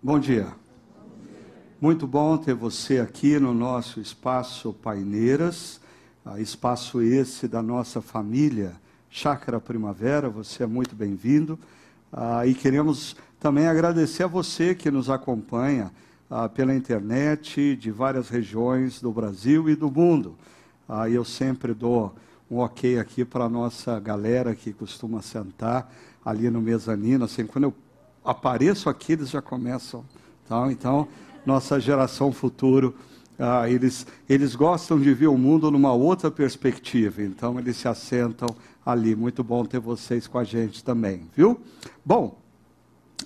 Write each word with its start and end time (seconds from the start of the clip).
Bom 0.00 0.20
dia. 0.20 0.46
Muito 1.80 2.06
bom 2.06 2.38
ter 2.38 2.54
você 2.54 3.00
aqui 3.00 3.36
no 3.40 3.52
nosso 3.52 3.98
espaço 3.98 4.72
Paineiras, 4.72 5.80
ah, 6.24 6.38
espaço 6.38 7.02
esse 7.02 7.48
da 7.48 7.60
nossa 7.60 8.00
família 8.00 8.76
Chácara 9.10 9.58
Primavera. 9.58 10.30
Você 10.30 10.62
é 10.62 10.68
muito 10.68 10.94
bem-vindo. 10.94 11.58
Ah, 12.12 12.46
e 12.46 12.54
queremos 12.54 13.16
também 13.40 13.66
agradecer 13.66 14.22
a 14.22 14.28
você 14.28 14.72
que 14.72 14.88
nos 14.88 15.10
acompanha 15.10 15.90
ah, 16.30 16.48
pela 16.48 16.72
internet 16.72 17.74
de 17.74 17.90
várias 17.90 18.28
regiões 18.28 19.00
do 19.00 19.10
Brasil 19.10 19.68
e 19.68 19.74
do 19.74 19.90
mundo. 19.90 20.36
Eu 21.10 21.24
sempre 21.24 21.74
dou 21.74 22.14
um 22.48 22.58
ok 22.58 23.00
aqui 23.00 23.24
para 23.24 23.46
a 23.46 23.48
nossa 23.48 23.98
galera 23.98 24.54
que 24.54 24.72
costuma 24.72 25.22
sentar 25.22 25.92
ali 26.24 26.48
no 26.48 26.62
mezanino. 26.62 27.24
Assim, 27.24 27.44
quando 27.44 27.64
eu 27.64 27.74
apareço 28.24 28.88
aqui, 28.88 29.12
eles 29.12 29.30
já 29.30 29.42
começam. 29.42 30.04
Tá? 30.48 30.70
Então, 30.70 31.08
nossa 31.44 31.78
geração 31.80 32.32
futuro, 32.32 32.94
ah, 33.38 33.68
eles, 33.68 34.06
eles 34.28 34.54
gostam 34.54 34.98
de 34.98 35.12
ver 35.14 35.28
o 35.28 35.38
mundo 35.38 35.70
numa 35.70 35.92
outra 35.92 36.30
perspectiva. 36.30 37.22
Então, 37.22 37.58
eles 37.58 37.76
se 37.76 37.88
assentam 37.88 38.48
ali. 38.84 39.14
Muito 39.14 39.44
bom 39.44 39.64
ter 39.64 39.78
vocês 39.78 40.26
com 40.26 40.38
a 40.38 40.44
gente 40.44 40.82
também, 40.82 41.28
viu? 41.36 41.60
Bom, 42.04 42.38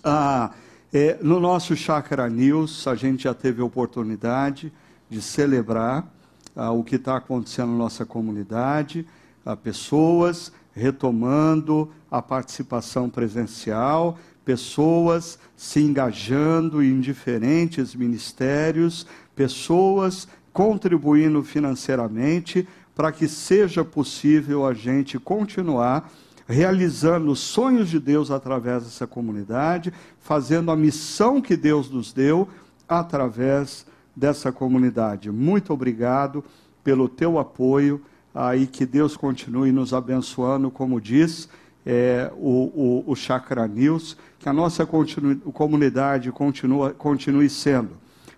ah, 0.04 0.52
é, 0.92 1.18
no 1.22 1.40
nosso 1.40 1.74
Chácara 1.74 2.28
News, 2.28 2.86
a 2.86 2.94
gente 2.94 3.24
já 3.24 3.32
teve 3.32 3.62
a 3.62 3.64
oportunidade 3.64 4.72
de 5.08 5.22
celebrar 5.22 6.06
ah, 6.54 6.70
o 6.70 6.84
que 6.84 6.96
está 6.96 7.16
acontecendo 7.16 7.70
na 7.70 7.78
nossa 7.78 8.04
comunidade, 8.04 9.06
ah, 9.44 9.56
pessoas 9.56 10.52
retomando 10.74 11.90
a 12.10 12.20
participação 12.20 13.08
presencial, 13.08 14.18
pessoas 14.44 15.38
se 15.56 15.80
engajando 15.80 16.82
em 16.82 17.00
diferentes 17.00 17.94
ministérios, 17.94 19.06
pessoas 19.34 20.26
contribuindo 20.52 21.42
financeiramente 21.42 22.68
para 22.94 23.10
que 23.10 23.26
seja 23.26 23.84
possível 23.84 24.66
a 24.66 24.74
gente 24.74 25.18
continuar 25.18 26.10
realizando 26.46 27.30
os 27.30 27.38
sonhos 27.38 27.88
de 27.88 27.98
Deus 27.98 28.30
através 28.30 28.84
dessa 28.84 29.06
comunidade, 29.06 29.92
fazendo 30.20 30.70
a 30.70 30.76
missão 30.76 31.40
que 31.40 31.56
Deus 31.56 31.88
nos 31.88 32.12
deu 32.12 32.48
através 32.88 33.86
dessa 34.14 34.52
comunidade. 34.52 35.30
Muito 35.30 35.72
obrigado 35.72 36.44
pelo 36.84 37.08
teu 37.08 37.38
apoio 37.38 38.02
aí 38.34 38.66
que 38.66 38.84
Deus 38.84 39.16
continue 39.16 39.72
nos 39.72 39.94
abençoando, 39.94 40.70
como 40.70 41.00
diz 41.00 41.48
é, 41.84 42.30
o, 42.36 43.02
o, 43.06 43.12
o 43.12 43.16
Chakra 43.16 43.66
News, 43.66 44.16
que 44.38 44.48
a 44.48 44.52
nossa 44.52 44.86
continu, 44.86 45.36
comunidade 45.52 46.30
continua, 46.30 46.90
continue 46.92 47.48
sendo, 47.48 47.90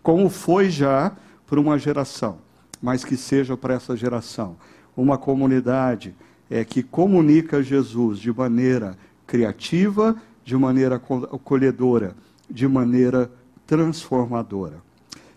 como 0.03 0.28
foi 0.28 0.70
já 0.70 1.12
por 1.47 1.59
uma 1.59 1.78
geração, 1.78 2.39
mas 2.81 3.05
que 3.05 3.17
seja 3.17 3.56
para 3.56 3.75
essa 3.75 3.97
geração, 3.97 4.56
uma 4.97 5.19
comunidade 5.19 6.14
é, 6.51 6.64
que 6.64 6.83
comunica 6.83 7.62
Jesus 7.62 8.19
de 8.19 8.33
maneira 8.33 8.97
criativa, 9.27 10.17
de 10.45 10.56
maneira 10.56 10.97
acolhedora, 10.97 12.14
de 12.51 12.69
maneira 12.69 13.31
transformadora. 13.67 14.83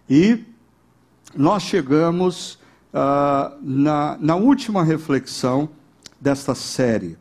E 0.10 0.44
nós 1.36 1.64
chegamos 1.64 2.60
ah, 2.94 3.56
na, 3.62 4.18
na 4.20 4.36
última 4.36 4.84
reflexão 4.84 5.70
desta 6.20 6.56
série. 6.56 7.18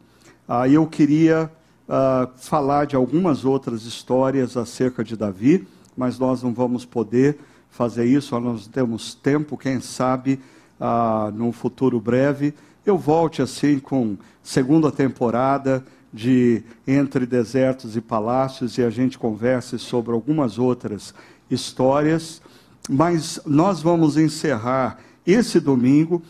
Ah, 0.48 0.68
eu 0.68 0.86
queria 0.86 1.50
ah, 1.88 2.28
falar 2.36 2.86
de 2.86 2.94
algumas 2.94 3.44
outras 3.44 3.82
histórias 3.82 4.56
acerca 4.56 5.02
de 5.02 5.16
Davi, 5.16 5.66
mas 5.96 6.20
nós 6.20 6.40
não 6.40 6.54
vamos 6.54 6.84
poder 6.84 7.38
fazer 7.68 8.04
isso, 8.04 8.38
nós 8.38 8.68
temos 8.68 9.12
tempo, 9.12 9.58
quem 9.58 9.80
sabe, 9.80 10.38
ah, 10.80 11.32
num 11.34 11.50
futuro 11.50 12.00
breve, 12.00 12.54
eu 12.84 12.96
volte 12.96 13.42
assim 13.42 13.80
com 13.80 14.16
segunda 14.40 14.92
temporada 14.92 15.84
de 16.12 16.62
Entre 16.86 17.26
Desertos 17.26 17.96
e 17.96 18.00
Palácios 18.00 18.78
e 18.78 18.82
a 18.82 18.90
gente 18.90 19.18
converse 19.18 19.80
sobre 19.80 20.12
algumas 20.12 20.60
outras 20.60 21.12
histórias, 21.50 22.40
mas 22.88 23.40
nós 23.44 23.82
vamos 23.82 24.16
encerrar 24.16 24.98
esse 25.26 25.58
domingo 25.58 26.22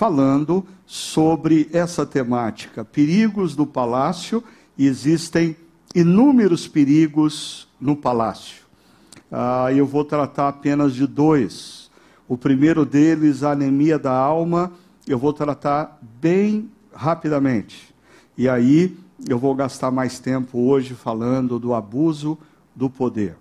falando 0.00 0.64
sobre 0.86 1.68
essa 1.74 2.06
temática, 2.06 2.82
perigos 2.82 3.54
do 3.54 3.66
palácio, 3.66 4.42
existem 4.78 5.54
inúmeros 5.94 6.66
perigos 6.66 7.68
no 7.78 7.94
palácio. 7.94 8.62
Ah, 9.30 9.70
eu 9.74 9.84
vou 9.84 10.02
tratar 10.02 10.48
apenas 10.48 10.94
de 10.94 11.06
dois. 11.06 11.90
O 12.26 12.34
primeiro 12.38 12.86
deles, 12.86 13.42
a 13.42 13.50
anemia 13.50 13.98
da 13.98 14.10
alma, 14.10 14.72
eu 15.06 15.18
vou 15.18 15.34
tratar 15.34 16.00
bem 16.18 16.70
rapidamente. 16.94 17.94
E 18.38 18.48
aí 18.48 18.96
eu 19.28 19.38
vou 19.38 19.54
gastar 19.54 19.90
mais 19.90 20.18
tempo 20.18 20.60
hoje 20.60 20.94
falando 20.94 21.58
do 21.58 21.74
abuso 21.74 22.38
do 22.74 22.88
poder. 22.88 23.36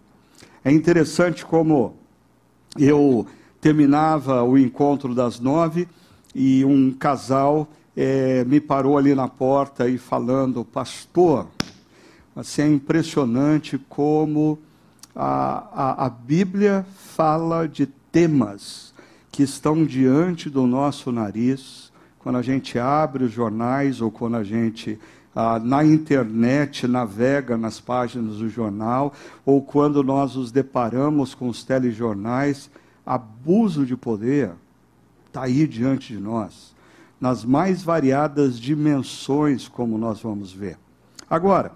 É 0.62 0.74
interessante 0.74 1.46
como 1.46 1.96
eu 2.78 3.26
terminava 3.62 4.44
o 4.44 4.58
encontro 4.58 5.16
das 5.16 5.40
nove 5.40 5.88
e 6.34 6.64
um 6.64 6.92
casal 6.92 7.68
é, 7.96 8.44
me 8.46 8.60
parou 8.60 8.98
ali 8.98 9.14
na 9.14 9.28
porta 9.28 9.88
e 9.90 9.98
falando, 9.98 10.64
pastor, 10.64 11.48
assim, 12.36 12.62
é 12.62 12.68
impressionante 12.68 13.78
como 13.90 14.60
a, 15.16 15.68
a, 15.74 16.06
a 16.06 16.10
Bíblia 16.10 16.86
fala 16.96 17.68
de 17.68 17.86
temas 18.12 18.94
que 19.32 19.44
estão 19.44 19.86
diante 19.86 20.50
do 20.50 20.66
nosso 20.66 21.12
nariz, 21.12 21.92
quando 22.20 22.38
a 22.38 22.42
gente 22.42 22.78
abre 22.78 23.24
os 23.24 23.32
jornais 23.32 24.02
ou 24.02 24.12
quando 24.12 24.38
a 24.38 24.44
gente 24.44 25.00
ah, 25.36 25.60
na 25.60 25.84
internet 25.84 26.88
navega 26.88 27.58
nas 27.58 27.80
páginas 27.80 28.38
do 28.38 28.50
jornal, 28.50 29.14
ou 29.46 29.62
quando 29.62 30.04
nós 30.04 30.36
nos 30.36 30.52
deparamos 30.52 31.34
com 31.34 31.48
os 31.48 31.64
telejornais, 31.64 32.70
abuso 33.06 33.86
de 33.86 33.96
poder 33.96 34.52
está 35.30 35.44
aí 35.44 35.68
diante 35.68 36.14
de 36.14 36.20
nós, 36.20 36.76
nas 37.22 37.46
mais 37.46 37.84
variadas 37.84 38.60
dimensões, 38.60 39.68
como 39.68 39.98
nós 39.98 40.20
vamos 40.22 40.52
ver. 40.52 40.78
Agora, 41.30 41.72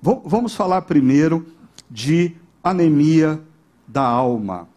vamos 0.00 0.54
falar 0.54 0.82
primeiro 0.82 1.46
de 1.90 2.34
anemia 2.64 3.40
da 3.86 4.02
alma. 4.02 4.68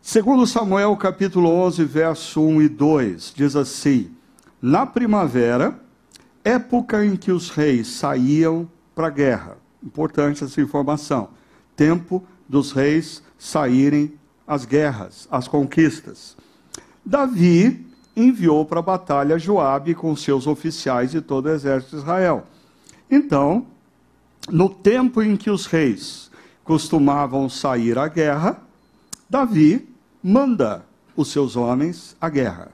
Segundo 0.00 0.46
Samuel 0.46 0.96
capítulo 0.96 1.50
11, 1.50 1.84
verso 1.84 2.40
1 2.40 2.62
e 2.62 2.68
2, 2.68 3.32
diz 3.36 3.56
assim: 3.56 4.12
Na 4.62 4.86
primavera, 4.86 5.80
época 6.44 7.04
em 7.04 7.16
que 7.16 7.32
os 7.32 7.50
reis 7.50 7.88
saíam 7.88 8.70
para 8.94 9.08
a 9.08 9.10
guerra. 9.10 9.58
Importante 9.82 10.44
essa 10.44 10.60
informação. 10.60 11.30
Tempo 11.76 12.24
dos 12.48 12.72
reis 12.72 13.22
saírem 13.36 14.14
as 14.46 14.64
guerras, 14.64 15.28
as 15.30 15.46
conquistas. 15.46 16.36
Davi 17.08 17.86
enviou 18.14 18.66
para 18.66 18.80
a 18.80 18.82
batalha 18.82 19.38
Joabe 19.38 19.94
com 19.94 20.14
seus 20.14 20.46
oficiais 20.46 21.14
e 21.14 21.22
todo 21.22 21.46
o 21.46 21.50
exército 21.50 21.96
de 21.96 22.02
Israel. 22.02 22.44
Então, 23.10 23.66
no 24.50 24.68
tempo 24.68 25.22
em 25.22 25.34
que 25.34 25.48
os 25.48 25.64
reis 25.64 26.30
costumavam 26.62 27.48
sair 27.48 27.96
à 27.96 28.08
guerra, 28.08 28.60
Davi 29.28 29.88
manda 30.22 30.84
os 31.16 31.32
seus 31.32 31.56
homens 31.56 32.14
à 32.20 32.28
guerra. 32.28 32.72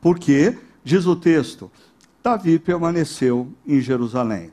Porque, 0.00 0.56
diz 0.82 1.04
o 1.04 1.14
texto, 1.14 1.70
Davi 2.22 2.58
permaneceu 2.58 3.52
em 3.66 3.82
Jerusalém. 3.82 4.50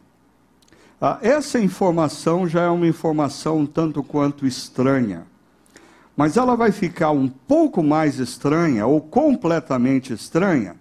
Ah, 1.00 1.20
essa 1.22 1.58
informação 1.58 2.50
já 2.50 2.64
é 2.64 2.70
uma 2.70 2.88
informação 2.88 3.66
tanto 3.66 4.04
quanto 4.04 4.46
estranha 4.46 5.26
mas 6.16 6.38
ela 6.38 6.56
vai 6.56 6.72
ficar 6.72 7.12
um 7.12 7.28
pouco 7.28 7.84
mais 7.84 8.20
estranha, 8.20 8.86
ou 8.86 9.02
completamente 9.02 10.14
estranha, 10.14 10.76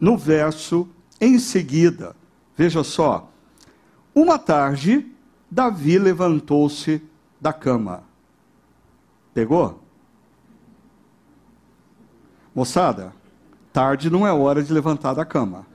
no 0.00 0.16
verso 0.16 0.88
em 1.20 1.38
seguida. 1.38 2.16
Veja 2.56 2.82
só. 2.82 3.30
Uma 4.14 4.38
tarde, 4.38 5.06
Davi 5.50 5.98
levantou-se 5.98 7.00
da 7.40 7.52
cama. 7.52 8.02
Pegou? 9.32 9.80
Moçada, 12.54 13.12
tarde 13.72 14.10
não 14.10 14.26
é 14.26 14.32
hora 14.32 14.62
de 14.62 14.72
levantar 14.72 15.14
da 15.14 15.24
cama. 15.24 15.66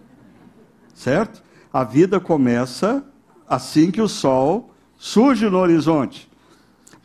Certo? 0.93 1.41
A 1.71 1.83
vida 1.83 2.19
começa 2.19 3.03
assim 3.47 3.89
que 3.89 4.01
o 4.01 4.07
sol 4.07 4.71
surge 4.97 5.49
no 5.49 5.57
horizonte. 5.57 6.26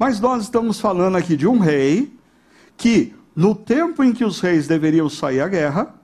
Mas 0.03 0.19
nós 0.19 0.43
estamos 0.43 0.81
falando 0.81 1.17
aqui 1.17 1.37
de 1.37 1.47
um 1.47 1.61
rei 1.61 2.13
que, 2.77 3.15
no 3.37 3.55
tempo 3.55 4.03
em 4.03 4.13
que 4.13 4.25
os 4.25 4.41
reis 4.41 4.67
deveriam 4.67 5.09
sair 5.09 5.41
à 5.41 5.47
guerra, 5.47 5.95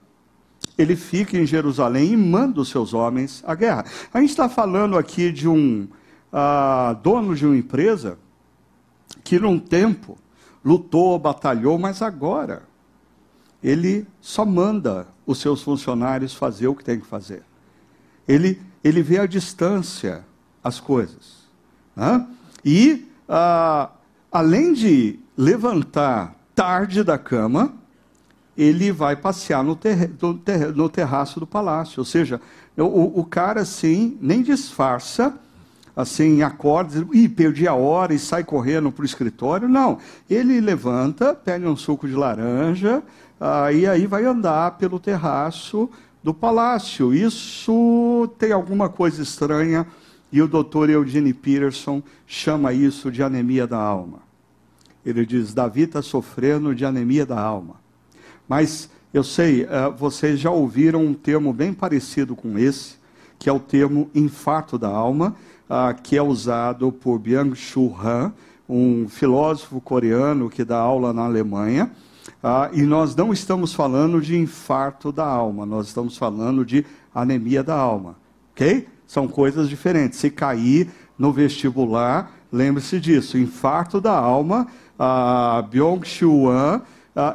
ele 0.77 0.95
fica 0.95 1.37
em 1.37 1.45
Jerusalém 1.45 2.13
e 2.13 2.15
manda 2.15 2.61
os 2.61 2.69
seus 2.69 2.93
homens 2.93 3.43
à 3.45 3.53
guerra. 3.53 3.83
A 4.13 4.21
gente 4.21 4.29
está 4.29 4.47
falando 4.47 4.97
aqui 4.97 5.33
de 5.33 5.49
um 5.49 5.85
uh, 6.31 6.95
dono 7.03 7.35
de 7.35 7.45
uma 7.45 7.57
empresa 7.57 8.17
que 9.21 9.37
num 9.37 9.59
tempo 9.59 10.17
lutou, 10.63 11.19
batalhou, 11.19 11.77
mas 11.77 12.01
agora 12.01 12.63
ele 13.61 14.07
só 14.21 14.45
manda 14.45 15.07
os 15.25 15.39
seus 15.39 15.61
funcionários 15.61 16.33
fazer 16.33 16.69
o 16.69 16.73
que 16.73 16.85
tem 16.85 17.01
que 17.01 17.05
fazer. 17.05 17.43
Ele, 18.25 18.61
ele 18.81 19.01
vê 19.01 19.19
à 19.19 19.25
distância 19.25 20.25
as 20.63 20.79
coisas. 20.79 21.49
Né? 21.93 22.25
E, 22.63 23.08
ah, 23.29 23.91
além 24.31 24.73
de 24.73 25.19
levantar 25.37 26.35
tarde 26.55 27.03
da 27.03 27.17
cama, 27.17 27.73
ele 28.57 28.91
vai 28.91 29.15
passear 29.15 29.63
no, 29.63 29.75
ter, 29.75 30.11
no, 30.21 30.33
ter, 30.33 30.75
no 30.75 30.89
terraço 30.89 31.39
do 31.39 31.47
palácio. 31.47 31.99
Ou 31.99 32.05
seja, 32.05 32.41
o, 32.75 33.21
o 33.21 33.23
cara 33.23 33.61
assim 33.61 34.17
nem 34.19 34.41
disfarça, 34.41 35.33
assim, 35.95 36.41
acorda, 36.41 37.07
e 37.13 37.29
perdi 37.29 37.67
a 37.67 37.73
hora 37.73 38.13
e 38.13 38.19
sai 38.19 38.43
correndo 38.43 38.91
para 38.91 39.03
o 39.03 39.05
escritório. 39.05 39.69
Não, 39.69 39.99
ele 40.29 40.59
levanta, 40.59 41.33
pega 41.33 41.69
um 41.69 41.75
suco 41.77 42.07
de 42.07 42.15
laranja, 42.15 43.03
ah, 43.39 43.71
e 43.71 43.85
aí 43.87 44.07
vai 44.07 44.25
andar 44.25 44.71
pelo 44.77 44.99
terraço 44.99 45.89
do 46.23 46.33
palácio. 46.33 47.13
Isso 47.13 48.29
tem 48.37 48.51
alguma 48.51 48.89
coisa 48.89 49.21
estranha, 49.21 49.87
e 50.31 50.41
o 50.41 50.47
doutor 50.47 50.89
Eugene 50.89 51.33
Peterson 51.33 52.03
chama 52.27 52.71
isso 52.73 53.11
de 53.11 53.23
anemia 53.23 53.65
da 53.65 53.77
alma. 53.77 54.19
Ele 55.05 55.25
diz: 55.25 55.53
Davi 55.53 55.83
está 55.83 56.01
sofrendo 56.01 56.75
de 56.75 56.85
anemia 56.85 57.25
da 57.25 57.39
alma. 57.39 57.75
Mas 58.47 58.89
eu 59.13 59.23
sei, 59.23 59.63
uh, 59.63 59.91
vocês 59.97 60.39
já 60.39 60.51
ouviram 60.51 61.03
um 61.03 61.13
termo 61.13 61.51
bem 61.51 61.73
parecido 61.73 62.35
com 62.35 62.57
esse, 62.59 62.95
que 63.37 63.49
é 63.49 63.53
o 63.53 63.59
termo 63.59 64.09
infarto 64.13 64.77
da 64.77 64.89
alma, 64.89 65.35
uh, 65.69 65.99
que 66.01 66.15
é 66.15 66.21
usado 66.21 66.91
por 66.91 67.17
Byung-Chul 67.17 67.95
Han, 68.03 68.33
um 68.67 69.07
filósofo 69.09 69.81
coreano 69.81 70.49
que 70.49 70.63
dá 70.63 70.77
aula 70.77 71.11
na 71.11 71.23
Alemanha. 71.23 71.91
Uh, 72.43 72.73
e 72.73 72.83
nós 72.83 73.15
não 73.15 73.33
estamos 73.33 73.73
falando 73.73 74.21
de 74.21 74.37
infarto 74.37 75.11
da 75.11 75.25
alma, 75.25 75.65
nós 75.65 75.87
estamos 75.87 76.15
falando 76.15 76.63
de 76.63 76.85
anemia 77.13 77.63
da 77.63 77.75
alma. 77.75 78.15
Ok? 78.51 78.87
São 79.09 79.27
coisas 79.27 79.67
diferentes. 79.67 80.19
Se 80.19 80.29
cair 80.29 80.87
no 81.17 81.33
vestibular, 81.33 82.31
lembre-se 82.53 82.99
disso. 82.99 83.39
Infarto 83.39 83.99
da 83.99 84.13
alma, 84.13 84.67
uh, 84.99 85.63
Byung-Chul 85.67 86.47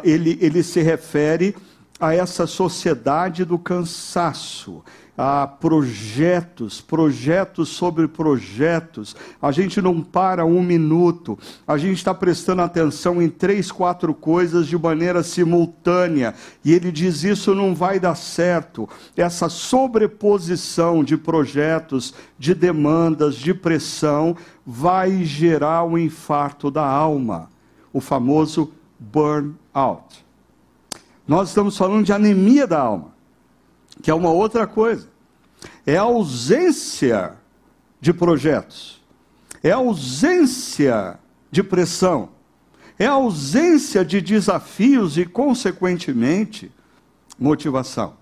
ele, 0.05 0.39
ele 0.41 0.63
se 0.63 0.81
refere 0.83 1.57
a 1.99 2.15
essa 2.15 2.47
sociedade 2.47 3.45
do 3.45 3.59
cansaço, 3.59 4.85
a 5.17 5.47
projetos, 5.47 6.81
projetos 6.81 7.69
sobre 7.69 8.09
projetos. 8.09 9.15
A 9.41 9.53
gente 9.53 9.81
não 9.81 10.01
para 10.01 10.45
um 10.45 10.63
minuto, 10.63 11.39
a 11.67 11.79
gente 11.79 11.99
está 11.99 12.13
prestando 12.13 12.63
atenção 12.63 13.23
em 13.23 13.29
três, 13.29 13.71
quatro 13.71 14.13
coisas 14.13 14.67
de 14.67 14.77
maneira 14.77 15.23
simultânea. 15.23 16.35
E 16.65 16.73
ele 16.73 16.91
diz: 16.91 17.23
isso 17.23 17.55
não 17.55 17.75
vai 17.75 18.01
dar 18.01 18.17
certo. 18.17 18.89
Essa 19.17 19.49
sobreposição 19.49 21.05
de 21.05 21.17
projetos, 21.17 22.15
de 22.39 22.55
demandas, 22.55 23.37
de 23.37 23.55
pressão, 23.55 24.37
vai 24.67 25.25
gerar 25.25 25.85
um 25.85 25.97
infarto 25.97 26.71
da 26.71 26.87
alma, 26.87 27.49
o 27.93 28.01
famoso 28.01 28.73
burnout. 28.99 30.25
Nós 31.27 31.49
estamos 31.49 31.77
falando 31.77 32.05
de 32.05 32.13
anemia 32.13 32.67
da 32.67 32.81
alma, 32.81 33.14
que 34.05 34.11
é 34.11 34.15
uma 34.15 34.31
outra 34.31 34.67
coisa. 34.67 35.09
É 35.87 35.97
a 35.97 36.03
ausência 36.03 37.39
de 38.03 38.13
projetos, 38.13 39.03
é 39.63 39.71
a 39.71 39.77
ausência 39.77 41.19
de 41.51 41.63
pressão, 41.63 42.29
é 42.99 43.07
a 43.07 43.13
ausência 43.13 44.05
de 44.05 44.21
desafios 44.21 45.17
e, 45.17 45.25
consequentemente, 45.25 46.71
motivação. 47.39 48.13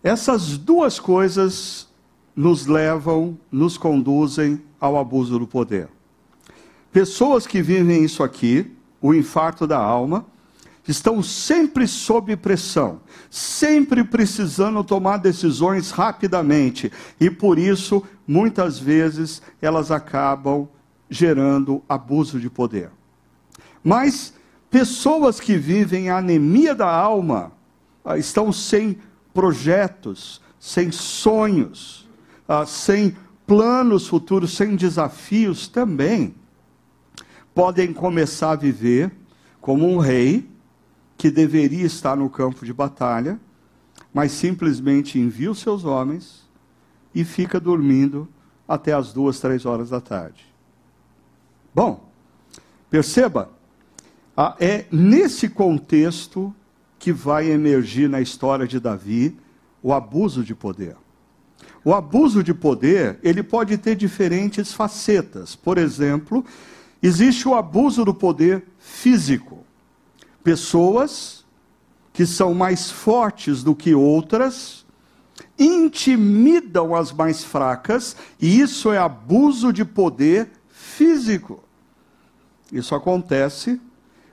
Essas 0.00 0.56
duas 0.56 1.00
coisas 1.00 1.88
nos 2.36 2.64
levam, 2.66 3.36
nos 3.50 3.76
conduzem 3.76 4.62
ao 4.78 4.96
abuso 4.96 5.40
do 5.40 5.46
poder. 5.46 5.88
Pessoas 6.92 7.48
que 7.48 7.60
vivem 7.60 8.04
isso 8.04 8.22
aqui, 8.22 8.70
o 9.00 9.12
infarto 9.12 9.66
da 9.66 9.78
alma, 9.78 10.24
estão 10.86 11.22
sempre 11.22 11.86
sob 11.86 12.36
pressão, 12.36 13.00
sempre 13.30 14.02
precisando 14.02 14.82
tomar 14.82 15.18
decisões 15.18 15.90
rapidamente, 15.90 16.90
e 17.20 17.30
por 17.30 17.58
isso, 17.58 18.02
muitas 18.26 18.78
vezes, 18.78 19.40
elas 19.60 19.90
acabam 19.90 20.68
gerando 21.08 21.82
abuso 21.88 22.40
de 22.40 22.50
poder. 22.50 22.90
Mas 23.82 24.34
pessoas 24.70 25.38
que 25.38 25.56
vivem 25.56 26.08
a 26.08 26.18
anemia 26.18 26.74
da 26.74 26.90
alma 26.90 27.52
ah, 28.04 28.18
estão 28.18 28.52
sem 28.52 28.98
projetos, 29.32 30.40
sem 30.58 30.90
sonhos, 30.90 32.08
ah, 32.48 32.66
sem 32.66 33.16
planos 33.46 34.08
futuros, 34.08 34.56
sem 34.56 34.74
desafios 34.74 35.68
também 35.68 36.34
podem 37.54 37.92
começar 37.92 38.52
a 38.52 38.56
viver 38.56 39.12
como 39.60 39.86
um 39.86 39.98
rei 39.98 40.48
que 41.22 41.30
deveria 41.30 41.86
estar 41.86 42.16
no 42.16 42.28
campo 42.28 42.66
de 42.66 42.72
batalha, 42.72 43.38
mas 44.12 44.32
simplesmente 44.32 45.20
envia 45.20 45.52
os 45.52 45.60
seus 45.60 45.84
homens 45.84 46.50
e 47.14 47.22
fica 47.22 47.60
dormindo 47.60 48.28
até 48.66 48.92
as 48.92 49.12
duas, 49.12 49.38
três 49.38 49.64
horas 49.64 49.90
da 49.90 50.00
tarde. 50.00 50.44
Bom, 51.72 52.10
perceba, 52.90 53.52
é 54.58 54.84
nesse 54.90 55.48
contexto 55.48 56.52
que 56.98 57.12
vai 57.12 57.48
emergir 57.52 58.08
na 58.08 58.20
história 58.20 58.66
de 58.66 58.80
Davi 58.80 59.38
o 59.80 59.92
abuso 59.92 60.42
de 60.42 60.56
poder. 60.56 60.96
O 61.84 61.94
abuso 61.94 62.42
de 62.42 62.52
poder, 62.52 63.20
ele 63.22 63.44
pode 63.44 63.78
ter 63.78 63.94
diferentes 63.94 64.72
facetas. 64.72 65.54
Por 65.54 65.78
exemplo, 65.78 66.44
Existe 67.02 67.48
o 67.48 67.54
abuso 67.56 68.04
do 68.04 68.14
poder 68.14 68.64
físico. 68.78 69.66
Pessoas 70.42 71.44
que 72.12 72.26
são 72.26 72.52
mais 72.52 72.90
fortes 72.90 73.62
do 73.62 73.74
que 73.74 73.94
outras 73.94 74.84
intimidam 75.58 76.94
as 76.94 77.12
mais 77.12 77.42
fracas, 77.42 78.16
e 78.40 78.60
isso 78.60 78.92
é 78.92 78.98
abuso 78.98 79.72
de 79.72 79.84
poder 79.84 80.50
físico. 80.68 81.62
Isso 82.70 82.94
acontece 82.94 83.80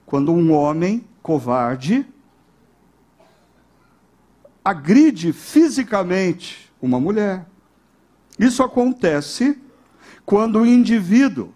quando 0.06 0.32
um 0.32 0.52
homem 0.52 1.06
covarde 1.22 2.06
agride 4.64 5.34
fisicamente 5.34 6.72
uma 6.82 7.00
mulher. 7.00 7.46
Isso 8.38 8.62
acontece 8.62 9.58
quando 10.26 10.60
o 10.60 10.66
indivíduo 10.66 11.54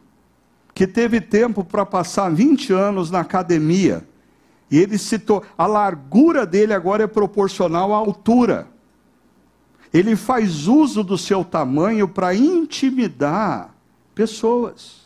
que 0.73 0.87
teve 0.87 1.21
tempo 1.21 1.63
para 1.63 1.85
passar 1.85 2.29
20 2.29 2.73
anos 2.73 3.11
na 3.11 3.19
academia, 3.19 4.07
e 4.71 4.79
ele 4.79 4.97
citou, 4.97 5.43
a 5.57 5.67
largura 5.67 6.45
dele 6.45 6.73
agora 6.73 7.03
é 7.03 7.07
proporcional 7.07 7.93
à 7.93 7.97
altura. 7.97 8.67
Ele 9.93 10.15
faz 10.15 10.67
uso 10.67 11.03
do 11.03 11.17
seu 11.17 11.45
tamanho 11.45 12.07
para 12.07 12.33
intimidar 12.33 13.75
pessoas. 14.15 15.03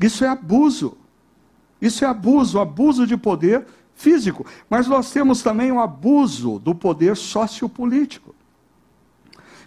Isso 0.00 0.24
é 0.24 0.28
abuso. 0.28 0.96
Isso 1.82 2.04
é 2.04 2.08
abuso, 2.08 2.60
abuso 2.60 3.04
de 3.04 3.16
poder 3.16 3.66
físico. 3.96 4.46
Mas 4.70 4.86
nós 4.86 5.10
temos 5.10 5.42
também 5.42 5.72
o 5.72 5.80
abuso 5.80 6.60
do 6.60 6.74
poder 6.74 7.16
sociopolítico. 7.16 8.35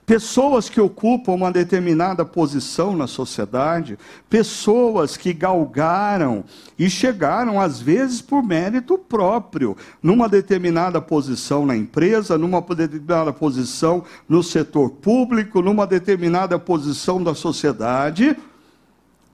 Pessoas 0.09 0.67
que 0.67 0.81
ocupam 0.81 1.33
uma 1.33 1.51
determinada 1.51 2.25
posição 2.25 2.97
na 2.97 3.05
sociedade, 3.05 3.95
pessoas 4.27 5.15
que 5.15 5.31
galgaram 5.31 6.43
e 6.79 6.89
chegaram, 6.89 7.61
às 7.61 7.79
vezes, 7.79 8.19
por 8.19 8.41
mérito 8.41 8.97
próprio, 8.97 9.77
numa 10.01 10.27
determinada 10.27 10.99
posição 10.99 11.63
na 11.63 11.77
empresa, 11.77 12.39
numa 12.39 12.59
determinada 12.59 13.31
posição 13.31 14.03
no 14.27 14.41
setor 14.41 14.89
público, 14.89 15.61
numa 15.61 15.85
determinada 15.85 16.57
posição 16.57 17.21
da 17.21 17.35
sociedade, 17.35 18.35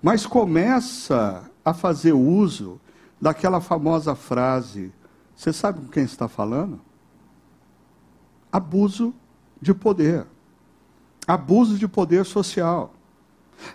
mas 0.03 0.25
começa 0.25 1.49
a 1.63 1.73
fazer 1.73 2.11
uso 2.11 2.81
daquela 3.21 3.61
famosa 3.61 4.13
frase: 4.13 4.91
você 5.33 5.53
sabe 5.53 5.79
com 5.79 5.87
quem 5.87 6.03
está 6.03 6.27
falando? 6.27 6.81
Abuso 8.51 9.13
de 9.61 9.73
poder 9.73 10.25
abuso 11.27 11.77
de 11.77 11.87
poder 11.87 12.25
social. 12.25 12.93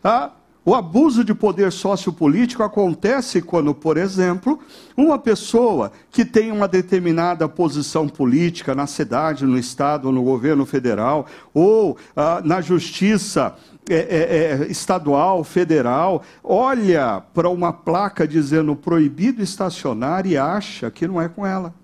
Ah, 0.04 0.30
O 0.62 0.74
abuso 0.74 1.24
de 1.24 1.32
poder 1.32 1.72
sociopolítico 1.72 2.62
acontece 2.62 3.40
quando, 3.40 3.74
por 3.74 3.96
exemplo, 3.96 4.58
uma 4.94 5.18
pessoa 5.18 5.90
que 6.10 6.22
tem 6.22 6.52
uma 6.52 6.68
determinada 6.68 7.48
posição 7.48 8.06
política 8.06 8.74
na 8.74 8.86
cidade, 8.86 9.46
no 9.46 9.56
estado, 9.56 10.12
no 10.12 10.22
governo 10.22 10.66
federal, 10.66 11.26
ou 11.54 11.96
ah, 12.14 12.42
na 12.44 12.60
justiça 12.60 13.56
é, 13.88 13.94
é, 13.94 14.62
é, 14.62 14.70
estadual, 14.70 15.42
federal, 15.42 16.22
olha 16.44 17.22
para 17.32 17.48
uma 17.48 17.72
placa 17.72 18.28
dizendo 18.28 18.76
proibido 18.76 19.42
estacionar 19.42 20.26
e 20.26 20.36
acha 20.36 20.90
que 20.90 21.08
não 21.08 21.20
é 21.20 21.28
com 21.28 21.46
ela. 21.46 21.74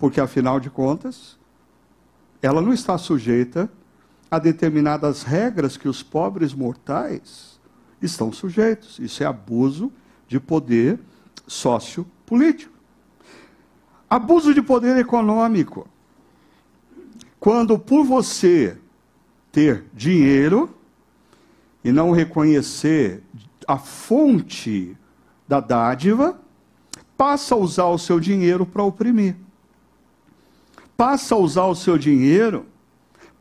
Porque, 0.00 0.20
afinal 0.20 0.58
de 0.58 0.68
contas, 0.68 1.38
ela 2.42 2.60
não 2.60 2.72
está 2.72 2.98
sujeita 2.98 3.70
a 4.32 4.38
determinadas 4.38 5.24
regras 5.24 5.76
que 5.76 5.86
os 5.86 6.02
pobres 6.02 6.54
mortais 6.54 7.60
estão 8.00 8.32
sujeitos. 8.32 8.98
Isso 8.98 9.22
é 9.22 9.26
abuso 9.26 9.92
de 10.26 10.40
poder 10.40 10.98
sociopolítico. 11.46 12.72
Abuso 14.08 14.54
de 14.54 14.62
poder 14.62 14.96
econômico. 14.96 15.86
Quando 17.38 17.78
por 17.78 18.04
você 18.04 18.78
ter 19.52 19.84
dinheiro 19.92 20.74
e 21.84 21.92
não 21.92 22.10
reconhecer 22.10 23.22
a 23.68 23.76
fonte 23.76 24.96
da 25.46 25.60
dádiva, 25.60 26.40
passa 27.18 27.54
a 27.54 27.58
usar 27.58 27.88
o 27.88 27.98
seu 27.98 28.18
dinheiro 28.18 28.64
para 28.64 28.82
oprimir. 28.82 29.36
Passa 30.96 31.34
a 31.34 31.38
usar 31.38 31.66
o 31.66 31.74
seu 31.74 31.98
dinheiro 31.98 32.71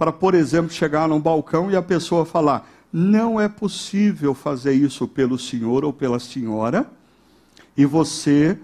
para, 0.02 0.12
por 0.12 0.34
exemplo, 0.34 0.72
chegar 0.72 1.08
num 1.08 1.20
balcão 1.20 1.70
e 1.70 1.76
a 1.76 1.82
pessoa 1.84 2.26
falar: 2.26 2.68
não 2.92 3.40
é 3.40 3.48
possível 3.48 4.34
fazer 4.34 4.74
isso 4.74 5.08
pelo 5.08 5.38
senhor 5.38 5.86
ou 5.86 5.94
pela 5.94 6.20
senhora, 6.20 6.90
e 7.78 7.86
você 7.86 8.58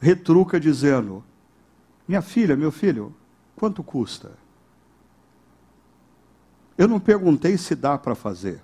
retruca 0.00 0.58
dizendo: 0.58 1.22
minha 2.08 2.20
filha, 2.20 2.56
meu 2.56 2.72
filho, 2.72 3.14
quanto 3.54 3.84
custa? 3.84 4.32
Eu 6.76 6.88
não 6.88 6.98
perguntei 6.98 7.56
se 7.56 7.76
dá 7.76 7.96
para 7.96 8.16
fazer. 8.16 8.60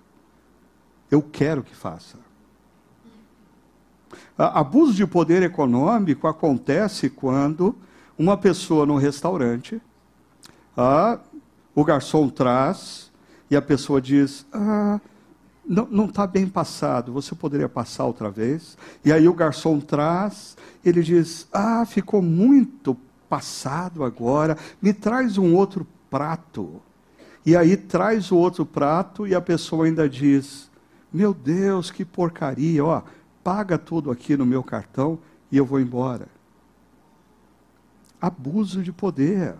Eu 1.08 1.22
quero 1.22 1.62
que 1.62 1.76
faça. 1.76 2.18
Abuso 4.36 4.94
de 4.94 5.06
poder 5.06 5.44
econômico 5.44 6.26
acontece 6.26 7.08
quando 7.08 7.72
uma 8.18 8.36
pessoa 8.36 8.84
no 8.84 8.96
restaurante 8.96 9.80
ah, 10.76 11.18
o 11.76 11.84
garçom 11.84 12.28
traz 12.30 13.12
e 13.50 13.54
a 13.54 13.60
pessoa 13.60 14.00
diz: 14.00 14.46
ah, 14.50 14.98
não 15.68 16.06
está 16.06 16.26
bem 16.26 16.48
passado, 16.48 17.12
você 17.12 17.34
poderia 17.34 17.68
passar 17.68 18.06
outra 18.06 18.30
vez? 18.30 18.78
E 19.04 19.12
aí 19.12 19.28
o 19.28 19.34
garçom 19.34 19.78
traz, 19.78 20.56
ele 20.84 21.02
diz: 21.02 21.46
Ah, 21.52 21.84
ficou 21.84 22.22
muito 22.22 22.96
passado 23.28 24.02
agora, 24.02 24.56
me 24.80 24.94
traz 24.94 25.36
um 25.36 25.54
outro 25.54 25.86
prato. 26.10 26.80
E 27.44 27.54
aí 27.54 27.76
traz 27.76 28.32
o 28.32 28.36
outro 28.36 28.64
prato 28.64 29.26
e 29.26 29.34
a 29.34 29.40
pessoa 29.40 29.84
ainda 29.84 30.08
diz: 30.08 30.70
Meu 31.12 31.34
Deus, 31.34 31.90
que 31.90 32.06
porcaria, 32.06 32.82
ó, 32.82 33.02
paga 33.44 33.76
tudo 33.76 34.10
aqui 34.10 34.34
no 34.34 34.46
meu 34.46 34.62
cartão 34.62 35.18
e 35.52 35.58
eu 35.58 35.66
vou 35.66 35.78
embora. 35.78 36.26
Abuso 38.18 38.82
de 38.82 38.92
poder. 38.92 39.54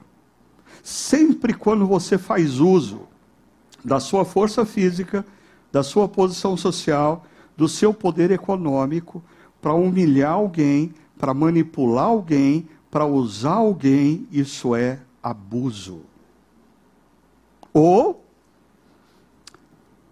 Sempre 0.87 1.53
quando 1.53 1.85
você 1.85 2.17
faz 2.17 2.61
uso 2.61 3.09
da 3.85 3.99
sua 3.99 4.25
força 4.25 4.65
física, 4.65 5.27
da 5.73 5.83
sua 5.83 6.09
posição 6.09 6.57
social, 6.57 7.27
do 7.57 7.69
seu 7.69 7.93
poder 7.93 8.31
econômico, 8.31 9.21
para 9.61 9.75
humilhar 9.75 10.35
alguém, 10.35 10.95
para 11.19 11.35
manipular 11.35 12.05
alguém, 12.05 12.69
para 12.89 13.05
usar 13.05 13.55
alguém, 13.55 14.29
isso 14.31 14.77
é 14.77 15.01
abuso. 15.21 16.03
Ou 17.73 18.25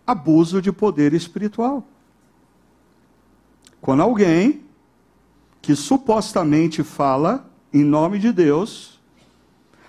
abuso 0.04 0.60
de 0.60 0.72
poder 0.72 1.14
espiritual. 1.14 1.86
Quando 3.80 4.02
alguém 4.02 4.64
que 5.62 5.76
supostamente 5.76 6.82
fala 6.82 7.48
em 7.72 7.84
nome 7.84 8.18
de 8.18 8.32
Deus, 8.32 8.93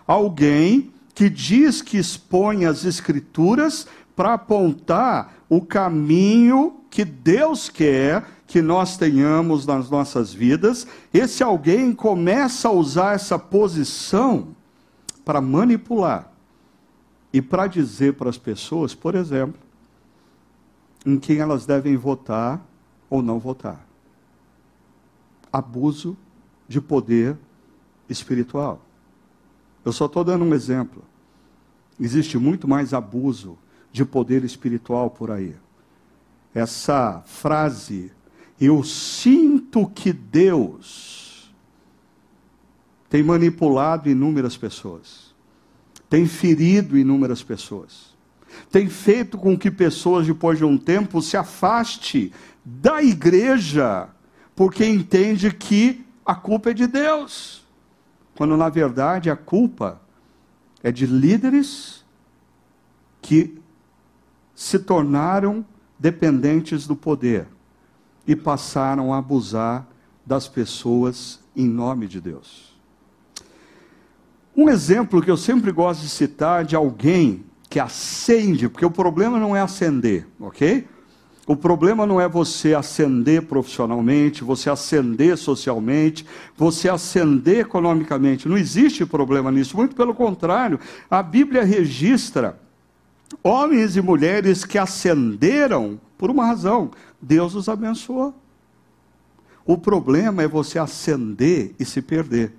alguém 0.07 0.91
que 1.13 1.29
diz 1.29 1.81
que 1.81 1.97
expõe 1.97 2.65
as 2.65 2.85
Escrituras 2.85 3.87
para 4.15 4.33
apontar 4.33 5.33
o 5.49 5.61
caminho 5.61 6.81
que 6.89 7.03
Deus 7.03 7.69
quer 7.69 8.25
que 8.47 8.61
nós 8.61 8.95
tenhamos 8.95 9.65
nas 9.65 9.89
nossas 9.89 10.33
vidas, 10.33 10.87
esse 11.13 11.43
alguém 11.43 11.93
começa 11.93 12.67
a 12.67 12.71
usar 12.71 13.15
essa 13.15 13.39
posição 13.39 14.49
para 15.25 15.41
manipular 15.41 16.31
e 17.33 17.41
para 17.41 17.67
dizer 17.67 18.13
para 18.13 18.29
as 18.29 18.37
pessoas, 18.37 18.93
por 18.93 19.15
exemplo, 19.15 19.59
em 21.05 21.17
quem 21.17 21.39
elas 21.39 21.65
devem 21.65 21.97
votar 21.97 22.63
ou 23.09 23.21
não 23.21 23.39
votar. 23.39 23.85
Abuso 25.51 26.15
de 26.67 26.79
poder 26.79 27.35
espiritual. 28.07 28.84
Eu 29.85 29.93
só 29.93 30.07
estou 30.07 30.23
dando 30.23 30.43
um 30.43 30.53
exemplo. 30.53 31.03
Existe 31.99 32.39
muito 32.39 32.67
mais 32.67 32.91
abuso 32.91 33.55
de 33.91 34.03
poder 34.03 34.43
espiritual 34.43 35.11
por 35.11 35.29
aí. 35.29 35.55
Essa 36.53 37.21
frase, 37.25 38.11
eu 38.59 38.83
sinto 38.83 39.87
que 39.87 40.11
Deus 40.11 41.53
tem 43.07 43.21
manipulado 43.21 44.09
inúmeras 44.09 44.57
pessoas, 44.57 45.33
tem 46.09 46.25
ferido 46.25 46.97
inúmeras 46.97 47.43
pessoas, 47.43 48.15
tem 48.71 48.89
feito 48.89 49.37
com 49.37 49.57
que 49.57 49.69
pessoas, 49.69 50.25
depois 50.25 50.57
de 50.57 50.65
um 50.65 50.77
tempo, 50.77 51.21
se 51.21 51.37
afaste 51.37 52.33
da 52.63 53.03
igreja, 53.03 54.09
porque 54.55 54.85
entende 54.85 55.51
que 55.51 56.05
a 56.25 56.33
culpa 56.33 56.71
é 56.71 56.73
de 56.73 56.87
Deus 56.87 57.64
quando 58.35 58.57
na 58.57 58.69
verdade 58.69 59.29
a 59.29 59.35
culpa 59.35 60.01
é 60.83 60.91
de 60.91 61.05
líderes 61.05 62.03
que 63.21 63.59
se 64.53 64.79
tornaram 64.79 65.65
dependentes 65.97 66.85
do 66.85 66.95
poder 66.95 67.47
e 68.27 68.35
passaram 68.35 69.13
a 69.13 69.17
abusar 69.17 69.87
das 70.25 70.47
pessoas 70.47 71.39
em 71.55 71.67
nome 71.67 72.07
de 72.07 72.19
Deus. 72.19 72.75
Um 74.55 74.69
exemplo 74.69 75.21
que 75.21 75.29
eu 75.29 75.37
sempre 75.37 75.71
gosto 75.71 76.01
de 76.01 76.09
citar 76.09 76.63
de 76.63 76.75
alguém 76.75 77.43
que 77.69 77.79
acende, 77.79 78.69
porque 78.69 78.85
o 78.85 78.91
problema 78.91 79.39
não 79.39 79.55
é 79.55 79.61
acender, 79.61 80.27
ok? 80.39 80.87
O 81.47 81.55
problema 81.55 82.07
não 82.07 82.19
é 82.19 82.27
você 82.27 82.73
ascender 82.73 83.43
profissionalmente, 83.43 84.43
você 84.43 84.67
ascender 84.67 85.37
socialmente, 85.37 86.25
você 86.57 86.89
ascender 86.89 87.59
economicamente. 87.59 88.47
Não 88.47 88.57
existe 88.57 89.05
problema 89.05 89.51
nisso, 89.51 89.77
muito 89.77 89.95
pelo 89.95 90.15
contrário. 90.15 90.79
A 91.09 91.21
Bíblia 91.21 91.63
registra 91.63 92.59
homens 93.43 93.95
e 93.95 94.01
mulheres 94.01 94.65
que 94.65 94.77
ascenderam 94.77 95.99
por 96.17 96.31
uma 96.31 96.47
razão: 96.47 96.89
Deus 97.21 97.53
os 97.53 97.69
abençoou. 97.69 98.33
O 99.63 99.77
problema 99.77 100.41
é 100.41 100.47
você 100.47 100.79
ascender 100.79 101.75
e 101.79 101.85
se 101.85 102.01
perder. 102.01 102.53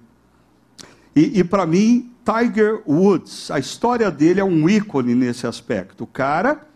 E, 1.15 1.41
e 1.41 1.45
para 1.45 1.67
mim, 1.67 2.13
Tiger 2.25 2.83
Woods, 2.87 3.51
a 3.51 3.59
história 3.59 4.11
dele 4.11 4.41
é 4.41 4.45
um 4.45 4.69
ícone 4.69 5.15
nesse 5.15 5.47
aspecto. 5.47 6.05
O 6.05 6.07
cara 6.07 6.67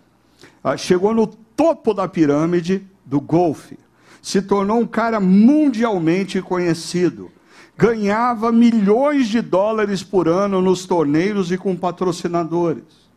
ah, 0.63 0.77
chegou 0.77 1.15
no 1.15 1.27
topo 1.61 1.93
da 1.93 2.09
pirâmide 2.09 2.83
do 3.05 3.21
golfe. 3.21 3.79
Se 4.23 4.41
tornou 4.41 4.81
um 4.81 4.87
cara 4.87 5.21
mundialmente 5.21 6.41
conhecido. 6.41 7.31
Ganhava 7.77 8.51
milhões 8.51 9.29
de 9.29 9.43
dólares 9.43 10.03
por 10.03 10.27
ano 10.27 10.63
nos 10.63 10.87
torneios 10.87 11.53
e 11.53 11.59
com 11.59 11.77
patrocinadores. 11.77 13.11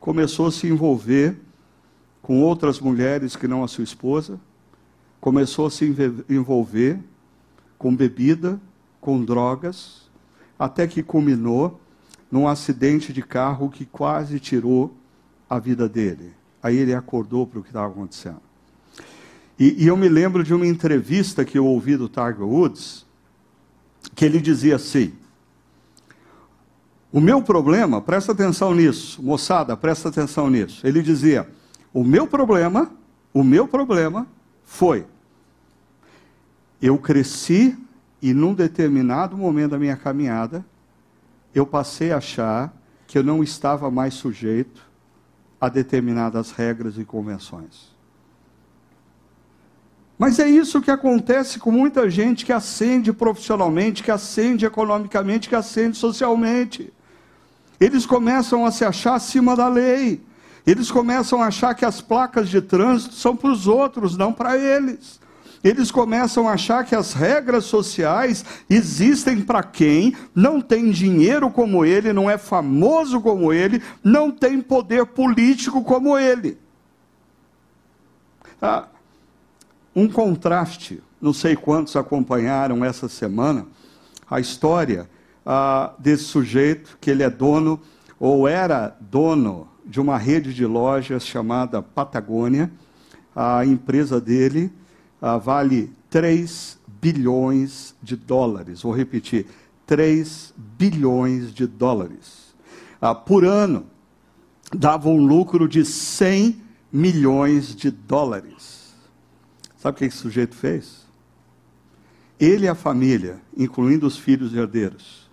Começou 0.00 0.48
a 0.48 0.50
se 0.50 0.66
envolver 0.66 1.36
com 2.20 2.42
outras 2.42 2.80
mulheres 2.80 3.36
que 3.36 3.46
não 3.46 3.62
a 3.62 3.68
sua 3.68 3.84
esposa. 3.84 4.40
Começou 5.20 5.66
a 5.66 5.70
se 5.70 5.84
envolver 6.28 6.98
com 7.78 7.94
bebida, 7.94 8.60
com 9.00 9.24
drogas, 9.24 10.10
até 10.58 10.88
que 10.88 11.04
culminou 11.04 11.80
num 12.32 12.48
acidente 12.48 13.12
de 13.12 13.22
carro 13.22 13.70
que 13.70 13.84
quase 13.84 14.40
tirou 14.40 14.92
a 15.48 15.60
vida 15.60 15.88
dele. 15.88 16.32
Aí 16.64 16.78
ele 16.78 16.94
acordou 16.94 17.46
para 17.46 17.58
o 17.58 17.62
que 17.62 17.68
estava 17.68 17.88
acontecendo. 17.88 18.40
E, 19.58 19.84
e, 19.84 19.86
eu 19.86 19.98
me 19.98 20.08
lembro 20.08 20.42
de 20.42 20.54
uma 20.54 20.66
entrevista 20.66 21.44
que 21.44 21.58
eu 21.58 21.66
ouvi 21.66 21.94
do 21.94 22.08
Tiger 22.08 22.40
Woods, 22.40 23.04
que 24.14 24.24
ele 24.24 24.40
dizia 24.40 24.76
assim: 24.76 25.12
O 27.12 27.20
meu 27.20 27.42
problema, 27.42 28.00
presta 28.00 28.32
atenção 28.32 28.74
nisso, 28.74 29.22
moçada, 29.22 29.76
presta 29.76 30.08
atenção 30.08 30.48
nisso. 30.48 30.84
Ele 30.86 31.02
dizia: 31.02 31.46
O 31.92 32.02
meu 32.02 32.26
problema 32.26 32.90
O 33.34 33.44
meu 33.44 33.68
problema 33.68 34.26
foi 34.64 35.04
eu 36.80 36.98
cresci 36.98 37.76
e 38.22 38.32
num 38.32 38.54
determinado 38.54 39.36
momento 39.36 39.72
da 39.72 39.78
minha 39.78 39.96
caminhada 39.96 40.64
eu 41.54 41.66
passei 41.66 42.10
a 42.10 42.16
achar 42.16 42.74
que 43.06 43.18
eu 43.18 43.22
não 43.22 43.42
estava 43.42 43.90
mais 43.90 44.14
sujeito 44.14 44.93
a 45.60 45.68
determinadas 45.68 46.50
regras 46.50 46.98
e 46.98 47.04
convenções. 47.04 47.94
Mas 50.18 50.38
é 50.38 50.48
isso 50.48 50.80
que 50.80 50.90
acontece 50.90 51.58
com 51.58 51.70
muita 51.70 52.08
gente 52.08 52.44
que 52.44 52.52
ascende 52.52 53.12
profissionalmente, 53.12 54.02
que 54.02 54.10
ascende 54.10 54.64
economicamente, 54.64 55.48
que 55.48 55.56
ascende 55.56 55.96
socialmente. 55.96 56.92
Eles 57.80 58.06
começam 58.06 58.64
a 58.64 58.70
se 58.70 58.84
achar 58.84 59.14
acima 59.14 59.56
da 59.56 59.68
lei. 59.68 60.22
Eles 60.66 60.90
começam 60.90 61.42
a 61.42 61.48
achar 61.48 61.74
que 61.74 61.84
as 61.84 62.00
placas 62.00 62.48
de 62.48 62.60
trânsito 62.60 63.14
são 63.14 63.36
para 63.36 63.50
os 63.50 63.66
outros, 63.66 64.16
não 64.16 64.32
para 64.32 64.56
eles. 64.56 65.20
Eles 65.64 65.90
começam 65.90 66.46
a 66.46 66.52
achar 66.52 66.84
que 66.84 66.94
as 66.94 67.14
regras 67.14 67.64
sociais 67.64 68.44
existem 68.68 69.40
para 69.40 69.62
quem 69.62 70.14
não 70.34 70.60
tem 70.60 70.90
dinheiro 70.90 71.50
como 71.50 71.86
ele, 71.86 72.12
não 72.12 72.30
é 72.30 72.36
famoso 72.36 73.18
como 73.18 73.50
ele, 73.50 73.82
não 74.02 74.30
tem 74.30 74.60
poder 74.60 75.06
político 75.06 75.82
como 75.82 76.18
ele. 76.18 76.58
Ah, 78.60 78.88
um 79.96 80.06
contraste, 80.06 81.02
não 81.18 81.32
sei 81.32 81.56
quantos 81.56 81.96
acompanharam 81.96 82.84
essa 82.84 83.08
semana, 83.08 83.66
a 84.30 84.38
história 84.38 85.08
ah, 85.46 85.94
desse 85.98 86.24
sujeito, 86.24 86.98
que 87.00 87.10
ele 87.10 87.22
é 87.22 87.30
dono, 87.30 87.80
ou 88.20 88.46
era 88.46 88.94
dono, 89.00 89.66
de 89.86 89.98
uma 89.98 90.18
rede 90.18 90.52
de 90.52 90.66
lojas 90.66 91.26
chamada 91.26 91.82
Patagônia. 91.82 92.70
A 93.36 93.64
empresa 93.64 94.20
dele 94.20 94.72
ah, 95.20 95.38
vale 95.38 95.92
3 96.10 96.78
bilhões 97.00 97.94
de 98.02 98.16
dólares. 98.16 98.82
Vou 98.82 98.92
repetir: 98.92 99.46
3 99.86 100.54
bilhões 100.56 101.52
de 101.52 101.66
dólares. 101.66 102.54
Ah, 103.00 103.14
por 103.14 103.44
ano, 103.44 103.86
dava 104.72 105.08
um 105.08 105.24
lucro 105.26 105.68
de 105.68 105.84
100 105.84 106.62
milhões 106.92 107.74
de 107.74 107.90
dólares. 107.90 108.94
Sabe 109.76 109.96
o 109.96 109.98
que 109.98 110.04
esse 110.06 110.16
sujeito 110.16 110.54
fez? 110.54 111.04
Ele 112.38 112.66
e 112.66 112.68
a 112.68 112.74
família, 112.74 113.40
incluindo 113.56 114.06
os 114.06 114.16
filhos 114.16 114.54
herdeiros, 114.54 115.30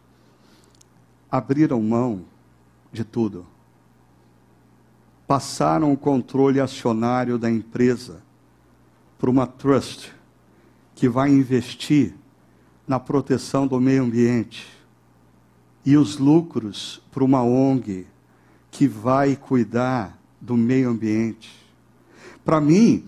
abriram 1.29 1.81
mão 1.81 2.25
de 2.91 3.03
tudo. 3.03 3.45
Passaram 5.25 5.93
o 5.93 5.97
controle 5.97 6.59
acionário 6.59 7.37
da 7.37 7.49
empresa 7.49 8.21
para 9.21 9.29
uma 9.29 9.45
trust 9.45 10.11
que 10.95 11.07
vai 11.07 11.29
investir 11.29 12.15
na 12.87 12.99
proteção 12.99 13.67
do 13.67 13.79
meio 13.79 14.01
ambiente 14.03 14.67
e 15.85 15.95
os 15.95 16.17
lucros 16.17 17.03
para 17.11 17.23
uma 17.23 17.43
ONG 17.43 18.07
que 18.71 18.87
vai 18.87 19.35
cuidar 19.35 20.19
do 20.41 20.57
meio 20.57 20.89
ambiente. 20.89 21.51
Para 22.43 22.59
mim, 22.59 23.05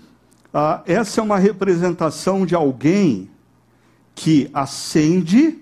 ah, 0.53 0.83
essa 0.85 1.19
é 1.19 1.23
uma 1.23 1.39
representação 1.39 2.45
de 2.45 2.53
alguém 2.53 3.27
que 4.13 4.51
acende, 4.53 5.57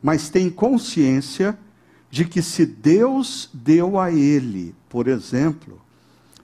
mas 0.00 0.30
tem 0.30 0.48
consciência 0.48 1.58
de 2.08 2.24
que 2.24 2.40
se 2.40 2.64
Deus 2.64 3.50
deu 3.52 3.98
a 3.98 4.12
ele, 4.12 4.76
por 4.88 5.08
exemplo, 5.08 5.80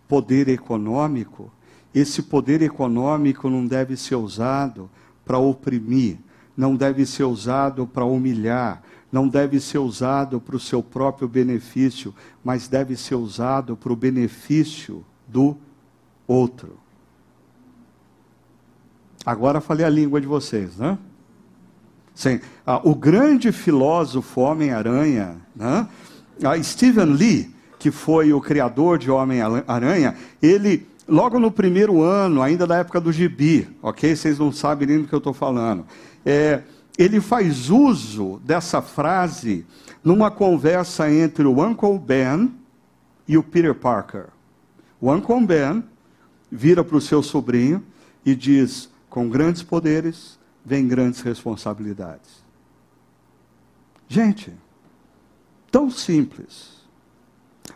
poder 0.09 0.49
econômico, 0.49 1.53
esse 1.95 2.23
poder 2.23 2.63
econômico 2.63 3.49
não 3.49 3.67
deve 3.67 3.97
ser 3.97 4.17
usado 4.17 4.91
para 5.25 5.39
oprimir, 5.39 6.19
não 6.57 6.77
deve 6.77 7.07
ser 7.07 7.25
usado 7.25 7.87
para 7.87 8.05
humilhar, 8.05 8.83
não 9.11 9.27
deve 9.27 9.59
ser 9.59 9.79
usado 9.79 10.41
para 10.41 10.57
o 10.57 10.61
seu 10.61 10.83
próprio 10.83 11.27
benefício, 11.27 12.15
mas 12.45 12.69
deve 12.69 12.97
ser 12.97 13.15
usado 13.15 13.77
para 13.77 13.93
o 13.93 13.97
benefício 13.97 15.05
do 15.27 15.57
outro. 16.27 16.79
Agora 19.25 19.61
falei 19.61 19.85
a 19.85 19.91
língua 19.91 20.21
de 20.21 20.27
vocês, 20.27 20.77
né? 20.77 20.99
Sim. 22.15 22.41
Ah, 22.67 22.81
o 22.83 22.95
grande 22.95 23.53
filósofo 23.53 24.41
Homem-Aranha, 24.41 25.37
né? 25.55 25.89
ah, 26.43 26.63
Stephen 26.63 27.13
Lee, 27.13 27.55
que 27.79 27.91
foi 27.91 28.33
o 28.33 28.41
criador 28.41 28.99
de 28.99 29.11
Homem-Aranha, 29.11 30.17
ele, 30.43 30.87
logo 31.09 31.39
no 31.39 31.51
primeiro 31.51 32.03
ano, 32.03 32.43
ainda 32.43 32.67
da 32.67 32.77
época 32.77 33.01
do 33.01 33.11
gibi, 33.11 33.69
ok? 33.83 34.15
Vocês 34.15 34.39
não 34.39 34.53
sabem 34.53 34.87
nem 34.87 35.01
do 35.01 35.09
que 35.09 35.15
eu 35.15 35.19
estou 35.19 35.33
falando. 35.33 35.87
É, 36.25 36.63
ele 36.99 37.21
faz 37.21 37.71
uso 37.71 38.41
dessa 38.45 38.83
frase 38.83 39.65
numa 40.05 40.31
conversa 40.31 41.11
entre 41.11 41.45
o 41.45 41.65
Uncle 41.65 41.99
Ben 41.99 42.53
e 43.27 43.39
o 43.39 43.43
Peter 43.43 43.75
Parker. 43.75 44.27
O 45.01 45.11
Uncle 45.11 45.47
Ben 45.47 45.83
vira 46.51 46.85
para 46.85 46.97
o 46.97 47.01
seu 47.01 47.23
sobrinho 47.23 47.83
e 48.25 48.35
diz: 48.35 48.91
com 49.09 49.29
grandes 49.29 49.63
poderes, 49.63 50.39
vem 50.65 50.87
grandes 50.87 51.21
responsabilidades. 51.21 52.47
Gente, 54.07 54.53
tão 55.71 55.91
simples, 55.91 56.79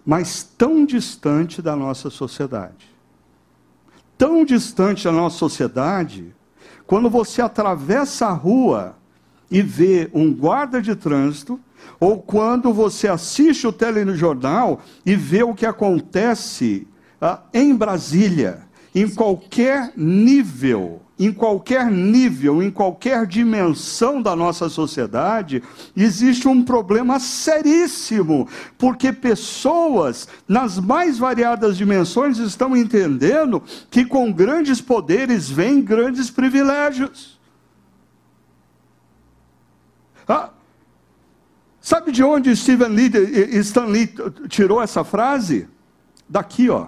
mas 0.04 0.42
tão 0.42 0.84
distante 0.84 1.62
da 1.62 1.76
nossa 1.76 2.10
sociedade. 2.10 2.91
Tão 4.22 4.44
distante 4.44 5.02
da 5.02 5.10
nossa 5.10 5.36
sociedade, 5.36 6.32
quando 6.86 7.10
você 7.10 7.42
atravessa 7.42 8.28
a 8.28 8.32
rua 8.32 8.94
e 9.50 9.60
vê 9.60 10.08
um 10.14 10.32
guarda 10.32 10.80
de 10.80 10.94
trânsito, 10.94 11.58
ou 11.98 12.22
quando 12.22 12.72
você 12.72 13.08
assiste 13.08 13.66
o 13.66 13.72
telejornal 13.72 14.80
e 15.04 15.16
vê 15.16 15.42
o 15.42 15.52
que 15.52 15.66
acontece 15.66 16.86
ah, 17.20 17.40
em 17.52 17.74
Brasília, 17.74 18.60
em 18.94 19.08
qualquer 19.08 19.92
nível 19.96 21.02
em 21.26 21.32
qualquer 21.32 21.90
nível, 21.90 22.62
em 22.62 22.70
qualquer 22.70 23.26
dimensão 23.26 24.20
da 24.20 24.34
nossa 24.34 24.68
sociedade, 24.68 25.62
existe 25.96 26.48
um 26.48 26.64
problema 26.64 27.20
seríssimo, 27.20 28.48
porque 28.78 29.12
pessoas 29.12 30.26
nas 30.48 30.78
mais 30.78 31.18
variadas 31.18 31.76
dimensões 31.76 32.38
estão 32.38 32.76
entendendo 32.76 33.62
que 33.90 34.04
com 34.04 34.32
grandes 34.32 34.80
poderes 34.80 35.48
vêm 35.48 35.82
grandes 35.82 36.30
privilégios. 36.30 37.38
Ah, 40.26 40.50
sabe 41.80 42.10
de 42.10 42.22
onde 42.22 42.56
Stephen 42.56 42.88
Lee, 42.88 43.10
Stan 43.58 43.86
Lee 43.86 44.12
tirou 44.48 44.80
essa 44.80 45.04
frase? 45.04 45.68
Daqui, 46.28 46.70
ó. 46.70 46.86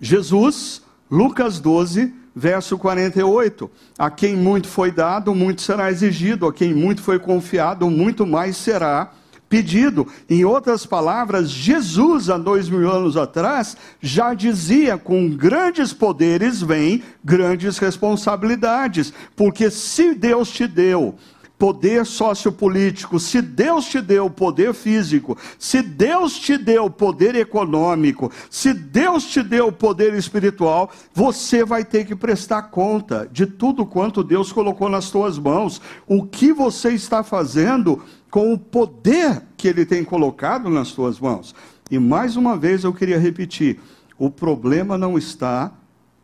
Jesus, 0.00 0.82
Lucas 1.10 1.60
12, 1.60 2.25
verso 2.36 2.76
48. 2.76 3.70
A 3.98 4.10
quem 4.10 4.36
muito 4.36 4.68
foi 4.68 4.90
dado, 4.90 5.34
muito 5.34 5.62
será 5.62 5.90
exigido, 5.90 6.46
a 6.46 6.52
quem 6.52 6.74
muito 6.74 7.00
foi 7.00 7.18
confiado, 7.18 7.88
muito 7.88 8.26
mais 8.26 8.58
será 8.58 9.10
pedido. 9.48 10.06
Em 10.28 10.44
outras 10.44 10.84
palavras, 10.84 11.48
Jesus, 11.48 12.28
há 12.28 12.36
dois 12.36 12.68
mil 12.68 12.90
anos 12.90 13.16
atrás, 13.16 13.74
já 14.02 14.34
dizia: 14.34 14.98
com 14.98 15.30
grandes 15.30 15.94
poderes 15.94 16.60
vêm 16.60 17.02
grandes 17.24 17.78
responsabilidades, 17.78 19.14
porque 19.34 19.70
se 19.70 20.14
Deus 20.14 20.50
te 20.50 20.66
deu 20.66 21.14
poder 21.58 22.04
sociopolítico, 22.04 23.18
se 23.18 23.40
Deus 23.40 23.86
te 23.86 24.00
deu 24.00 24.28
poder 24.28 24.74
físico, 24.74 25.36
se 25.58 25.80
Deus 25.80 26.38
te 26.38 26.58
deu 26.58 26.90
poder 26.90 27.34
econômico, 27.34 28.30
se 28.50 28.74
Deus 28.74 29.24
te 29.24 29.42
deu 29.42 29.72
poder 29.72 30.14
espiritual, 30.14 30.90
você 31.14 31.64
vai 31.64 31.84
ter 31.84 32.04
que 32.04 32.14
prestar 32.14 32.64
conta 32.64 33.28
de 33.32 33.46
tudo 33.46 33.86
quanto 33.86 34.22
Deus 34.22 34.52
colocou 34.52 34.88
nas 34.88 35.10
tuas 35.10 35.38
mãos. 35.38 35.80
O 36.06 36.26
que 36.26 36.52
você 36.52 36.90
está 36.90 37.22
fazendo 37.22 38.02
com 38.30 38.52
o 38.52 38.58
poder 38.58 39.42
que 39.56 39.68
Ele 39.68 39.86
tem 39.86 40.04
colocado 40.04 40.68
nas 40.68 40.92
tuas 40.92 41.18
mãos. 41.18 41.54
E 41.90 41.98
mais 41.98 42.36
uma 42.36 42.56
vez 42.56 42.84
eu 42.84 42.92
queria 42.92 43.18
repetir: 43.18 43.80
o 44.18 44.28
problema 44.28 44.98
não 44.98 45.16
está 45.16 45.72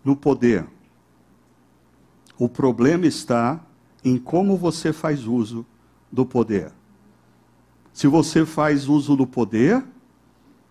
no 0.04 0.14
poder. 0.14 0.66
O 2.38 2.48
problema 2.48 3.06
está 3.06 3.60
em 4.04 4.18
como 4.18 4.56
você 4.56 4.92
faz 4.92 5.26
uso 5.26 5.64
do 6.10 6.24
poder. 6.26 6.72
Se 7.92 8.06
você 8.06 8.44
faz 8.44 8.88
uso 8.88 9.16
do 9.16 9.26
poder 9.26 9.84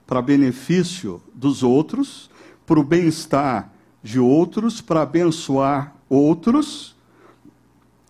para 0.05 0.21
benefício 0.21 1.21
dos 1.33 1.63
outros, 1.63 2.29
para 2.65 2.79
o 2.79 2.83
bem-estar 2.83 3.71
de 4.03 4.19
outros, 4.19 4.81
para 4.81 5.03
abençoar 5.03 5.95
outros, 6.09 6.95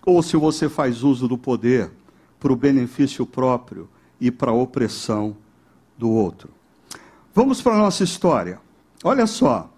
ou 0.06 0.24
se 0.24 0.36
você 0.38 0.68
faz 0.68 1.04
uso 1.04 1.28
do 1.28 1.38
poder 1.38 1.92
para 2.40 2.52
o 2.52 2.56
benefício 2.56 3.26
próprio 3.26 3.88
e 4.20 4.32
para 4.32 4.52
a 4.52 4.56
opressão 4.56 5.36
do 5.98 6.10
outro. 6.10 6.50
Vamos 7.34 7.62
para 7.62 7.76
a 7.76 7.80
nossa 7.80 8.04
história. 8.04 8.60
Olha 9.04 9.28
só, 9.28 9.72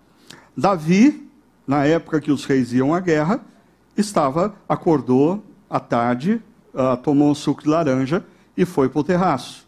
Davi 0.56 1.24
na 1.68 1.86
época 1.86 2.20
que 2.20 2.32
os 2.32 2.46
reis 2.46 2.74
iam 2.74 2.94
à 2.94 3.00
guerra, 3.00 3.42
estava, 3.98 4.56
acordou 4.68 5.44
à 5.70 5.80
tarde, 5.80 6.42
uh, 6.74 6.98
tomou 6.98 7.32
um 7.32 7.36
suco 7.36 7.64
de 7.64 7.70
laranja 7.70 8.26
e 8.56 8.66
foi 8.66 8.90
para 8.90 9.00
o 9.00 9.04
terraço. 9.04 9.68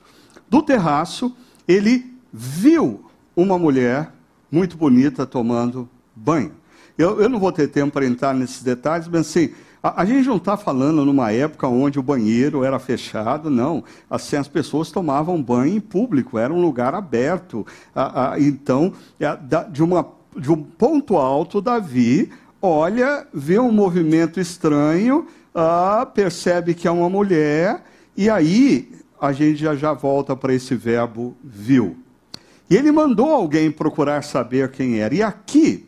Do 0.49 0.61
terraço, 0.61 1.35
ele 1.67 2.13
viu 2.31 3.05
uma 3.35 3.57
mulher 3.57 4.11
muito 4.51 4.77
bonita 4.77 5.25
tomando 5.25 5.89
banho. 6.15 6.51
Eu, 6.97 7.21
eu 7.21 7.27
não 7.27 7.39
vou 7.39 7.51
ter 7.51 7.67
tempo 7.67 7.93
para 7.93 8.05
entrar 8.05 8.33
nesses 8.33 8.63
detalhes, 8.63 9.07
mas 9.07 9.21
assim, 9.21 9.51
a, 9.83 10.01
a 10.01 10.05
gente 10.05 10.27
não 10.27 10.37
está 10.37 10.55
falando 10.55 11.03
numa 11.03 11.31
época 11.31 11.67
onde 11.67 11.99
o 11.99 12.03
banheiro 12.03 12.63
era 12.63 12.79
fechado, 12.79 13.49
não. 13.49 13.83
Assim, 14.09 14.35
as 14.35 14.47
pessoas 14.47 14.91
tomavam 14.91 15.41
banho 15.41 15.75
em 15.75 15.79
público, 15.79 16.37
era 16.37 16.53
um 16.53 16.61
lugar 16.61 16.95
aberto. 16.95 17.65
então, 18.39 18.93
é, 19.19 19.37
de, 19.69 19.83
uma, 19.83 20.07
de 20.37 20.51
um 20.51 20.63
ponto 20.63 21.17
alto, 21.17 21.61
Davi 21.61 22.31
olha, 22.65 23.27
vê 23.33 23.59
um 23.59 23.71
movimento 23.71 24.39
estranho, 24.39 25.27
ah, 25.53 26.05
percebe 26.13 26.73
que 26.73 26.87
é 26.87 26.91
uma 26.91 27.09
mulher, 27.09 27.83
e 28.17 28.29
aí 28.29 28.91
a 29.19 29.31
gente 29.31 29.57
já, 29.57 29.75
já 29.75 29.93
volta 29.93 30.35
para 30.35 30.53
esse 30.53 30.75
verbo 30.75 31.35
viu. 31.43 31.97
E 32.69 32.75
ele 32.75 32.91
mandou 32.91 33.29
alguém 33.29 33.71
procurar 33.71 34.23
saber 34.23 34.71
quem 34.71 34.99
era. 34.99 35.13
E 35.13 35.21
aqui, 35.21 35.87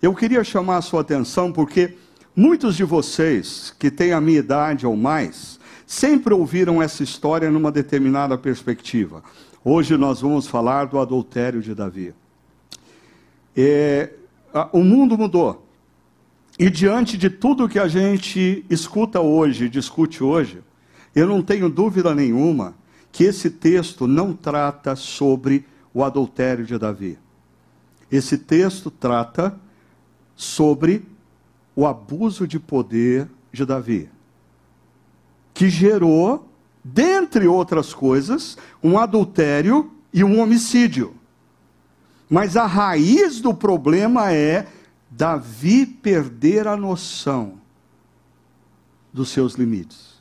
eu 0.00 0.14
queria 0.14 0.44
chamar 0.44 0.76
a 0.76 0.82
sua 0.82 1.00
atenção, 1.00 1.52
porque 1.52 1.96
muitos 2.36 2.76
de 2.76 2.84
vocês 2.84 3.74
que 3.78 3.90
têm 3.90 4.12
a 4.12 4.20
minha 4.20 4.38
idade 4.38 4.86
ou 4.86 4.96
mais, 4.96 5.58
sempre 5.86 6.34
ouviram 6.34 6.82
essa 6.82 7.02
história 7.02 7.50
numa 7.50 7.72
determinada 7.72 8.36
perspectiva. 8.36 9.22
Hoje 9.64 9.96
nós 9.96 10.20
vamos 10.20 10.46
falar 10.46 10.84
do 10.84 10.98
adultério 10.98 11.60
de 11.60 11.74
Davi. 11.74 12.14
É, 13.56 14.10
o 14.72 14.80
mundo 14.80 15.16
mudou. 15.16 15.67
E 16.58 16.68
diante 16.68 17.16
de 17.16 17.30
tudo 17.30 17.68
que 17.68 17.78
a 17.78 17.86
gente 17.86 18.64
escuta 18.68 19.20
hoje, 19.20 19.68
discute 19.68 20.24
hoje, 20.24 20.60
eu 21.14 21.28
não 21.28 21.40
tenho 21.40 21.68
dúvida 21.68 22.12
nenhuma 22.14 22.74
que 23.12 23.22
esse 23.22 23.48
texto 23.48 24.08
não 24.08 24.32
trata 24.32 24.96
sobre 24.96 25.64
o 25.94 26.02
adultério 26.02 26.66
de 26.66 26.76
Davi. 26.76 27.16
Esse 28.10 28.36
texto 28.36 28.90
trata 28.90 29.58
sobre 30.34 31.06
o 31.76 31.86
abuso 31.86 32.46
de 32.46 32.58
poder 32.58 33.28
de 33.52 33.64
Davi, 33.64 34.08
que 35.54 35.70
gerou, 35.70 36.48
dentre 36.82 37.46
outras 37.46 37.94
coisas, 37.94 38.58
um 38.82 38.98
adultério 38.98 39.92
e 40.12 40.24
um 40.24 40.40
homicídio. 40.40 41.14
Mas 42.28 42.56
a 42.56 42.66
raiz 42.66 43.40
do 43.40 43.54
problema 43.54 44.32
é 44.32 44.66
Davi 45.10 45.86
perder 45.86 46.68
a 46.68 46.76
noção 46.76 47.60
dos 49.12 49.30
seus 49.30 49.54
limites. 49.54 50.17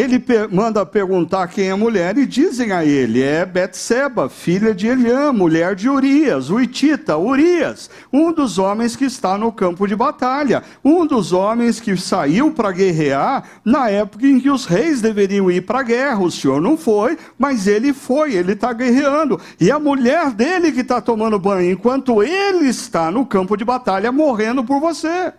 Ele 0.00 0.24
manda 0.50 0.86
perguntar 0.86 1.46
quem 1.48 1.68
é 1.68 1.72
a 1.72 1.76
mulher 1.76 2.16
e 2.16 2.24
dizem 2.24 2.72
a 2.72 2.82
ele: 2.82 3.22
é 3.22 3.44
Betseba, 3.44 4.30
filha 4.30 4.74
de 4.74 4.86
Eliã, 4.86 5.30
mulher 5.30 5.74
de 5.74 5.90
Urias, 5.90 6.48
o 6.48 6.58
Itita, 6.58 7.18
Urias, 7.18 7.90
um 8.10 8.32
dos 8.32 8.58
homens 8.58 8.96
que 8.96 9.04
está 9.04 9.36
no 9.36 9.52
campo 9.52 9.86
de 9.86 9.94
batalha, 9.94 10.62
um 10.82 11.04
dos 11.06 11.34
homens 11.34 11.80
que 11.80 11.94
saiu 11.98 12.50
para 12.50 12.72
guerrear 12.72 13.44
na 13.62 13.90
época 13.90 14.26
em 14.26 14.40
que 14.40 14.48
os 14.48 14.64
reis 14.64 15.02
deveriam 15.02 15.50
ir 15.50 15.66
para 15.66 15.80
a 15.80 15.82
guerra. 15.82 16.20
O 16.20 16.30
senhor 16.30 16.62
não 16.62 16.78
foi, 16.78 17.18
mas 17.38 17.66
ele 17.66 17.92
foi, 17.92 18.32
ele 18.32 18.52
está 18.52 18.72
guerreando. 18.72 19.38
E 19.60 19.70
a 19.70 19.78
mulher 19.78 20.30
dele 20.30 20.72
que 20.72 20.80
está 20.80 21.02
tomando 21.02 21.38
banho, 21.38 21.72
enquanto 21.72 22.22
ele 22.22 22.68
está 22.68 23.10
no 23.10 23.26
campo 23.26 23.54
de 23.54 23.66
batalha 23.66 24.10
morrendo 24.10 24.64
por 24.64 24.80
você. 24.80 25.30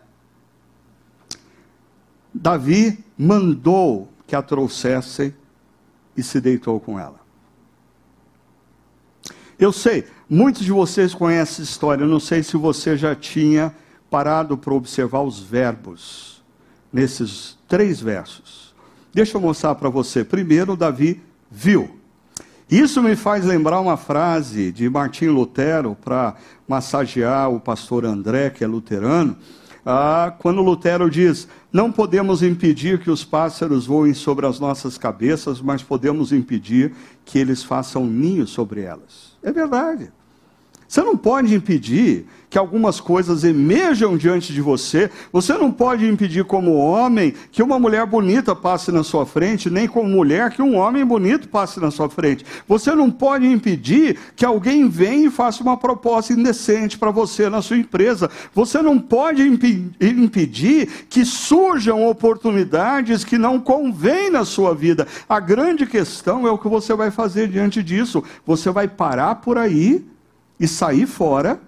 Davi 2.32 3.00
mandou 3.18 4.11
que 4.32 4.36
a 4.38 4.42
trouxessem 4.42 5.36
e 6.16 6.24
se 6.24 6.40
deitou 6.40 6.80
com 6.80 6.98
ela. 6.98 7.20
Eu 9.60 9.74
sei, 9.74 10.06
muitos 10.30 10.64
de 10.64 10.72
vocês 10.72 11.14
conhecem 11.14 11.42
essa 11.42 11.62
história, 11.62 12.06
eu 12.06 12.08
não 12.08 12.20
sei 12.20 12.42
se 12.42 12.56
você 12.56 12.96
já 12.96 13.14
tinha 13.14 13.76
parado 14.10 14.58
para 14.58 14.74
observar 14.74 15.20
os 15.22 15.42
verbos 15.42 16.42
nesses 16.94 17.58
três 17.68 18.00
versos. 18.00 18.74
Deixa 19.14 19.36
eu 19.36 19.42
mostrar 19.42 19.76
para 19.76 19.90
você. 19.90 20.24
Primeiro, 20.24 20.78
Davi 20.78 21.22
viu. 21.52 22.00
Isso 22.70 23.04
me 23.04 23.18
faz 23.18 23.44
lembrar 23.44 23.82
uma 23.82 23.98
frase 23.98 24.72
de 24.72 24.90
Martim 24.90 25.26
Lutero 25.26 25.94
para 25.94 26.36
massagear 26.66 27.52
o 27.52 27.60
pastor 27.60 28.06
André, 28.06 28.50
que 28.50 28.64
é 28.64 28.68
luterano 28.68 29.36
ah, 29.86 30.34
quando 30.40 30.62
Lutero 30.62 31.10
diz: 31.10 31.48
não 31.72 31.92
podemos 31.92 32.44
impedir 32.44 33.00
que 33.00 33.10
os 33.10 33.24
pássaros 33.24 33.86
voem 33.86 34.14
sobre 34.14 34.46
as 34.46 34.60
nossas 34.60 34.98
cabeças, 34.98 35.62
mas 35.62 35.82
podemos 35.82 36.32
impedir 36.32 36.94
que 37.26 37.40
eles 37.40 37.64
façam 37.64 38.06
ninho 38.06 38.46
sobre 38.46 38.82
elas. 38.82 39.38
É 39.42 39.52
verdade. 39.52 40.12
Você 40.92 41.02
não 41.04 41.16
pode 41.16 41.56
impedir 41.56 42.26
que 42.50 42.58
algumas 42.58 43.00
coisas 43.00 43.46
emerjam 43.46 44.18
diante 44.18 44.52
de 44.52 44.62
você. 44.62 45.10
Você 45.32 45.54
não 45.54 45.72
pode 45.72 46.06
impedir, 46.06 46.44
como 46.44 46.76
homem, 46.76 47.34
que 47.50 47.64
uma 47.64 47.80
mulher 47.80 48.06
bonita 48.06 48.54
passe 48.54 48.92
na 48.92 49.02
sua 49.02 49.26
frente, 49.26 49.70
nem 49.70 49.88
como 49.88 50.10
mulher 50.10 50.52
que 50.52 50.62
um 50.62 50.76
homem 50.76 51.06
bonito 51.06 51.48
passe 51.48 51.80
na 51.80 51.92
sua 51.92 52.10
frente. 52.10 52.46
Você 52.68 52.94
não 52.94 53.10
pode 53.10 53.48
impedir 53.48 54.20
que 54.36 54.44
alguém 54.44 54.90
venha 54.90 55.28
e 55.28 55.32
faça 55.32 55.64
uma 55.64 55.78
proposta 55.78 56.34
indecente 56.34 56.98
para 56.98 57.10
você 57.10 57.50
na 57.50 57.62
sua 57.62 57.78
empresa. 57.78 58.30
Você 58.54 58.82
não 58.82 59.00
pode 59.00 59.44
impedir 60.02 60.90
que 61.10 61.24
surjam 61.24 62.06
oportunidades 62.06 63.24
que 63.24 63.38
não 63.38 63.62
convêm 63.62 64.30
na 64.30 64.44
sua 64.44 64.76
vida. 64.76 65.08
A 65.30 65.40
grande 65.40 65.86
questão 65.86 66.46
é 66.46 66.52
o 66.52 66.58
que 66.58 66.68
você 66.68 66.94
vai 66.94 67.10
fazer 67.10 67.48
diante 67.48 67.82
disso. 67.82 68.22
Você 68.46 68.70
vai 68.72 68.90
parar 68.90 69.36
por 69.36 69.58
aí 69.58 70.06
e 70.62 70.68
sair 70.68 71.08
fora, 71.08 71.60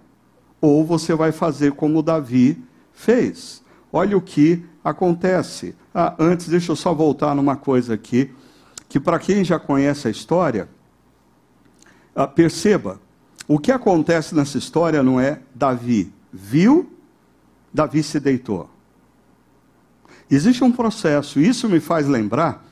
ou 0.62 0.86
você 0.86 1.16
vai 1.16 1.32
fazer 1.32 1.72
como 1.74 2.04
Davi 2.04 2.64
fez. 2.94 3.64
Olha 3.92 4.16
o 4.16 4.22
que 4.22 4.64
acontece. 4.84 5.76
Ah, 5.94 6.16
antes, 6.20 6.48
deixa 6.48 6.72
eu 6.72 6.76
só 6.76 6.94
voltar 6.94 7.34
numa 7.34 7.56
coisa 7.56 7.96
aqui, 7.96 8.32
que 8.88 9.00
para 9.00 9.18
quem 9.18 9.44
já 9.44 9.58
conhece 9.60 10.08
a 10.08 10.12
história, 10.12 10.70
ah, 12.16 12.28
perceba, 12.28 13.02
o 13.48 13.58
que 13.58 13.72
acontece 13.72 14.36
nessa 14.36 14.60
história 14.60 15.02
não 15.02 15.20
é 15.20 15.42
Davi 15.56 16.14
viu, 16.32 16.92
Davi 17.74 18.04
se 18.04 18.20
deitou. 18.20 18.70
Existe 20.30 20.64
um 20.64 20.72
processo, 20.72 21.40
isso 21.40 21.68
me 21.68 21.80
faz 21.80 22.08
lembrar 22.08 22.64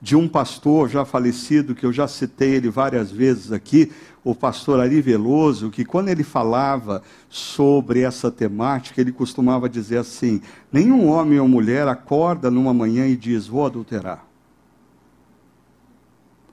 de 0.00 0.14
um 0.14 0.28
pastor 0.28 0.88
já 0.88 1.04
falecido, 1.04 1.74
que 1.74 1.86
eu 1.86 1.92
já 1.92 2.06
citei 2.06 2.54
ele 2.54 2.68
várias 2.68 3.10
vezes 3.10 3.50
aqui, 3.50 3.90
o 4.22 4.34
pastor 4.34 4.80
Ari 4.80 5.00
Veloso, 5.00 5.70
que 5.70 5.84
quando 5.84 6.08
ele 6.08 6.24
falava 6.24 7.02
sobre 7.28 8.00
essa 8.00 8.30
temática, 8.30 9.00
ele 9.00 9.12
costumava 9.12 9.68
dizer 9.68 9.98
assim: 9.98 10.40
nenhum 10.72 11.08
homem 11.08 11.38
ou 11.38 11.48
mulher 11.48 11.86
acorda 11.88 12.50
numa 12.50 12.74
manhã 12.74 13.06
e 13.06 13.16
diz, 13.16 13.46
vou 13.46 13.64
adulterar. 13.64 14.26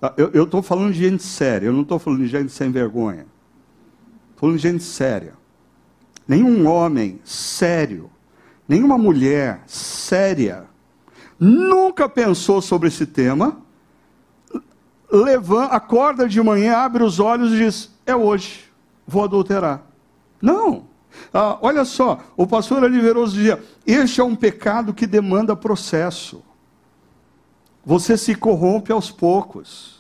Ah, 0.01 0.13
eu 0.17 0.43
estou 0.43 0.61
falando 0.61 0.93
de 0.93 0.99
gente 0.99 1.23
séria, 1.23 1.67
eu 1.67 1.73
não 1.73 1.81
estou 1.81 1.97
falando 1.97 2.19
de 2.19 2.27
gente 2.27 2.51
sem 2.51 2.69
vergonha. 2.69 3.25
Estou 4.29 4.49
falando 4.49 4.57
de 4.57 4.61
gente 4.61 4.83
séria. 4.83 5.33
Nenhum 6.27 6.67
homem 6.67 7.19
sério, 7.23 8.09
nenhuma 8.67 8.97
mulher 8.97 9.63
séria, 9.65 10.65
nunca 11.39 12.07
pensou 12.07 12.61
sobre 12.61 12.87
esse 12.87 13.05
tema, 13.05 13.57
levanta, 15.11 15.75
acorda 15.75 16.27
de 16.27 16.41
manhã, 16.41 16.77
abre 16.77 17.03
os 17.03 17.19
olhos 17.19 17.51
e 17.53 17.57
diz: 17.57 17.91
É 18.05 18.15
hoje, 18.15 18.71
vou 19.07 19.23
adulterar. 19.23 19.83
Não. 20.41 20.85
Ah, 21.31 21.57
olha 21.61 21.85
só, 21.85 22.19
o 22.35 22.47
pastor 22.47 22.83
Oliveroso 22.83 23.35
dizia: 23.35 23.63
Este 23.85 24.19
é 24.19 24.23
um 24.23 24.35
pecado 24.35 24.93
que 24.93 25.05
demanda 25.05 25.55
processo. 25.55 26.43
Você 27.85 28.17
se 28.17 28.33
corrompe 28.33 28.91
aos 28.91 29.11
poucos. 29.11 29.92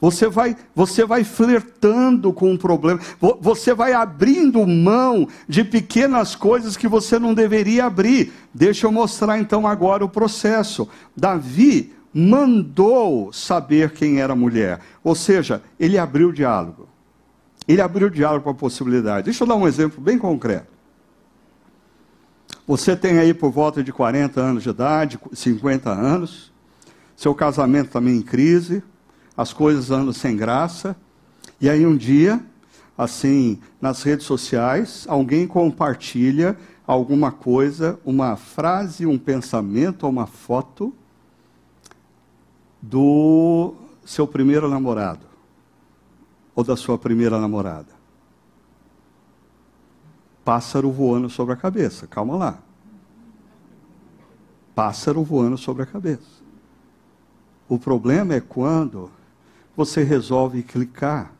Você 0.00 0.28
vai, 0.28 0.56
você 0.74 1.04
vai 1.04 1.24
flertando 1.24 2.32
com 2.32 2.50
o 2.50 2.52
um 2.52 2.56
problema. 2.56 3.00
Você 3.40 3.74
vai 3.74 3.92
abrindo 3.92 4.64
mão 4.66 5.26
de 5.48 5.64
pequenas 5.64 6.36
coisas 6.36 6.76
que 6.76 6.86
você 6.86 7.18
não 7.18 7.34
deveria 7.34 7.86
abrir. 7.86 8.32
Deixa 8.54 8.86
eu 8.86 8.92
mostrar 8.92 9.38
então 9.38 9.66
agora 9.66 10.04
o 10.04 10.08
processo. 10.08 10.88
Davi 11.16 11.92
mandou 12.14 13.32
saber 13.32 13.90
quem 13.90 14.20
era 14.20 14.36
mulher. 14.36 14.80
Ou 15.02 15.16
seja, 15.16 15.62
ele 15.80 15.98
abriu 15.98 16.28
o 16.28 16.32
diálogo. 16.32 16.88
Ele 17.66 17.80
abriu 17.80 18.06
o 18.06 18.10
diálogo 18.10 18.44
para 18.44 18.52
a 18.52 18.54
possibilidade. 18.54 19.24
Deixa 19.24 19.42
eu 19.42 19.48
dar 19.48 19.56
um 19.56 19.66
exemplo 19.66 20.00
bem 20.00 20.16
concreto. 20.16 20.78
Você 22.68 22.94
tem 22.94 23.18
aí 23.18 23.34
por 23.34 23.50
volta 23.50 23.82
de 23.82 23.92
40 23.92 24.40
anos 24.40 24.62
de 24.62 24.68
idade, 24.68 25.18
50 25.32 25.90
anos, 25.90 26.52
seu 27.16 27.34
casamento 27.34 27.90
também 27.90 28.16
em 28.16 28.22
crise, 28.22 28.82
as 29.38 29.52
coisas 29.52 29.92
andam 29.92 30.12
sem 30.12 30.36
graça. 30.36 30.96
E 31.60 31.70
aí 31.70 31.86
um 31.86 31.96
dia, 31.96 32.44
assim, 32.96 33.60
nas 33.80 34.02
redes 34.02 34.26
sociais, 34.26 35.06
alguém 35.08 35.46
compartilha 35.46 36.58
alguma 36.84 37.30
coisa, 37.30 38.00
uma 38.04 38.34
frase, 38.34 39.06
um 39.06 39.16
pensamento 39.16 40.08
uma 40.08 40.26
foto 40.26 40.92
do 42.82 43.74
seu 44.04 44.26
primeiro 44.26 44.68
namorado 44.68 45.26
ou 46.52 46.64
da 46.64 46.76
sua 46.76 46.98
primeira 46.98 47.38
namorada. 47.38 47.96
Pássaro 50.44 50.90
voando 50.90 51.30
sobre 51.30 51.54
a 51.54 51.56
cabeça, 51.56 52.08
calma 52.08 52.34
lá. 52.34 52.58
Pássaro 54.74 55.22
voando 55.22 55.56
sobre 55.56 55.84
a 55.84 55.86
cabeça. 55.86 56.42
O 57.68 57.78
problema 57.78 58.34
é 58.34 58.40
quando 58.40 59.10
você 59.78 60.02
resolve 60.02 60.60
clicar. 60.64 61.32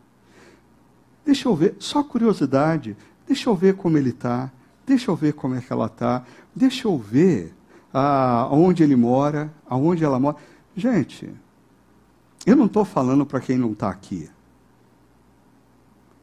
Deixa 1.27 1.48
eu 1.48 1.57
ver, 1.57 1.74
só 1.81 2.05
curiosidade, 2.05 2.96
deixa 3.27 3.51
eu 3.51 3.55
ver 3.57 3.74
como 3.74 3.98
ele 3.98 4.11
está, 4.11 4.53
deixa 4.87 5.11
eu 5.11 5.16
ver 5.16 5.33
como 5.33 5.57
é 5.57 5.61
que 5.61 5.72
ela 5.72 5.87
está, 5.87 6.24
deixa 6.55 6.87
eu 6.87 6.96
ver 6.96 7.53
ah, 7.92 8.46
onde 8.53 8.85
ele 8.85 8.94
mora, 8.94 9.53
aonde 9.68 10.05
ela 10.05 10.20
mora. 10.20 10.37
Gente, 10.77 11.35
eu 12.46 12.55
não 12.55 12.66
estou 12.66 12.85
falando 12.85 13.27
para 13.27 13.40
quem 13.40 13.59
não 13.59 13.72
está 13.72 13.90
aqui. 13.90 14.31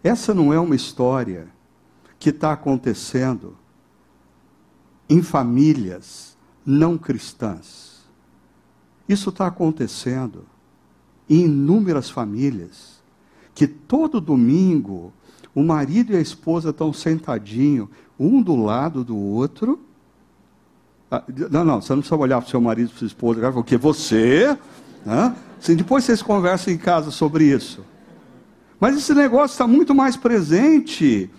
Essa 0.01 0.33
não 0.33 0.53
é 0.53 0.59
uma 0.59 0.75
história 0.75 1.49
que 2.17 2.29
está 2.29 2.53
acontecendo 2.53 3.57
em 5.09 5.21
famílias 5.21 6.37
não 6.65 6.97
cristãs. 6.97 8.05
Isso 9.05 9.31
está 9.31 9.47
acontecendo 9.47 10.54
em 11.29 11.45
inúmeras 11.45 12.09
famílias 12.09 12.95
que 13.53 13.65
todo 13.65 14.19
domingo 14.19 15.13
o 15.55 15.63
marido 15.63 16.11
e 16.11 16.17
a 16.17 16.21
esposa 16.21 16.71
estão 16.71 16.91
sentadinhos, 16.91 17.87
um 18.19 18.41
do 18.41 18.55
lado 18.57 19.05
do 19.05 19.15
outro. 19.15 19.79
Ah, 21.09 21.23
não, 21.49 21.63
não, 21.63 21.81
você 21.81 21.93
não 21.93 21.99
precisa 21.99 22.19
olhar 22.19 22.41
para 22.41 22.47
o 22.47 22.49
seu 22.49 22.59
marido, 22.59 22.89
para 22.89 22.99
sua 22.99 23.07
esposa, 23.07 23.51
porque 23.53 23.77
você. 23.77 24.57
Né? 25.05 25.33
Assim, 25.57 25.75
depois 25.77 26.03
vocês 26.03 26.21
conversam 26.21 26.73
em 26.73 26.77
casa 26.77 27.09
sobre 27.09 27.45
isso. 27.45 27.85
Mas 28.77 28.97
esse 28.97 29.13
negócio 29.13 29.53
está 29.53 29.65
muito 29.65 29.95
mais 29.95 30.17
presente 30.17 31.29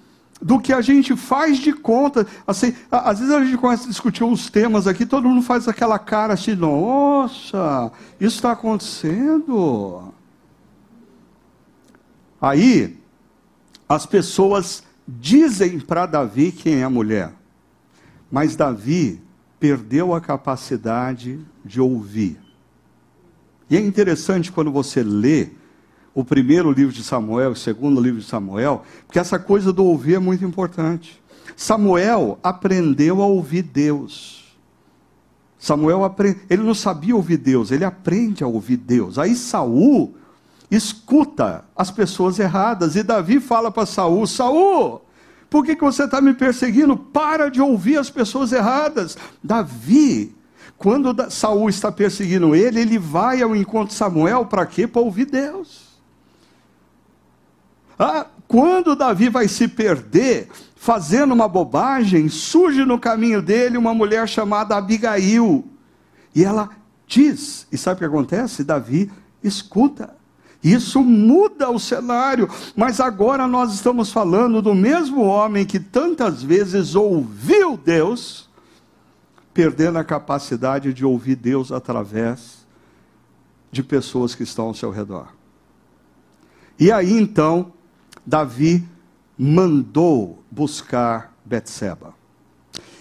do 0.40 0.60
que 0.60 0.72
a 0.72 0.80
gente 0.80 1.16
faz 1.16 1.58
de 1.58 1.72
conta. 1.72 2.26
Assim, 2.46 2.74
às 2.90 3.18
vezes 3.18 3.34
a 3.34 3.44
gente 3.44 3.56
começa 3.56 3.84
a 3.84 3.88
discutir 3.88 4.24
uns 4.24 4.50
temas 4.50 4.86
aqui, 4.86 5.06
todo 5.06 5.28
mundo 5.28 5.42
faz 5.42 5.66
aquela 5.68 5.98
cara 5.98 6.34
assim, 6.34 6.54
nossa, 6.54 7.90
isso 8.20 8.36
está 8.36 8.52
acontecendo. 8.52 10.12
Aí, 12.40 12.98
as 13.88 14.04
pessoas 14.04 14.84
dizem 15.06 15.80
para 15.80 16.06
Davi 16.06 16.52
quem 16.52 16.80
é 16.80 16.84
a 16.84 16.90
mulher, 16.90 17.32
mas 18.30 18.56
Davi 18.56 19.22
perdeu 19.58 20.14
a 20.14 20.20
capacidade 20.20 21.40
de 21.64 21.80
ouvir. 21.80 22.38
E 23.70 23.76
é 23.76 23.80
interessante 23.80 24.52
quando 24.52 24.70
você 24.70 25.02
lê 25.02 25.48
o 26.16 26.24
primeiro 26.24 26.72
livro 26.72 26.94
de 26.94 27.04
Samuel, 27.04 27.50
o 27.50 27.56
segundo 27.56 28.00
livro 28.00 28.22
de 28.22 28.26
Samuel, 28.26 28.82
porque 29.06 29.18
essa 29.18 29.38
coisa 29.38 29.70
do 29.70 29.84
ouvir 29.84 30.14
é 30.14 30.18
muito 30.18 30.42
importante. 30.46 31.22
Samuel 31.54 32.38
aprendeu 32.42 33.20
a 33.20 33.26
ouvir 33.26 33.60
Deus. 33.60 34.56
Samuel 35.58 36.04
aprende, 36.04 36.40
ele 36.48 36.62
não 36.62 36.72
sabia 36.72 37.14
ouvir 37.14 37.36
Deus, 37.36 37.70
ele 37.70 37.84
aprende 37.84 38.42
a 38.42 38.46
ouvir 38.46 38.78
Deus. 38.78 39.18
Aí 39.18 39.34
Saul 39.34 40.14
escuta 40.70 41.66
as 41.76 41.90
pessoas 41.90 42.38
erradas 42.38 42.96
e 42.96 43.02
Davi 43.02 43.38
fala 43.38 43.70
para 43.70 43.84
Saul: 43.84 44.26
Saul, 44.26 45.02
por 45.50 45.66
que, 45.66 45.76
que 45.76 45.84
você 45.84 46.04
está 46.04 46.22
me 46.22 46.32
perseguindo? 46.32 46.96
Para 46.96 47.50
de 47.50 47.60
ouvir 47.60 47.98
as 47.98 48.08
pessoas 48.08 48.52
erradas. 48.52 49.18
Davi 49.44 50.34
quando 50.78 51.30
Saul 51.30 51.68
está 51.68 51.92
perseguindo 51.92 52.54
ele, 52.54 52.80
ele 52.80 52.98
vai 52.98 53.42
ao 53.42 53.54
encontro 53.54 53.88
de 53.88 53.94
Samuel 53.94 54.46
para 54.46 54.64
quê? 54.64 54.86
Para 54.86 55.02
ouvir 55.02 55.26
Deus. 55.26 55.85
Ah, 57.98 58.26
quando 58.46 58.94
Davi 58.94 59.28
vai 59.28 59.48
se 59.48 59.66
perder, 59.66 60.48
fazendo 60.74 61.32
uma 61.32 61.48
bobagem, 61.48 62.28
surge 62.28 62.84
no 62.84 62.98
caminho 62.98 63.42
dele 63.42 63.76
uma 63.76 63.94
mulher 63.94 64.28
chamada 64.28 64.76
Abigail. 64.76 65.64
E 66.34 66.44
ela 66.44 66.70
diz, 67.06 67.66
e 67.72 67.78
sabe 67.78 67.96
o 67.96 67.98
que 68.00 68.04
acontece? 68.04 68.62
Davi 68.62 69.10
escuta. 69.42 70.14
Isso 70.62 71.00
muda 71.02 71.70
o 71.70 71.78
cenário, 71.78 72.48
mas 72.74 73.00
agora 73.00 73.46
nós 73.46 73.72
estamos 73.72 74.10
falando 74.10 74.60
do 74.60 74.74
mesmo 74.74 75.22
homem 75.22 75.64
que 75.64 75.78
tantas 75.78 76.42
vezes 76.42 76.94
ouviu 76.94 77.76
Deus 77.76 78.48
perdendo 79.54 79.98
a 79.98 80.04
capacidade 80.04 80.92
de 80.92 81.04
ouvir 81.04 81.36
Deus 81.36 81.72
através 81.72 82.66
de 83.70 83.82
pessoas 83.82 84.34
que 84.34 84.42
estão 84.42 84.66
ao 84.66 84.74
seu 84.74 84.90
redor. 84.90 85.28
E 86.78 86.92
aí 86.92 87.12
então, 87.12 87.72
Davi 88.26 88.84
mandou 89.38 90.42
buscar 90.50 91.34
Betseba. 91.44 92.14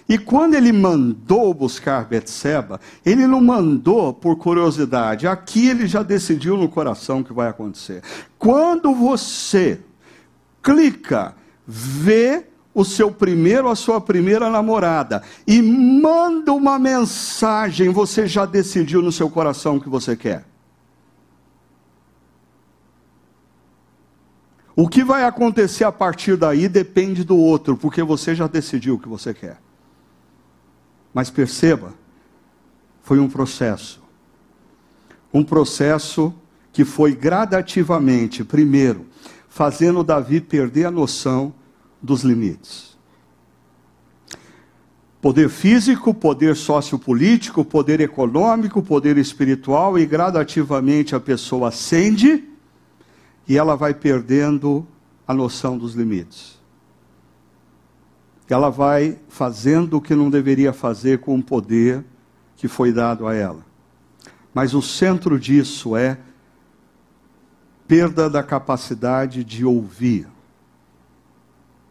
E 0.08 0.20
quando 0.20 0.54
ele 0.54 0.72
mandou 0.72 1.52
buscar 1.52 2.06
Betseba, 2.06 2.80
ele 3.04 3.26
não 3.26 3.42
mandou 3.42 4.14
por 4.14 4.36
curiosidade. 4.38 5.28
Aqui 5.28 5.68
ele 5.68 5.88
já 5.88 6.04
decidiu 6.04 6.56
no 6.56 6.70
coração 6.70 7.22
o 7.22 7.24
que 7.24 7.34
vai 7.34 7.50
acontecer. 7.50 8.04
Quando 8.38 8.94
você 8.94 9.80
clica, 10.62 11.34
vê 11.66 12.46
o 12.72 12.86
seu 12.86 13.12
primeiro, 13.12 13.68
a 13.68 13.76
sua 13.76 14.00
primeira 14.00 14.50
namorada 14.50 15.24
e 15.48 15.60
manda 15.62 16.54
uma 16.54 16.78
mensagem, 16.78 17.90
você 17.90 18.28
já 18.28 18.46
decidiu 18.46 19.02
no 19.02 19.12
seu 19.12 19.30
coração 19.30 19.78
o 19.78 19.82
que 19.82 19.90
você 19.90 20.16
quer. 20.16 20.46
O 24.76 24.90
que 24.90 25.04
vai 25.04 25.24
acontecer 25.24 25.86
a 25.86 25.92
partir 25.92 26.36
daí 26.36 26.68
depende 26.68 27.24
do 27.24 27.38
outro, 27.38 27.78
porque 27.78 28.04
você 28.04 28.36
já 28.36 28.46
decidiu 28.46 28.96
o 28.96 29.00
que 29.00 29.08
você 29.08 29.34
quer. 29.34 29.58
Mas 31.14 31.30
perceba, 31.30 31.94
foi 33.02 33.20
um 33.20 33.30
processo. 33.30 34.04
Um 35.34 35.44
processo 35.44 36.34
que 36.74 36.84
foi 36.84 37.16
gradativamente, 37.16 38.44
primeiro, 38.44 39.06
fazendo 39.48 40.04
Davi 40.04 40.42
perder 40.42 40.86
a 40.86 40.92
noção 40.92 41.54
dos 42.02 42.22
limites. 42.22 42.98
Poder 45.22 45.48
físico, 45.48 46.14
poder 46.14 46.54
sociopolítico, 46.56 47.64
poder 47.64 48.02
econômico, 48.02 48.84
poder 48.84 49.18
espiritual, 49.18 49.98
e 49.98 50.06
gradativamente 50.06 51.16
a 51.16 51.20
pessoa 51.20 51.70
ascende 51.70 52.44
e 53.48 53.58
ela 53.58 53.76
vai 53.76 53.94
perdendo 53.94 54.86
a 55.28 55.34
noção 55.34 55.78
dos 55.78 55.94
limites. 55.94 56.60
Ela 58.50 58.70
vai 58.70 59.18
fazendo 59.28 59.98
o 59.98 60.02
que 60.02 60.14
não 60.14 60.30
deveria 60.30 60.72
fazer 60.72 61.20
com 61.20 61.36
o 61.38 61.44
poder 61.44 62.04
que 62.56 62.68
foi 62.68 62.92
dado 62.92 63.28
a 63.28 63.34
ela. 63.34 63.66
Mas 64.54 64.74
o 64.74 64.82
centro 64.82 65.40
disso 65.40 65.96
é 65.96 66.18
perda 67.88 68.30
da 68.30 68.44
capacidade 68.44 69.44
de 69.44 69.66
ouvir. 69.66 70.28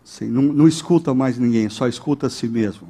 Sim, 0.04 0.26
não, 0.26 0.42
não 0.42 0.68
escuta 0.68 1.14
mais 1.14 1.38
ninguém, 1.38 1.68
só 1.68 1.88
escuta 1.88 2.26
a 2.26 2.30
si 2.30 2.48
mesmo. 2.48 2.88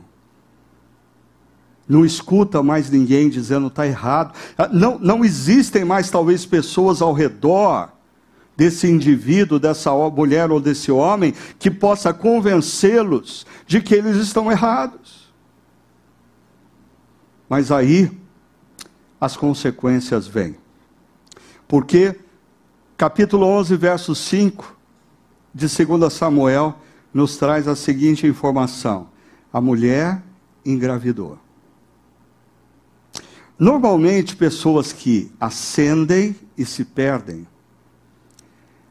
Não 1.88 2.04
escuta 2.04 2.62
mais 2.62 2.90
ninguém 2.90 3.28
dizendo 3.28 3.66
está 3.66 3.86
errado. 3.86 4.34
Ah, 4.56 4.68
não, 4.68 4.98
não 4.98 5.24
existem 5.24 5.84
mais, 5.84 6.10
talvez, 6.10 6.46
pessoas 6.46 7.02
ao 7.02 7.12
redor 7.12 7.93
desse 8.56 8.86
indivíduo, 8.86 9.58
dessa 9.58 9.92
mulher 10.10 10.50
ou 10.50 10.60
desse 10.60 10.90
homem, 10.92 11.34
que 11.58 11.70
possa 11.70 12.12
convencê-los 12.12 13.46
de 13.66 13.80
que 13.80 13.94
eles 13.94 14.16
estão 14.16 14.50
errados. 14.50 15.32
Mas 17.48 17.70
aí 17.70 18.10
as 19.20 19.36
consequências 19.36 20.26
vêm. 20.26 20.56
Porque 21.66 22.18
capítulo 22.96 23.46
11, 23.46 23.76
verso 23.76 24.14
5 24.14 24.76
de 25.54 25.66
2 25.68 26.12
Samuel 26.12 26.76
nos 27.12 27.36
traz 27.36 27.68
a 27.68 27.76
seguinte 27.76 28.26
informação: 28.26 29.08
a 29.52 29.60
mulher 29.60 30.22
engravidou. 30.64 31.38
Normalmente, 33.56 34.34
pessoas 34.34 34.92
que 34.92 35.30
ascendem 35.40 36.34
e 36.58 36.66
se 36.66 36.84
perdem, 36.84 37.46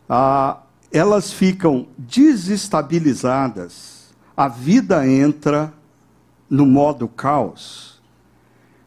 ah, 0.09 0.63
elas 0.91 1.31
ficam 1.31 1.87
desestabilizadas, 1.97 4.13
a 4.35 4.47
vida 4.47 5.07
entra 5.07 5.73
no 6.49 6.65
modo 6.65 7.07
caos, 7.07 8.01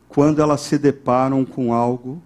quando 0.09 0.41
elas 0.41 0.61
se 0.61 0.79
deparam 0.79 1.45
com 1.45 1.75
algo, 1.75 2.23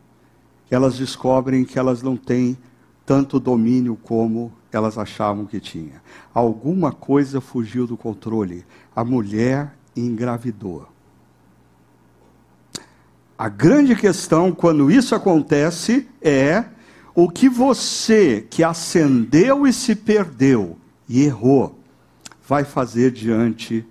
elas 0.71 0.99
descobrem 0.99 1.65
que 1.65 1.79
elas 1.79 2.03
não 2.03 2.17
têm 2.17 2.57
tanto 3.05 3.41
domínio 3.41 3.97
como 3.97 4.53
elas 4.71 4.97
achavam 4.97 5.47
que 5.47 5.59
tinha. 5.59 6.01
Alguma 6.33 6.93
coisa 6.93 7.41
fugiu 7.41 7.87
do 7.87 7.97
controle. 7.97 8.65
A 8.95 9.03
mulher 9.03 9.75
engravidou. 9.97 10.87
A 13.37 13.49
grande 13.49 13.97
questão 13.97 14.53
quando 14.53 14.91
isso 14.91 15.15
acontece 15.15 16.09
é 16.23 16.65
o 17.15 17.29
que 17.29 17.49
você 17.49 18.47
que 18.49 18.63
acendeu 18.63 19.67
e 19.67 19.73
se 19.73 19.95
perdeu 19.95 20.79
e 21.09 21.23
errou 21.23 21.79
vai 22.47 22.65
fazer 22.65 23.11
diante 23.11 23.85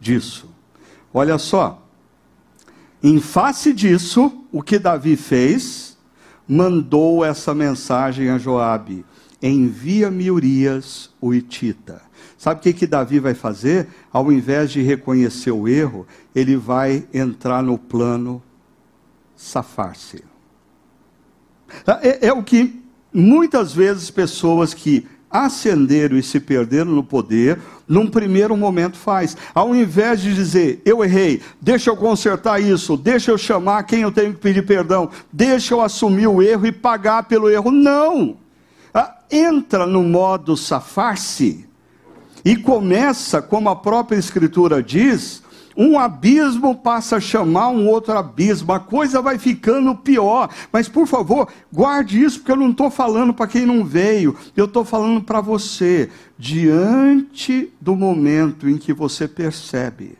disso. 0.00 0.48
Olha 1.12 1.38
só, 1.38 1.86
em 3.02 3.20
face 3.20 3.72
disso, 3.72 4.44
o 4.50 4.62
que 4.62 4.78
Davi 4.78 5.16
fez, 5.16 5.96
mandou 6.48 7.24
essa 7.24 7.54
mensagem 7.54 8.30
a 8.30 8.38
Joabe: 8.38 9.04
envia-me 9.42 10.30
Urias, 10.30 11.10
o 11.20 11.34
Itita. 11.34 12.02
Sabe 12.38 12.60
o 12.60 12.62
que, 12.62 12.72
que 12.72 12.86
Davi 12.86 13.18
vai 13.18 13.34
fazer? 13.34 13.88
Ao 14.12 14.30
invés 14.30 14.70
de 14.70 14.82
reconhecer 14.82 15.50
o 15.50 15.66
erro, 15.66 16.06
ele 16.34 16.56
vai 16.56 17.06
entrar 17.12 17.62
no 17.62 17.78
plano 17.78 18.42
safar-se. 19.34 20.22
É, 22.02 22.28
é, 22.28 22.32
o 22.32 22.42
que 22.42 22.82
muitas 23.12 23.72
vezes 23.72 24.10
pessoas 24.10 24.74
que 24.74 25.06
ascenderam 25.30 26.16
e 26.16 26.22
se 26.22 26.38
perderam 26.40 26.92
no 26.92 27.02
poder, 27.02 27.58
num 27.86 28.06
primeiro 28.06 28.56
momento 28.56 28.96
faz. 28.96 29.36
Ao 29.54 29.74
invés 29.74 30.20
de 30.20 30.34
dizer, 30.34 30.80
eu 30.84 31.04
errei, 31.04 31.42
deixa 31.60 31.90
eu 31.90 31.96
consertar 31.96 32.60
isso, 32.60 32.96
deixa 32.96 33.30
eu 33.30 33.38
chamar 33.38 33.82
quem 33.84 34.02
eu 34.02 34.12
tenho 34.12 34.32
que 34.32 34.40
pedir 34.40 34.64
perdão, 34.64 35.10
deixa 35.32 35.74
eu 35.74 35.80
assumir 35.80 36.26
o 36.26 36.42
erro 36.42 36.66
e 36.66 36.72
pagar 36.72 37.24
pelo 37.24 37.50
erro. 37.50 37.70
Não! 37.70 38.36
Ah, 38.94 39.16
entra 39.30 39.86
no 39.86 40.02
modo 40.02 40.56
safar-se 40.56 41.66
e 42.44 42.56
começa, 42.56 43.42
como 43.42 43.68
a 43.68 43.76
própria 43.76 44.16
Escritura 44.16 44.82
diz, 44.82 45.42
um 45.76 45.98
abismo 45.98 46.74
passa 46.74 47.16
a 47.16 47.20
chamar 47.20 47.68
um 47.68 47.86
outro 47.86 48.16
abismo, 48.16 48.72
a 48.72 48.80
coisa 48.80 49.20
vai 49.20 49.38
ficando 49.38 49.94
pior. 49.94 50.48
Mas 50.72 50.88
por 50.88 51.06
favor, 51.06 51.48
guarde 51.70 52.22
isso, 52.22 52.38
porque 52.38 52.52
eu 52.52 52.56
não 52.56 52.70
estou 52.70 52.90
falando 52.90 53.34
para 53.34 53.46
quem 53.46 53.66
não 53.66 53.84
veio, 53.84 54.34
eu 54.56 54.64
estou 54.64 54.84
falando 54.84 55.22
para 55.22 55.40
você. 55.40 56.10
Diante 56.38 57.72
do 57.80 57.94
momento 57.94 58.68
em 58.68 58.78
que 58.78 58.92
você 58.92 59.28
percebe 59.28 60.18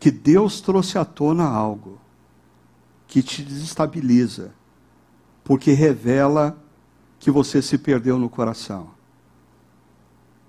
que 0.00 0.10
Deus 0.10 0.60
trouxe 0.60 0.98
à 0.98 1.04
tona 1.04 1.44
algo 1.44 2.00
que 3.06 3.22
te 3.22 3.42
desestabiliza, 3.42 4.54
porque 5.44 5.72
revela 5.72 6.56
que 7.18 7.30
você 7.30 7.60
se 7.60 7.76
perdeu 7.76 8.18
no 8.18 8.28
coração. 8.28 8.90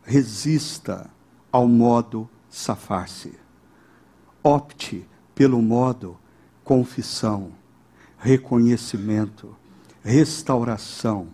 Resista 0.04 1.10
ao 1.52 1.68
modo 1.68 2.30
safar-se 2.50 3.47
opte 4.48 5.06
pelo 5.36 5.62
modo 5.62 6.18
confissão, 6.64 7.52
reconhecimento, 8.18 9.54
restauração. 10.02 11.28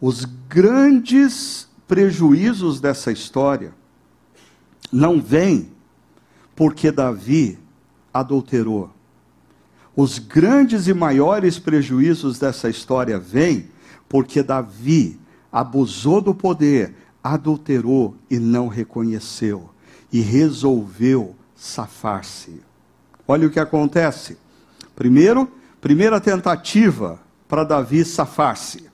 Os 0.00 0.24
grandes 0.24 1.68
prejuízos 1.88 2.80
dessa 2.80 3.10
história 3.10 3.74
não 4.92 5.20
vêm 5.20 5.72
porque 6.54 6.92
Davi 6.92 7.58
adulterou. 8.14 8.90
Os 9.96 10.20
grandes 10.20 10.86
e 10.86 10.94
maiores 10.94 11.58
prejuízos 11.58 12.38
dessa 12.38 12.70
história 12.70 13.18
vêm 13.18 13.68
porque 14.08 14.40
Davi 14.40 15.18
abusou 15.50 16.20
do 16.20 16.32
poder, 16.32 16.94
adulterou 17.22 18.14
e 18.30 18.38
não 18.38 18.68
reconheceu, 18.68 19.68
e 20.12 20.20
resolveu 20.20 21.34
safar-se. 21.60 22.62
Olha 23.28 23.46
o 23.46 23.50
que 23.50 23.60
acontece. 23.60 24.38
Primeiro, 24.96 25.52
primeira 25.78 26.18
tentativa 26.18 27.20
para 27.46 27.64
Davi 27.64 28.02
safar-se. 28.02 28.88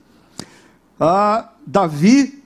Ah, 0.99 1.49
Davi 1.65 2.43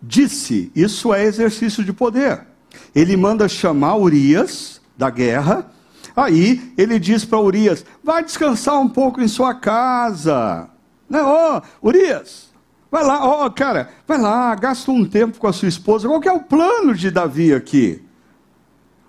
disse: 0.00 0.70
Isso 0.76 1.12
é 1.12 1.24
exercício 1.24 1.84
de 1.84 1.92
poder. 1.92 2.46
Ele 2.94 3.16
manda 3.16 3.48
chamar 3.48 3.96
Urias 3.96 4.80
da 4.96 5.10
guerra. 5.10 5.68
Aí 6.14 6.72
ele 6.78 7.00
diz 7.00 7.24
para 7.24 7.40
Urias: 7.40 7.84
Vai 8.02 8.22
descansar 8.22 8.78
um 8.80 8.88
pouco 8.88 9.20
em 9.20 9.26
sua 9.26 9.54
casa. 9.54 10.70
Não, 11.08 11.26
ó, 11.26 11.60
oh, 11.82 11.88
Urias, 11.88 12.50
vai 12.90 13.02
lá, 13.02 13.26
ó, 13.26 13.46
oh, 13.46 13.50
cara, 13.50 13.90
vai 14.06 14.20
lá, 14.20 14.54
gasta 14.54 14.92
um 14.92 15.04
tempo 15.04 15.38
com 15.38 15.48
a 15.48 15.52
sua 15.52 15.68
esposa. 15.68 16.06
Qual 16.06 16.20
que 16.20 16.28
é 16.28 16.32
o 16.32 16.40
plano 16.40 16.94
de 16.94 17.10
Davi 17.10 17.52
aqui? 17.52 18.07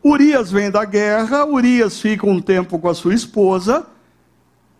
Urias 0.03 0.51
vem 0.51 0.71
da 0.71 0.85
guerra, 0.85 1.45
Urias 1.45 1.99
fica 1.99 2.25
um 2.25 2.41
tempo 2.41 2.79
com 2.79 2.87
a 2.89 2.93
sua 2.93 3.13
esposa, 3.13 3.85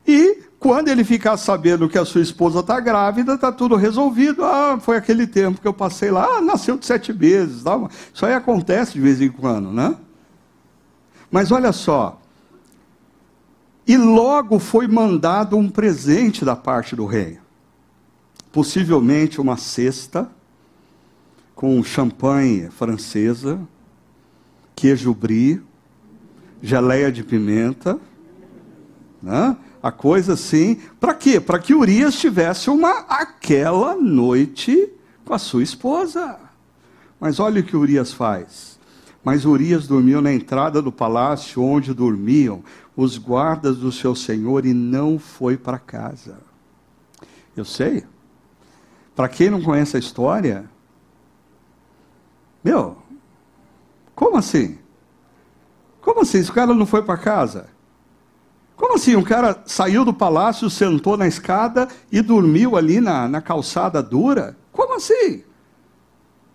e 0.07 0.43
quando 0.59 0.89
ele 0.89 1.03
ficar 1.03 1.37
sabendo 1.37 1.87
que 1.87 1.97
a 1.97 2.03
sua 2.03 2.21
esposa 2.21 2.59
está 2.59 2.79
grávida, 2.79 3.35
está 3.35 3.51
tudo 3.51 3.75
resolvido. 3.75 4.43
Ah, 4.43 4.77
foi 4.79 4.97
aquele 4.97 5.25
tempo 5.25 5.61
que 5.61 5.67
eu 5.67 5.73
passei 5.73 6.11
lá, 6.11 6.37
ah, 6.37 6.41
nasceu 6.41 6.77
de 6.77 6.85
sete 6.85 7.13
meses. 7.13 7.63
Tá? 7.63 7.79
Isso 8.13 8.25
aí 8.25 8.33
acontece 8.33 8.93
de 8.93 8.99
vez 8.99 9.21
em 9.21 9.29
quando, 9.29 9.71
né? 9.71 9.95
Mas 11.31 11.51
olha 11.51 11.71
só. 11.71 12.19
E 13.87 13.97
logo 13.97 14.59
foi 14.59 14.87
mandado 14.87 15.55
um 15.55 15.69
presente 15.69 16.43
da 16.43 16.55
parte 16.55 16.95
do 16.95 17.05
rei. 17.05 17.39
Possivelmente 18.51 19.39
uma 19.39 19.57
cesta 19.57 20.29
com 21.55 21.81
champanhe 21.83 22.69
francesa, 22.69 23.59
queijo 24.79 25.13
brie, 25.13 25.61
geleia 26.61 27.11
de 27.11 27.21
pimenta, 27.21 27.99
né? 29.21 29.57
a 29.83 29.91
coisa 29.91 30.33
assim. 30.33 30.79
Para 30.99 31.13
quê? 31.13 31.37
Para 31.37 31.59
que 31.59 31.73
Urias 31.73 32.15
tivesse 32.17 32.69
uma 32.69 32.99
aquela 33.09 33.95
noite 33.95 34.89
com 35.25 35.33
a 35.33 35.37
sua 35.37 35.61
esposa. 35.61 36.39
Mas 37.19 37.41
olha 37.41 37.59
o 37.59 37.63
que 37.63 37.75
Urias 37.75 38.13
faz. 38.13 38.79
Mas 39.21 39.43
Urias 39.43 39.85
dormiu 39.85 40.21
na 40.21 40.31
entrada 40.31 40.81
do 40.81 40.93
palácio 40.93 41.61
onde 41.61 41.93
dormiam 41.93 42.63
os 42.95 43.17
guardas 43.17 43.75
do 43.77 43.91
seu 43.91 44.15
senhor 44.15 44.65
e 44.65 44.73
não 44.73 45.19
foi 45.19 45.57
para 45.57 45.77
casa. 45.77 46.37
Eu 47.55 47.65
sei. 47.65 48.05
Para 49.13 49.27
quem 49.27 49.49
não 49.49 49.61
conhece 49.61 49.97
a 49.97 49.99
história, 49.99 50.69
meu, 52.63 52.97
como 54.19 54.35
assim? 54.35 54.77
Como 56.01 56.19
assim? 56.19 56.39
Esse 56.39 56.51
cara 56.51 56.73
não 56.73 56.85
foi 56.85 57.01
para 57.01 57.17
casa? 57.17 57.69
Como 58.75 58.95
assim? 58.95 59.15
Um 59.15 59.23
cara 59.23 59.63
saiu 59.65 60.03
do 60.03 60.13
palácio, 60.13 60.69
sentou 60.69 61.15
na 61.15 61.25
escada 61.25 61.87
e 62.11 62.21
dormiu 62.21 62.75
ali 62.75 62.99
na, 62.99 63.29
na 63.29 63.41
calçada 63.41 64.03
dura? 64.03 64.57
Como 64.73 64.93
assim? 64.93 65.41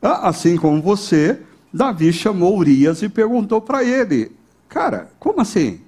Ah, 0.02 0.28
assim 0.28 0.58
como 0.58 0.82
você, 0.82 1.40
Davi 1.72 2.12
chamou 2.12 2.58
Urias 2.58 3.00
e 3.00 3.08
perguntou 3.08 3.62
para 3.62 3.82
ele: 3.82 4.36
Cara, 4.68 5.10
como 5.18 5.40
assim? 5.40 5.80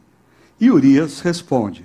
E 0.58 0.70
Urias 0.70 1.20
responde: 1.20 1.84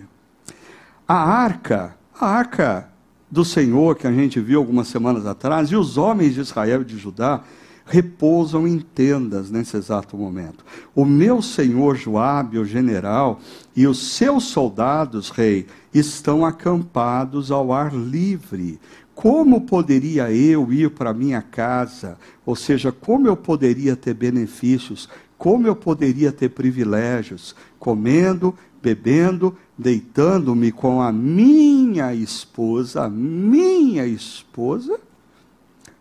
A 1.06 1.16
arca, 1.16 1.98
a 2.18 2.28
arca 2.28 2.90
do 3.30 3.44
Senhor 3.44 3.98
que 3.98 4.08
a 4.08 4.12
gente 4.14 4.40
viu 4.40 4.58
algumas 4.58 4.88
semanas 4.88 5.26
atrás, 5.26 5.70
e 5.70 5.76
os 5.76 5.98
homens 5.98 6.34
de 6.34 6.40
Israel 6.40 6.82
e 6.82 6.86
de 6.86 6.98
Judá 6.98 7.44
repousam 7.92 8.66
em 8.66 8.80
tendas 8.80 9.52
nesse 9.52 9.76
exato 9.76 10.16
momento. 10.16 10.64
O 10.96 11.04
meu 11.04 11.42
senhor 11.42 11.98
Joabe, 11.98 12.58
o 12.58 12.64
general, 12.64 13.42
e 13.76 13.86
os 13.86 14.14
seus 14.14 14.46
soldados, 14.46 15.30
rei, 15.30 15.68
estão 15.94 16.46
acampados 16.46 17.52
ao 17.52 17.74
ar 17.74 17.94
livre. 17.94 18.80
Como 19.14 19.60
poderia 19.62 20.32
eu 20.32 20.72
ir 20.72 20.92
para 20.92 21.14
minha 21.14 21.42
casa? 21.42 22.18
Ou 22.46 22.56
seja, 22.56 22.94
como 22.94 23.28
eu 23.28 23.36
poderia 23.36 23.94
ter 23.94 24.14
benefícios? 24.14 25.10
Como 25.38 25.68
eu 25.68 25.76
poderia 25.76 26.32
ter 26.32 26.48
privilégios? 26.48 27.54
Comendo, 27.78 28.56
bebendo, 28.82 29.54
deitando-me 29.78 30.72
com 30.72 31.02
a 31.02 31.12
minha 31.12 32.16
esposa, 32.16 33.10
minha 33.10 34.06
esposa? 34.06 34.98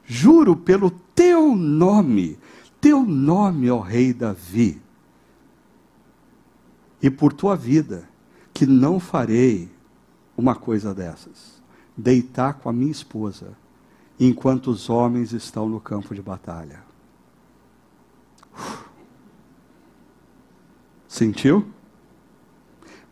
Juro 0.06 0.54
pelo 0.54 0.92
teu 1.20 1.54
nome, 1.54 2.38
teu 2.80 3.02
nome, 3.02 3.70
ó 3.70 3.78
Rei 3.78 4.10
Davi, 4.10 4.80
e 7.02 7.10
por 7.10 7.34
tua 7.34 7.54
vida, 7.54 8.08
que 8.54 8.64
não 8.64 8.98
farei 8.98 9.70
uma 10.34 10.54
coisa 10.54 10.94
dessas, 10.94 11.62
deitar 11.94 12.54
com 12.54 12.70
a 12.70 12.72
minha 12.72 12.90
esposa, 12.90 13.54
enquanto 14.18 14.68
os 14.70 14.88
homens 14.88 15.34
estão 15.34 15.68
no 15.68 15.78
campo 15.78 16.14
de 16.14 16.22
batalha. 16.22 16.82
Sentiu? 21.06 21.68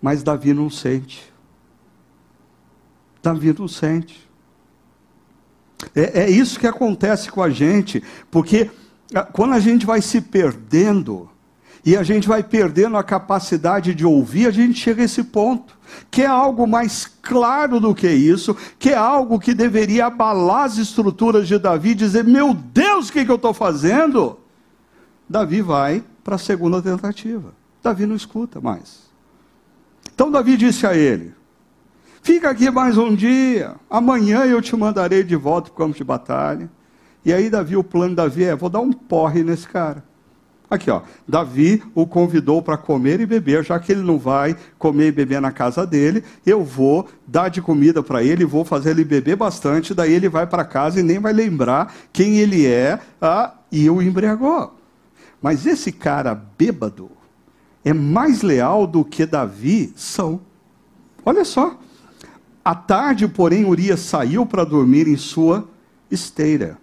Mas 0.00 0.22
Davi 0.22 0.54
não 0.54 0.70
sente. 0.70 1.30
Davi 3.22 3.52
não 3.52 3.68
sente. 3.68 4.27
É, 5.94 6.22
é 6.22 6.30
isso 6.30 6.58
que 6.58 6.66
acontece 6.66 7.30
com 7.30 7.42
a 7.42 7.50
gente, 7.50 8.02
porque 8.30 8.70
ah, 9.14 9.22
quando 9.22 9.54
a 9.54 9.60
gente 9.60 9.86
vai 9.86 10.02
se 10.02 10.20
perdendo, 10.20 11.28
e 11.84 11.96
a 11.96 12.02
gente 12.02 12.28
vai 12.28 12.42
perdendo 12.42 12.96
a 12.96 13.02
capacidade 13.04 13.94
de 13.94 14.04
ouvir, 14.04 14.46
a 14.46 14.50
gente 14.50 14.78
chega 14.78 15.02
a 15.02 15.04
esse 15.04 15.24
ponto. 15.24 15.78
Que 16.10 16.22
é 16.22 16.26
algo 16.26 16.66
mais 16.66 17.06
claro 17.22 17.80
do 17.80 17.94
que 17.94 18.10
isso, 18.10 18.54
que 18.78 18.90
é 18.90 18.96
algo 18.96 19.38
que 19.40 19.54
deveria 19.54 20.06
abalar 20.06 20.64
as 20.64 20.76
estruturas 20.76 21.48
de 21.48 21.58
Davi, 21.58 21.94
dizer: 21.94 22.24
Meu 22.24 22.52
Deus, 22.52 23.08
o 23.08 23.12
que, 23.12 23.24
que 23.24 23.30
eu 23.30 23.36
estou 23.36 23.54
fazendo? 23.54 24.38
Davi 25.26 25.62
vai 25.62 26.04
para 26.22 26.34
a 26.34 26.38
segunda 26.38 26.82
tentativa. 26.82 27.54
Davi 27.82 28.04
não 28.04 28.16
escuta 28.16 28.60
mais. 28.60 29.08
Então 30.12 30.30
Davi 30.30 30.58
disse 30.58 30.86
a 30.86 30.94
ele: 30.94 31.32
Fica 32.22 32.50
aqui 32.50 32.70
mais 32.70 32.98
um 32.98 33.14
dia, 33.14 33.76
amanhã 33.88 34.44
eu 34.44 34.60
te 34.60 34.76
mandarei 34.76 35.22
de 35.22 35.36
volta 35.36 35.70
para 35.70 35.74
o 35.74 35.86
campo 35.86 35.96
de 35.96 36.04
batalha. 36.04 36.70
E 37.24 37.32
aí, 37.32 37.48
Davi, 37.50 37.76
o 37.76 37.84
plano 37.84 38.10
de 38.10 38.16
Davi 38.16 38.44
é: 38.44 38.56
vou 38.56 38.68
dar 38.68 38.80
um 38.80 38.92
porre 38.92 39.42
nesse 39.42 39.66
cara. 39.66 40.04
Aqui, 40.70 40.90
ó. 40.90 41.00
Davi 41.26 41.82
o 41.94 42.06
convidou 42.06 42.60
para 42.60 42.76
comer 42.76 43.20
e 43.20 43.26
beber, 43.26 43.64
já 43.64 43.78
que 43.78 43.90
ele 43.90 44.02
não 44.02 44.18
vai 44.18 44.54
comer 44.78 45.08
e 45.08 45.12
beber 45.12 45.40
na 45.40 45.50
casa 45.50 45.86
dele, 45.86 46.22
eu 46.44 46.62
vou 46.62 47.08
dar 47.26 47.48
de 47.48 47.62
comida 47.62 48.02
para 48.02 48.22
ele, 48.22 48.44
vou 48.44 48.66
fazer 48.66 48.90
ele 48.90 49.04
beber 49.04 49.34
bastante, 49.34 49.94
daí 49.94 50.12
ele 50.12 50.28
vai 50.28 50.46
para 50.46 50.64
casa 50.64 51.00
e 51.00 51.02
nem 51.02 51.18
vai 51.18 51.32
lembrar 51.32 51.94
quem 52.12 52.38
ele 52.38 52.66
é, 52.66 53.00
ah, 53.20 53.54
e 53.72 53.88
o 53.88 54.02
embriagou. 54.02 54.74
Mas 55.40 55.64
esse 55.64 55.90
cara 55.90 56.34
bêbado 56.34 57.10
é 57.82 57.94
mais 57.94 58.42
leal 58.42 58.86
do 58.86 59.04
que 59.04 59.24
Davi 59.24 59.90
são. 59.96 60.40
Olha 61.24 61.46
só. 61.46 61.78
À 62.68 62.74
tarde, 62.74 63.26
porém, 63.26 63.64
Urias 63.64 64.00
saiu 64.00 64.44
para 64.44 64.62
dormir 64.62 65.08
em 65.08 65.16
sua 65.16 65.66
esteira, 66.10 66.78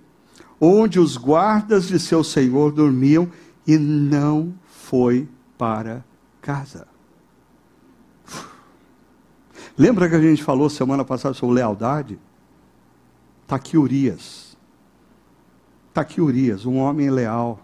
onde 0.59 0.99
os 0.99 1.15
guardas 1.15 1.88
de 1.88 1.99
seu 1.99 2.23
senhor 2.23 2.71
dormiam 2.71 3.29
e 3.67 3.77
não 3.77 4.51
foi 4.65 5.29
para 5.59 6.03
casa. 6.41 6.88
Lembra 9.77 10.09
que 10.09 10.15
a 10.15 10.19
gente 10.19 10.43
falou 10.43 10.71
semana 10.71 11.05
passada 11.05 11.36
sobre 11.36 11.57
lealdade? 11.57 12.17
Está 13.43 13.55
aqui 13.55 13.77
Urias. 13.77 14.57
Está 15.89 16.01
aqui 16.01 16.19
Urias, 16.19 16.65
um 16.65 16.77
homem 16.77 17.11
leal. 17.11 17.59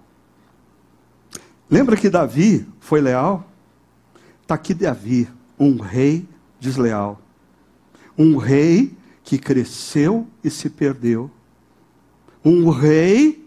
Lembra 1.68 1.98
que 1.98 2.08
Davi 2.08 2.68
foi 2.80 3.02
leal? 3.02 3.50
Está 4.44 4.54
aqui 4.54 4.76
Davi, 4.76 5.28
um 5.58 5.82
rei 5.82 6.30
desleal. 6.60 7.20
Um 8.22 8.38
rei 8.38 8.96
que 9.24 9.40
cresceu 9.40 10.28
e 10.44 10.50
se 10.52 10.70
perdeu. 10.70 11.32
Um 12.46 12.70
rei 12.70 13.44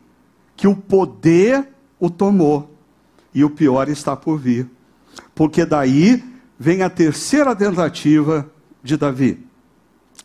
que 0.57 0.67
o 0.67 0.75
poder 0.75 1.69
o 2.01 2.11
tomou. 2.11 2.77
E 3.33 3.45
o 3.45 3.51
pior 3.51 3.89
está 3.89 4.17
por 4.17 4.37
vir. 4.37 4.69
Porque 5.33 5.65
daí 5.65 6.25
vem 6.59 6.83
a 6.83 6.91
terceira 6.91 7.55
tentativa 7.55 8.51
de 8.83 8.97
Davi. 8.97 9.47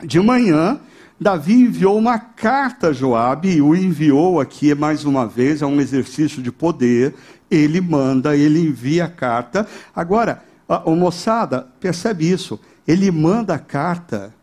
De 0.04 0.20
manhã, 0.20 0.80
Davi 1.20 1.54
enviou 1.54 1.96
uma 1.96 2.18
carta 2.18 2.88
a 2.88 2.94
Joabe 2.94 3.58
e 3.58 3.62
o 3.62 3.76
enviou 3.76 4.40
aqui 4.40 4.74
mais 4.74 5.06
uma 5.06 5.28
vez, 5.28 5.62
é 5.62 5.66
um 5.68 5.80
exercício 5.80 6.42
de 6.42 6.52
poder. 6.52 7.14
Ele 7.52 7.80
manda, 7.80 8.36
ele 8.36 8.62
envia 8.62 9.06
a 9.06 9.10
carta. 9.10 9.68
Agora, 9.96 10.44
a, 10.68 10.90
a 10.90 10.96
moçada, 10.96 11.68
percebe 11.80 12.28
isso. 12.28 12.60
Ele 12.88 13.12
manda 13.12 13.54
a 13.54 13.60
carta 13.60 14.34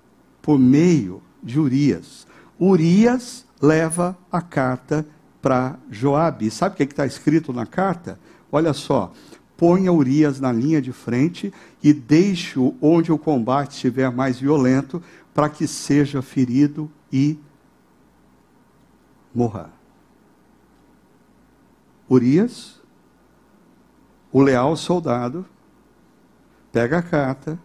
por 0.46 0.60
meio 0.60 1.20
de 1.42 1.58
Urias. 1.58 2.24
Urias 2.58 3.44
leva 3.60 4.16
a 4.30 4.40
carta 4.40 5.04
para 5.42 5.76
Joabe. 5.90 6.52
Sabe 6.52 6.74
o 6.74 6.76
que 6.76 6.84
é 6.84 6.86
está 6.86 7.04
escrito 7.04 7.52
na 7.52 7.66
carta? 7.66 8.16
Olha 8.52 8.72
só. 8.72 9.12
Ponha 9.56 9.92
Urias 9.92 10.38
na 10.38 10.52
linha 10.52 10.80
de 10.80 10.92
frente 10.92 11.52
e 11.82 11.92
deixe-o 11.92 12.76
onde 12.80 13.10
o 13.10 13.18
combate 13.18 13.72
estiver 13.72 14.08
mais 14.12 14.38
violento, 14.38 15.02
para 15.34 15.48
que 15.48 15.66
seja 15.66 16.22
ferido 16.22 16.88
e 17.12 17.36
morra. 19.34 19.70
Urias, 22.08 22.80
o 24.30 24.40
leal 24.40 24.76
soldado, 24.76 25.44
pega 26.70 26.98
a 26.98 27.02
carta, 27.02 27.58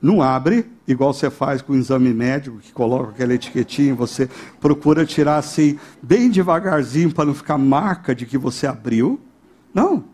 não 0.00 0.22
abre, 0.22 0.70
igual 0.88 1.12
você 1.12 1.28
faz 1.30 1.60
com 1.60 1.74
o 1.74 1.76
exame 1.76 2.14
médico, 2.14 2.58
que 2.58 2.72
coloca 2.72 3.10
aquela 3.10 3.34
etiquetinha, 3.34 3.94
você 3.94 4.28
procura 4.58 5.04
tirar 5.04 5.36
assim, 5.36 5.78
bem 6.02 6.30
devagarzinho, 6.30 7.12
para 7.12 7.26
não 7.26 7.34
ficar 7.34 7.58
marca 7.58 8.14
de 8.14 8.24
que 8.24 8.38
você 8.38 8.66
abriu. 8.66 9.20
Não. 9.74 10.04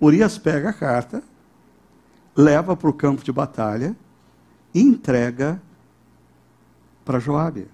Urias 0.00 0.38
pega 0.38 0.70
a 0.70 0.72
carta, 0.72 1.22
leva 2.36 2.76
para 2.76 2.88
o 2.88 2.92
campo 2.92 3.24
de 3.24 3.32
batalha 3.32 3.96
e 4.72 4.80
entrega 4.80 5.60
para 7.04 7.18
Joabe. 7.18 7.66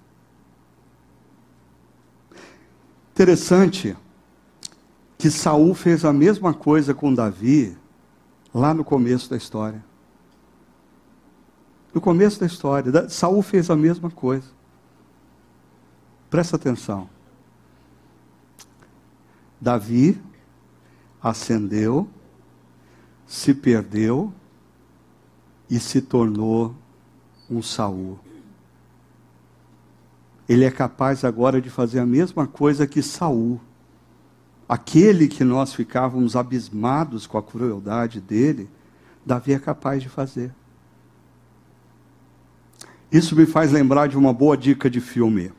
Interessante 3.13 3.95
que 5.17 5.29
Saul 5.29 5.75
fez 5.75 6.03
a 6.03 6.11
mesma 6.11 6.55
coisa 6.55 6.93
com 6.93 7.13
Davi 7.13 7.77
lá 8.51 8.73
no 8.73 8.83
começo 8.83 9.29
da 9.29 9.37
história. 9.37 9.90
No 11.93 11.99
começo 11.99 12.39
da 12.39 12.45
história, 12.45 13.09
Saul 13.09 13.41
fez 13.41 13.69
a 13.69 13.75
mesma 13.75 14.09
coisa. 14.09 14.47
Presta 16.29 16.55
atenção. 16.55 17.09
Davi 19.59 20.19
ascendeu, 21.21 22.07
se 23.27 23.53
perdeu 23.53 24.33
e 25.69 25.79
se 25.79 26.01
tornou 26.01 26.73
um 27.49 27.61
Saul. 27.61 28.17
Ele 30.47 30.65
é 30.65 30.71
capaz 30.71 31.23
agora 31.23 31.61
de 31.61 31.69
fazer 31.69 31.99
a 31.99 32.05
mesma 32.05 32.47
coisa 32.47 32.87
que 32.87 33.01
Saul. 33.01 33.59
Aquele 34.67 35.27
que 35.27 35.43
nós 35.43 35.73
ficávamos 35.73 36.35
abismados 36.35 37.27
com 37.27 37.37
a 37.37 37.43
crueldade 37.43 38.21
dele, 38.21 38.69
Davi 39.25 39.53
é 39.53 39.59
capaz 39.59 40.01
de 40.01 40.09
fazer. 40.09 40.53
Isso 43.11 43.35
me 43.35 43.45
faz 43.45 43.71
lembrar 43.71 44.07
de 44.07 44.17
uma 44.17 44.31
boa 44.31 44.55
dica 44.55 44.89
de 44.89 45.01
filme. 45.01 45.51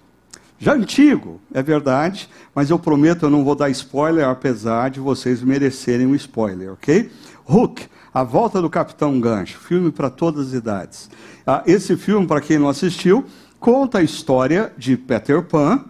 Já 0.59 0.74
antigo, 0.74 1.40
é 1.53 1.61
verdade, 1.61 2.28
mas 2.55 2.70
eu 2.70 2.78
prometo 2.78 3.24
eu 3.26 3.30
não 3.30 3.44
vou 3.44 3.55
dar 3.55 3.68
spoiler, 3.70 4.26
apesar 4.26 4.90
de 4.90 5.00
vocês 5.00 5.42
merecerem 5.42 6.07
um 6.07 6.14
spoiler, 6.14 6.72
ok? 6.72 7.11
Hook, 7.48 7.82
A 8.14 8.22
Volta 8.22 8.62
do 8.62 8.70
Capitão 8.70 9.20
Gancho, 9.20 9.59
filme 9.59 9.90
para 9.90 10.09
todas 10.09 10.48
as 10.48 10.53
idades. 10.55 11.11
Ah, 11.44 11.64
esse 11.66 11.96
filme, 11.96 12.26
para 12.28 12.40
quem 12.40 12.59
não 12.59 12.68
assistiu, 12.68 13.24
conta 13.59 13.98
a 13.98 14.03
história 14.03 14.72
de 14.78 14.96
Peter 14.96 15.42
Pan, 15.42 15.84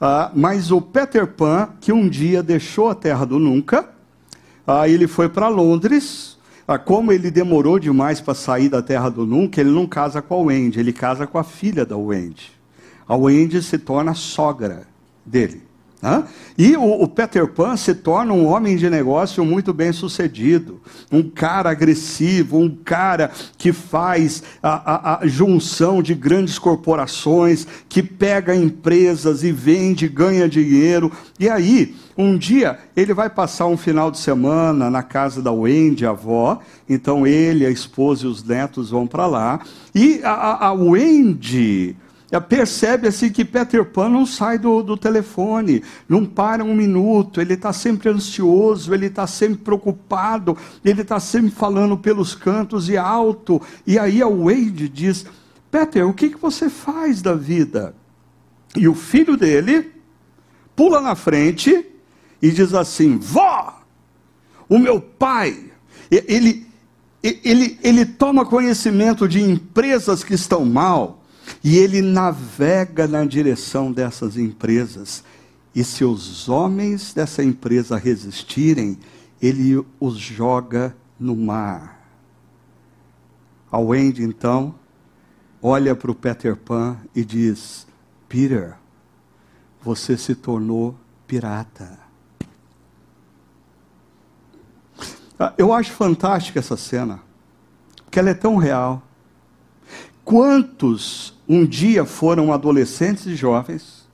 ah, 0.00 0.32
mas 0.34 0.72
o 0.72 0.82
Peter 0.82 1.26
Pan 1.26 1.70
que 1.80 1.92
um 1.92 2.08
dia 2.08 2.42
deixou 2.42 2.90
a 2.90 2.94
Terra 2.94 3.24
do 3.24 3.38
Nunca, 3.38 3.88
ah, 4.66 4.88
ele 4.88 5.06
foi 5.06 5.28
para 5.28 5.46
Londres, 5.46 6.35
ah, 6.68 6.78
como 6.78 7.12
ele 7.12 7.30
demorou 7.30 7.78
demais 7.78 8.20
para 8.20 8.34
sair 8.34 8.68
da 8.68 8.82
terra 8.82 9.08
do 9.08 9.24
nunca, 9.24 9.60
ele 9.60 9.70
não 9.70 9.86
casa 9.86 10.20
com 10.20 10.34
a 10.34 10.38
Wendy, 10.38 10.80
ele 10.80 10.92
casa 10.92 11.26
com 11.26 11.38
a 11.38 11.44
filha 11.44 11.84
da 11.84 11.96
Wendy. 11.96 12.50
A 13.06 13.14
Wendy 13.14 13.62
se 13.62 13.78
torna 13.78 14.14
sogra 14.14 14.86
dele. 15.24 15.65
E 16.58 16.76
o, 16.76 17.02
o, 17.02 17.08
Peter 17.08 17.46
Pan 17.48 17.76
se 17.76 17.94
torna 17.94 18.32
um 18.32 18.46
homem 18.46 18.76
de 18.76 18.88
negócio 18.88 19.44
muito 19.44 19.72
bem 19.72 19.92
sucedido, 19.92 20.80
um 21.10 21.22
cara 21.22 21.70
agressivo, 21.70 22.58
um 22.58 22.68
cara 22.68 23.30
que 23.56 23.72
faz 23.72 24.42
a, 24.62 24.92
a, 24.92 25.18
a 25.20 25.26
junção 25.26 26.02
de 26.02 26.14
grandes 26.14 26.58
corporações, 26.58 27.66
que 27.88 28.02
pega 28.02 28.54
empresas 28.54 29.42
e 29.42 29.50
vende, 29.50 30.08
ganha 30.08 30.48
dinheiro. 30.48 31.10
E 31.40 31.48
aí, 31.48 31.94
um 32.16 32.36
dia, 32.36 32.78
ele 32.96 33.12
vai 33.12 33.28
passar 33.28 33.66
um 33.66 33.76
final 33.76 34.10
de 34.10 34.18
semana 34.18 34.90
na 34.90 35.02
casa 35.02 35.42
da 35.42 35.52
Wendy, 35.52 36.06
a 36.06 36.10
avó. 36.10 36.60
Então, 36.88 37.26
ele, 37.26 37.66
a 37.66 37.70
esposa 37.70 38.24
e 38.24 38.28
os 38.28 38.42
netos 38.42 38.90
vão 38.90 39.06
para 39.06 39.26
lá. 39.26 39.60
E 39.94 40.20
a, 40.22 40.68
a 40.68 40.72
Wendy 40.72 41.96
percebe 42.40 43.06
assim 43.06 43.30
que 43.30 43.44
Peter 43.44 43.84
Pan 43.84 44.08
não 44.08 44.26
sai 44.26 44.58
do, 44.58 44.82
do 44.82 44.96
telefone, 44.96 45.82
não 46.08 46.26
para 46.26 46.64
um 46.64 46.74
minuto, 46.74 47.40
ele 47.40 47.54
está 47.54 47.72
sempre 47.72 48.08
ansioso, 48.08 48.92
ele 48.92 49.06
está 49.06 49.28
sempre 49.28 49.58
preocupado, 49.58 50.56
ele 50.84 51.02
está 51.02 51.20
sempre 51.20 51.52
falando 51.52 51.96
pelos 51.96 52.34
cantos 52.34 52.88
e 52.88 52.96
alto. 52.96 53.62
E 53.86 53.96
aí 53.96 54.20
a 54.20 54.28
Wade 54.28 54.88
diz: 54.88 55.24
Peter, 55.70 56.04
o 56.04 56.12
que, 56.12 56.30
que 56.30 56.36
você 56.36 56.68
faz 56.68 57.22
da 57.22 57.34
vida? 57.34 57.94
E 58.74 58.88
o 58.88 58.94
filho 58.94 59.36
dele 59.36 59.92
pula 60.74 61.00
na 61.00 61.14
frente 61.14 61.86
e 62.42 62.50
diz 62.50 62.74
assim: 62.74 63.18
Vó, 63.18 63.82
o 64.68 64.80
meu 64.80 65.00
pai, 65.00 65.70
ele, 66.10 66.66
ele, 67.22 67.78
ele 67.84 68.04
toma 68.04 68.44
conhecimento 68.44 69.28
de 69.28 69.40
empresas 69.40 70.24
que 70.24 70.34
estão 70.34 70.64
mal 70.64 71.15
E 71.62 71.76
ele 71.76 72.00
navega 72.02 73.06
na 73.06 73.24
direção 73.24 73.92
dessas 73.92 74.36
empresas. 74.36 75.22
E 75.74 75.84
se 75.84 76.04
os 76.04 76.48
homens 76.48 77.12
dessa 77.12 77.44
empresa 77.44 77.96
resistirem, 77.96 78.98
ele 79.40 79.84
os 80.00 80.16
joga 80.16 80.96
no 81.18 81.36
mar. 81.36 81.96
A 83.70 83.78
Wendy, 83.78 84.22
então, 84.22 84.74
olha 85.60 85.94
para 85.94 86.10
o 86.10 86.14
Peter 86.14 86.56
Pan 86.56 86.96
e 87.14 87.24
diz: 87.24 87.86
Peter, 88.28 88.76
você 89.82 90.16
se 90.16 90.34
tornou 90.34 90.96
pirata. 91.26 91.98
Ah, 95.38 95.52
eu 95.58 95.72
acho 95.72 95.92
fantástica 95.92 96.58
essa 96.58 96.76
cena, 96.76 97.20
porque 98.04 98.18
ela 98.18 98.30
é 98.30 98.34
tão 98.34 98.56
real. 98.56 99.02
Quantos 100.24 101.35
um 101.48 101.64
dia 101.64 102.04
foram 102.04 102.52
adolescentes 102.52 103.26
e 103.26 103.36
jovens 103.36 104.08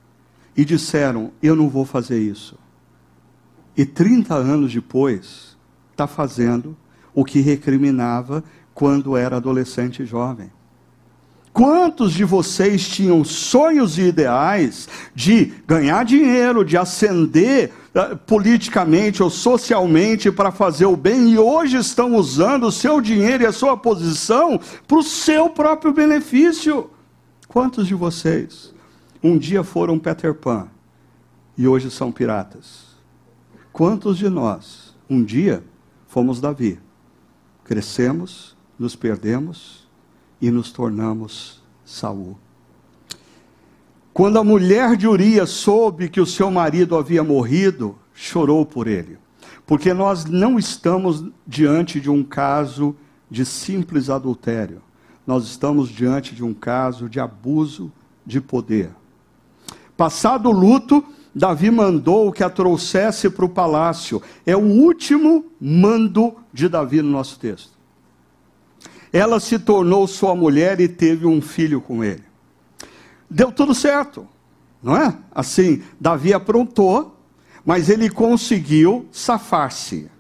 e 0.57 0.65
disseram: 0.65 1.33
Eu 1.43 1.57
não 1.57 1.69
vou 1.69 1.85
fazer 1.85 2.21
isso. 2.21 2.59
E 3.77 3.87
30 3.87 4.35
anos 4.35 4.73
depois, 4.73 5.57
está 5.91 6.07
fazendo 6.07 6.77
o 7.15 7.25
que 7.25 7.41
recriminava 7.41 8.45
quando 8.75 9.17
era 9.17 9.37
adolescente 9.37 10.03
e 10.03 10.07
jovem. 10.07 10.51
Quantos 11.53 12.15
de 12.15 12.25
vocês 12.25 12.89
tinham 12.89 13.23
sonhos 13.25 13.99
e 13.99 14.03
ideais 14.03 14.89
de 15.15 15.53
ganhar 15.67 16.03
dinheiro, 16.03 16.65
de 16.65 16.79
ascender 16.79 17.71
uh, 17.95 18.17
politicamente 18.17 19.23
ou 19.23 19.29
socialmente 19.29 20.33
para 20.33 20.51
fazer 20.51 20.87
o 20.87 20.97
bem 20.97 21.31
e 21.31 21.39
hoje 21.39 21.77
estão 21.77 22.17
usando 22.17 22.65
o 22.65 22.73
seu 22.73 23.03
dinheiro 23.03 23.43
e 23.43 23.47
a 23.47 23.53
sua 23.53 23.77
posição 23.77 24.59
para 24.89 24.99
o 24.99 25.03
seu 25.03 25.51
próprio 25.51 25.93
benefício? 25.93 26.89
Quantos 27.53 27.87
de 27.87 27.95
vocês 27.95 28.73
um 29.23 29.37
dia 29.37 29.63
foram 29.63 29.99
Peter 29.99 30.33
Pan 30.35 30.69
e 31.55 31.69
hoje 31.69 31.91
são 31.91 32.11
piratas? 32.11 32.97
Quantos 33.71 34.17
de 34.17 34.31
nós 34.31 34.97
um 35.09 35.23
dia 35.23 35.63
fomos 36.09 36.41
Davi? 36.41 36.81
Crescemos, 37.63 38.57
nos 38.79 38.97
perdemos 38.97 39.87
e 40.41 40.51
nos 40.51 40.73
tornamos 40.73 41.63
Saul. 41.85 42.39
Quando 44.15 44.39
a 44.39 44.45
mulher 44.45 44.97
de 44.97 45.07
Urias 45.07 45.51
soube 45.51 46.09
que 46.09 46.23
o 46.23 46.27
seu 46.27 46.51
marido 46.51 46.97
havia 46.97 47.23
morrido, 47.23 47.99
chorou 48.15 48.65
por 48.65 48.87
ele. 48.87 49.19
Porque 49.67 49.93
nós 49.93 50.25
não 50.25 50.59
estamos 50.59 51.23
diante 51.47 52.01
de 52.01 52.09
um 52.09 52.25
caso 52.25 52.97
de 53.31 53.45
simples 53.45 54.09
adultério. 54.09 54.81
Nós 55.27 55.45
estamos 55.45 55.89
diante 55.89 56.35
de 56.35 56.43
um 56.43 56.53
caso 56.53 57.09
de 57.09 57.21
abuso 57.21 57.93
de 58.25 58.41
poder. 58.41 58.91
Passado 59.97 60.49
o 60.49 60.53
luto, 60.53 61.05
Davi 61.35 61.71
mandou 61.71 62.33
que 62.33 62.43
a 62.43 62.51
trouxesse 62.51 63.31
para 63.31 63.45
o 63.45 63.49
palácio. 63.49 64.21
É 64.45 64.57
o 64.57 64.61
último 64.61 65.47
mando 65.61 66.35
de 66.53 66.69
Davi 66.69 67.03
no 67.03 67.11
nosso 67.11 67.39
texto 67.39 67.73
ela 69.13 69.39
se 69.39 69.59
tornou 69.59 70.07
sua 70.07 70.35
mulher 70.35 70.81
e 70.81 70.89
teve 70.89 71.27
um 71.27 71.41
filho 71.41 71.81
com 71.81 72.03
ele. 72.03 72.25
Deu 73.29 73.53
tudo 73.53 73.75
certo, 73.75 74.27
não 74.83 74.97
é? 74.97 75.17
Assim, 75.31 75.83
Davi 76.01 76.33
aprontou, 76.33 77.19
mas 77.65 77.91
ele 77.91 78.09
conseguiu 78.09 79.07
safar-se. 79.13 80.11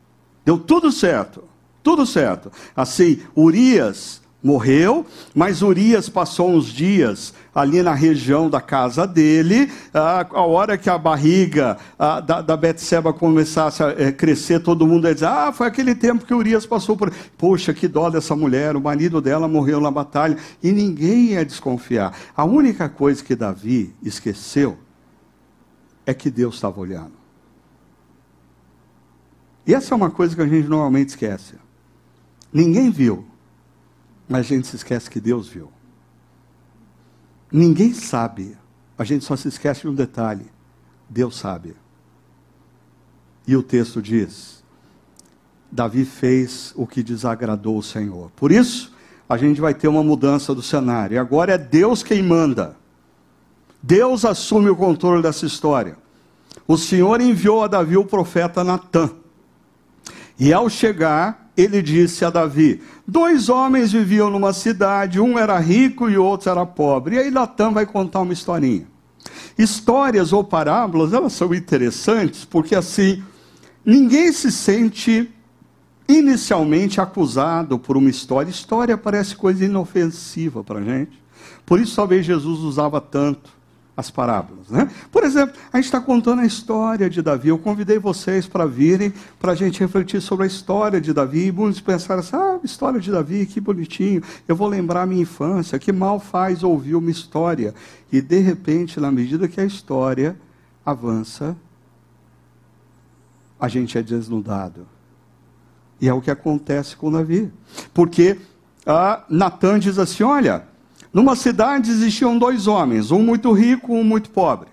Deu 0.44 0.58
tudo 0.58 0.92
certo, 0.92 1.44
tudo 1.82 2.04
certo. 2.04 2.52
Assim, 2.76 3.22
Urias 3.34 4.20
morreu, 4.42 5.06
mas 5.34 5.62
Urias 5.62 6.08
passou 6.08 6.50
uns 6.50 6.66
dias 6.66 7.32
ali 7.54 7.82
na 7.82 7.94
região 7.94 8.50
da 8.50 8.60
casa 8.60 9.06
dele, 9.06 9.70
a 9.92 10.40
hora 10.40 10.76
que 10.76 10.90
a 10.90 10.98
barriga 10.98 11.76
da, 11.98 12.40
da 12.40 12.56
Betseba 12.56 13.12
começasse 13.12 13.82
a 13.82 13.90
é, 13.90 14.10
crescer, 14.10 14.60
todo 14.60 14.86
mundo 14.86 15.06
ia 15.06 15.14
dizer, 15.14 15.26
ah, 15.26 15.52
foi 15.52 15.66
aquele 15.66 15.94
tempo 15.94 16.24
que 16.24 16.34
Urias 16.34 16.66
passou 16.66 16.96
por... 16.96 17.12
Poxa, 17.38 17.72
que 17.72 17.86
dó 17.86 18.10
dessa 18.10 18.34
mulher, 18.34 18.74
o 18.74 18.80
marido 18.80 19.20
dela 19.20 19.46
morreu 19.46 19.80
na 19.80 19.90
batalha, 19.90 20.36
e 20.62 20.72
ninguém 20.72 21.32
ia 21.32 21.44
desconfiar. 21.44 22.16
A 22.34 22.44
única 22.44 22.88
coisa 22.88 23.22
que 23.22 23.36
Davi 23.36 23.94
esqueceu 24.02 24.78
é 26.04 26.12
que 26.12 26.30
Deus 26.30 26.54
estava 26.54 26.80
olhando. 26.80 27.12
E 29.66 29.74
essa 29.74 29.94
é 29.94 29.96
uma 29.96 30.10
coisa 30.10 30.34
que 30.34 30.42
a 30.42 30.46
gente 30.46 30.66
normalmente 30.66 31.10
esquece. 31.10 31.54
Ninguém 32.52 32.90
viu, 32.90 33.24
mas 34.32 34.46
a 34.46 34.48
gente 34.48 34.66
se 34.66 34.76
esquece 34.76 35.10
que 35.10 35.20
Deus 35.20 35.46
viu. 35.46 35.70
Ninguém 37.52 37.92
sabe. 37.92 38.56
A 38.96 39.04
gente 39.04 39.26
só 39.26 39.36
se 39.36 39.46
esquece 39.46 39.82
de 39.82 39.88
um 39.88 39.94
detalhe: 39.94 40.46
Deus 41.06 41.36
sabe. 41.36 41.76
E 43.46 43.54
o 43.54 43.62
texto 43.62 44.00
diz: 44.00 44.64
Davi 45.70 46.06
fez 46.06 46.72
o 46.74 46.86
que 46.86 47.02
desagradou 47.02 47.76
o 47.76 47.82
Senhor. 47.82 48.30
Por 48.34 48.50
isso, 48.50 48.94
a 49.28 49.36
gente 49.36 49.60
vai 49.60 49.74
ter 49.74 49.88
uma 49.88 50.02
mudança 50.02 50.54
do 50.54 50.62
cenário. 50.62 51.20
Agora 51.20 51.52
é 51.52 51.58
Deus 51.58 52.02
quem 52.02 52.22
manda. 52.22 52.74
Deus 53.82 54.24
assume 54.24 54.70
o 54.70 54.76
controle 54.76 55.22
dessa 55.22 55.44
história. 55.44 55.98
O 56.66 56.78
Senhor 56.78 57.20
enviou 57.20 57.62
a 57.62 57.68
Davi 57.68 57.98
o 57.98 58.04
profeta 58.06 58.64
Natã. 58.64 59.10
E 60.38 60.54
ao 60.54 60.70
chegar, 60.70 61.41
ele 61.56 61.82
disse 61.82 62.24
a 62.24 62.30
Davi: 62.30 62.80
Dois 63.06 63.48
homens 63.48 63.92
viviam 63.92 64.30
numa 64.30 64.52
cidade, 64.52 65.20
um 65.20 65.38
era 65.38 65.58
rico 65.58 66.08
e 66.08 66.16
o 66.16 66.24
outro 66.24 66.50
era 66.50 66.64
pobre. 66.64 67.16
E 67.16 67.18
aí 67.18 67.30
Natan 67.30 67.72
vai 67.72 67.86
contar 67.86 68.20
uma 68.20 68.32
historinha. 68.32 68.86
Histórias 69.58 70.32
ou 70.32 70.42
parábolas, 70.42 71.12
elas 71.12 71.32
são 71.32 71.54
interessantes 71.54 72.44
porque 72.44 72.74
assim, 72.74 73.22
ninguém 73.84 74.32
se 74.32 74.50
sente 74.50 75.30
inicialmente 76.08 77.00
acusado 77.00 77.78
por 77.78 77.96
uma 77.96 78.10
história. 78.10 78.50
História 78.50 78.96
parece 78.96 79.36
coisa 79.36 79.64
inofensiva 79.64 80.64
para 80.64 80.80
a 80.80 80.82
gente. 80.82 81.22
Por 81.64 81.80
isso 81.80 81.94
talvez 81.94 82.26
Jesus 82.26 82.60
usava 82.60 83.00
tanto 83.00 83.61
as 83.96 84.10
parábolas. 84.10 84.68
Né? 84.68 84.90
Por 85.10 85.22
exemplo, 85.22 85.54
a 85.72 85.76
gente 85.76 85.86
está 85.86 86.00
contando 86.00 86.40
a 86.40 86.46
história 86.46 87.10
de 87.10 87.20
Davi. 87.20 87.48
Eu 87.48 87.58
convidei 87.58 87.98
vocês 87.98 88.46
para 88.46 88.66
virem, 88.66 89.12
para 89.38 89.52
a 89.52 89.54
gente 89.54 89.80
refletir 89.80 90.20
sobre 90.20 90.44
a 90.44 90.46
história 90.46 91.00
de 91.00 91.12
Davi. 91.12 91.46
E 91.46 91.52
muitos 91.52 91.80
pensaram 91.80 92.20
assim: 92.20 92.36
ah, 92.36 92.58
história 92.64 92.98
de 92.98 93.10
Davi, 93.10 93.44
que 93.46 93.60
bonitinho. 93.60 94.22
Eu 94.48 94.56
vou 94.56 94.68
lembrar 94.68 95.06
minha 95.06 95.22
infância. 95.22 95.78
Que 95.78 95.92
mal 95.92 96.18
faz 96.18 96.62
ouvir 96.62 96.94
uma 96.94 97.10
história. 97.10 97.74
E 98.10 98.20
de 98.20 98.38
repente, 98.38 98.98
na 98.98 99.10
medida 99.10 99.46
que 99.46 99.60
a 99.60 99.64
história 99.64 100.36
avança, 100.84 101.56
a 103.60 103.68
gente 103.68 103.96
é 103.98 104.02
desnudado. 104.02 104.86
E 106.00 106.08
é 106.08 106.14
o 106.14 106.20
que 106.20 106.30
acontece 106.30 106.96
com 106.96 107.12
Davi. 107.12 107.52
Porque 107.92 108.38
ah, 108.86 109.22
Natan 109.28 109.78
diz 109.78 109.98
assim: 109.98 110.22
olha 110.22 110.71
numa 111.12 111.36
cidade 111.36 111.90
existiam 111.90 112.38
dois 112.38 112.66
homens, 112.66 113.10
um 113.10 113.20
muito 113.20 113.52
rico, 113.52 113.94
um 113.94 114.04
muito 114.04 114.30
pobre. 114.30 114.68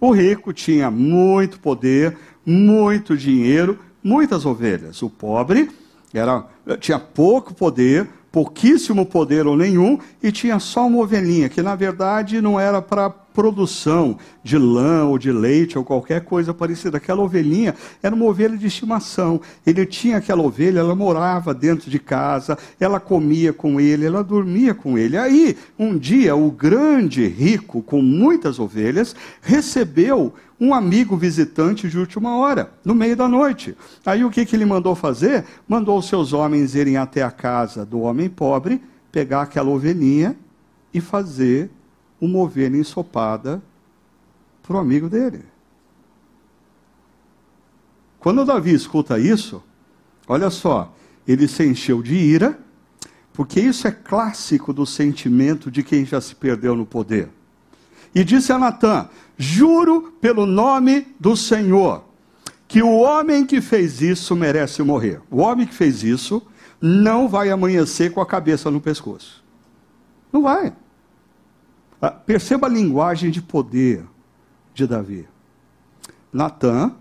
O 0.00 0.10
rico 0.10 0.52
tinha 0.52 0.90
muito 0.90 1.60
poder, 1.60 2.16
muito 2.44 3.16
dinheiro, 3.16 3.78
muitas 4.02 4.44
ovelhas. 4.44 5.00
O 5.02 5.08
pobre 5.10 5.70
era, 6.12 6.44
tinha 6.80 6.98
pouco 6.98 7.54
poder, 7.54 8.08
pouquíssimo 8.30 9.06
poder 9.06 9.46
ou 9.46 9.56
nenhum, 9.56 9.98
e 10.22 10.30
tinha 10.30 10.58
só 10.58 10.86
uma 10.86 10.98
ovelhinha, 10.98 11.48
que 11.48 11.62
na 11.62 11.74
verdade 11.74 12.40
não 12.40 12.58
era 12.58 12.82
para 12.82 13.12
produção 13.36 14.16
de 14.42 14.56
lã 14.56 15.04
ou 15.04 15.18
de 15.18 15.30
leite 15.30 15.76
ou 15.76 15.84
qualquer 15.84 16.22
coisa 16.22 16.54
parecida. 16.54 16.96
Aquela 16.96 17.22
ovelhinha 17.22 17.74
era 18.02 18.14
uma 18.14 18.24
ovelha 18.24 18.56
de 18.56 18.66
estimação. 18.66 19.42
Ele 19.66 19.84
tinha 19.84 20.16
aquela 20.16 20.42
ovelha, 20.42 20.78
ela 20.78 20.94
morava 20.94 21.52
dentro 21.52 21.90
de 21.90 21.98
casa, 21.98 22.56
ela 22.80 22.98
comia 22.98 23.52
com 23.52 23.78
ele, 23.78 24.06
ela 24.06 24.24
dormia 24.24 24.72
com 24.72 24.96
ele. 24.96 25.18
Aí, 25.18 25.54
um 25.78 25.98
dia, 25.98 26.34
o 26.34 26.50
grande 26.50 27.26
rico, 27.26 27.82
com 27.82 28.00
muitas 28.00 28.58
ovelhas, 28.58 29.14
recebeu 29.42 30.32
um 30.58 30.72
amigo 30.72 31.14
visitante 31.14 31.90
de 31.90 31.98
última 31.98 32.38
hora, 32.38 32.72
no 32.82 32.94
meio 32.94 33.14
da 33.14 33.28
noite. 33.28 33.76
Aí 34.06 34.24
o 34.24 34.30
que, 34.30 34.46
que 34.46 34.56
ele 34.56 34.64
mandou 34.64 34.94
fazer? 34.94 35.44
Mandou 35.68 35.98
os 35.98 36.08
seus 36.08 36.32
homens 36.32 36.74
irem 36.74 36.96
até 36.96 37.22
a 37.22 37.30
casa 37.30 37.84
do 37.84 38.00
homem 38.00 38.30
pobre, 38.30 38.80
pegar 39.12 39.42
aquela 39.42 39.68
ovelhinha 39.68 40.34
e 40.94 41.02
fazer 41.02 41.70
uma 42.20 42.38
ovelha 42.38 42.76
ensopada 42.76 43.62
para 44.62 44.76
o 44.76 44.80
amigo 44.80 45.08
dele. 45.08 45.44
Quando 48.18 48.44
Davi 48.44 48.74
escuta 48.74 49.18
isso, 49.18 49.62
olha 50.26 50.50
só, 50.50 50.92
ele 51.26 51.46
se 51.46 51.64
encheu 51.64 52.02
de 52.02 52.14
ira, 52.14 52.58
porque 53.32 53.60
isso 53.60 53.86
é 53.86 53.92
clássico 53.92 54.72
do 54.72 54.86
sentimento 54.86 55.70
de 55.70 55.82
quem 55.82 56.04
já 56.04 56.20
se 56.20 56.34
perdeu 56.34 56.74
no 56.74 56.86
poder. 56.86 57.28
E 58.14 58.24
disse 58.24 58.50
a 58.50 58.58
Natã: 58.58 59.08
Juro 59.36 60.12
pelo 60.20 60.46
nome 60.46 61.06
do 61.20 61.36
Senhor, 61.36 62.02
que 62.66 62.82
o 62.82 62.94
homem 62.94 63.44
que 63.44 63.60
fez 63.60 64.00
isso 64.00 64.34
merece 64.34 64.82
morrer. 64.82 65.20
O 65.30 65.38
homem 65.38 65.66
que 65.66 65.74
fez 65.74 66.02
isso 66.02 66.42
não 66.80 67.28
vai 67.28 67.50
amanhecer 67.50 68.12
com 68.12 68.20
a 68.20 68.26
cabeça 68.26 68.70
no 68.70 68.80
pescoço. 68.80 69.44
Não 70.32 70.42
vai. 70.42 70.72
Ah, 72.00 72.10
perceba 72.10 72.66
a 72.66 72.70
linguagem 72.70 73.30
de 73.30 73.40
poder 73.40 74.04
de 74.74 74.86
Davi. 74.86 75.26
Natan, 76.32 76.94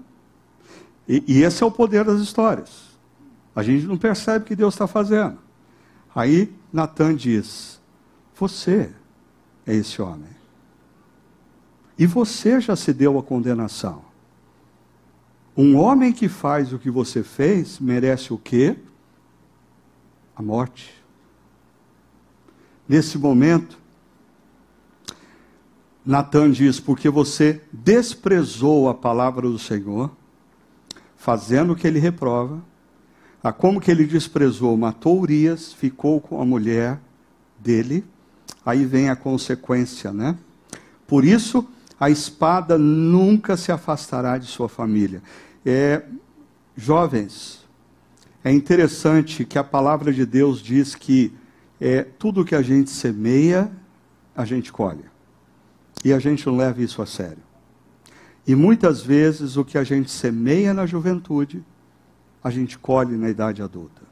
e, 1.07 1.23
e 1.27 1.43
esse 1.43 1.61
é 1.63 1.65
o 1.65 1.71
poder 1.71 2.03
das 2.03 2.21
histórias. 2.21 2.95
A 3.55 3.61
gente 3.61 3.85
não 3.85 3.97
percebe 3.97 4.43
o 4.43 4.47
que 4.47 4.55
Deus 4.55 4.73
está 4.73 4.87
fazendo. 4.87 5.37
Aí 6.13 6.53
Natan 6.71 7.15
diz: 7.15 7.81
Você 8.35 8.93
é 9.65 9.73
esse 9.73 10.01
homem. 10.01 10.35
E 11.97 12.05
você 12.05 12.59
já 12.59 12.75
se 12.75 12.93
deu 12.93 13.17
a 13.17 13.23
condenação. 13.23 14.03
Um 15.55 15.77
homem 15.77 16.11
que 16.11 16.27
faz 16.27 16.73
o 16.73 16.79
que 16.79 16.91
você 16.91 17.23
fez 17.23 17.79
merece 17.79 18.33
o 18.33 18.37
quê? 18.37 18.75
A 20.35 20.41
morte. 20.41 20.93
Nesse 22.87 23.17
momento, 23.17 23.79
Natan 26.05 26.51
diz: 26.51 26.79
Porque 26.79 27.09
você 27.09 27.61
desprezou 27.71 28.87
a 28.87 28.93
palavra 28.93 29.49
do 29.49 29.57
Senhor, 29.57 30.11
fazendo 31.17 31.73
o 31.73 31.75
que 31.75 31.87
ele 31.87 31.99
reprova. 31.99 32.61
A 33.43 33.51
como 33.51 33.79
que 33.79 33.91
ele 33.91 34.05
desprezou? 34.05 34.75
Matou 34.75 35.19
Urias, 35.19 35.73
ficou 35.73 36.19
com 36.19 36.41
a 36.41 36.45
mulher 36.45 36.99
dele. 37.59 38.03
Aí 38.65 38.85
vem 38.85 39.09
a 39.09 39.15
consequência, 39.15 40.11
né? 40.11 40.35
Por 41.07 41.23
isso, 41.23 41.67
a 41.99 42.09
espada 42.09 42.77
nunca 42.77 43.55
se 43.55 43.71
afastará 43.71 44.37
de 44.37 44.47
sua 44.47 44.67
família. 44.67 45.21
É, 45.63 46.03
jovens, 46.75 47.63
é 48.43 48.51
interessante 48.51 49.45
que 49.45 49.57
a 49.57 49.63
palavra 49.63 50.11
de 50.11 50.25
Deus 50.25 50.59
diz 50.61 50.95
que 50.95 51.31
é, 51.79 52.03
tudo 52.03 52.45
que 52.45 52.55
a 52.55 52.61
gente 52.61 52.89
semeia, 52.89 53.71
a 54.35 54.45
gente 54.45 54.71
colhe. 54.71 55.14
E 56.03 56.13
a 56.13 56.19
gente 56.19 56.45
não 56.45 56.57
leva 56.57 56.81
isso 56.81 57.01
a 57.01 57.05
sério. 57.05 57.43
E 58.47 58.53
muitas 58.53 59.01
vezes 59.01 59.57
o 59.57 59.65
que 59.65 59.77
a 59.77 59.83
gente 59.83 60.11
semeia 60.11 60.73
na 60.73 60.85
juventude, 60.85 61.63
a 62.43 62.49
gente 62.51 62.77
colhe 62.77 63.15
na 63.17 63.29
idade 63.29 63.61
adulta. 63.61 64.03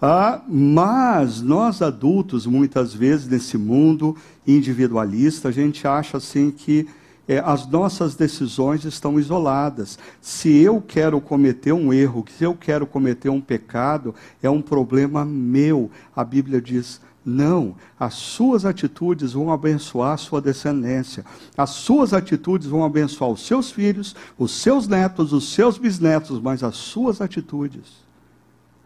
Ah, 0.00 0.42
mas 0.48 1.40
nós 1.40 1.80
adultos, 1.80 2.46
muitas 2.46 2.92
vezes, 2.92 3.28
nesse 3.28 3.56
mundo 3.56 4.16
individualista, 4.46 5.48
a 5.48 5.52
gente 5.52 5.86
acha 5.86 6.16
assim 6.16 6.50
que 6.50 6.88
é, 7.28 7.38
as 7.38 7.66
nossas 7.68 8.16
decisões 8.16 8.84
estão 8.84 9.18
isoladas. 9.18 9.98
Se 10.20 10.60
eu 10.60 10.80
quero 10.80 11.20
cometer 11.20 11.72
um 11.72 11.92
erro, 11.92 12.24
se 12.36 12.42
eu 12.42 12.54
quero 12.54 12.84
cometer 12.84 13.28
um 13.28 13.40
pecado, 13.40 14.14
é 14.42 14.50
um 14.50 14.60
problema 14.60 15.24
meu. 15.24 15.88
A 16.16 16.24
Bíblia 16.24 16.60
diz: 16.60 17.00
não, 17.24 17.76
as 17.98 18.14
suas 18.14 18.64
atitudes 18.64 19.32
vão 19.32 19.52
abençoar 19.52 20.14
a 20.14 20.16
sua 20.16 20.40
descendência. 20.40 21.24
As 21.56 21.70
suas 21.70 22.12
atitudes 22.12 22.66
vão 22.66 22.84
abençoar 22.84 23.30
os 23.30 23.46
seus 23.46 23.70
filhos, 23.70 24.16
os 24.36 24.50
seus 24.52 24.88
netos, 24.88 25.32
os 25.32 25.52
seus 25.52 25.78
bisnetos, 25.78 26.40
mas 26.40 26.62
as 26.62 26.76
suas 26.76 27.20
atitudes 27.20 28.02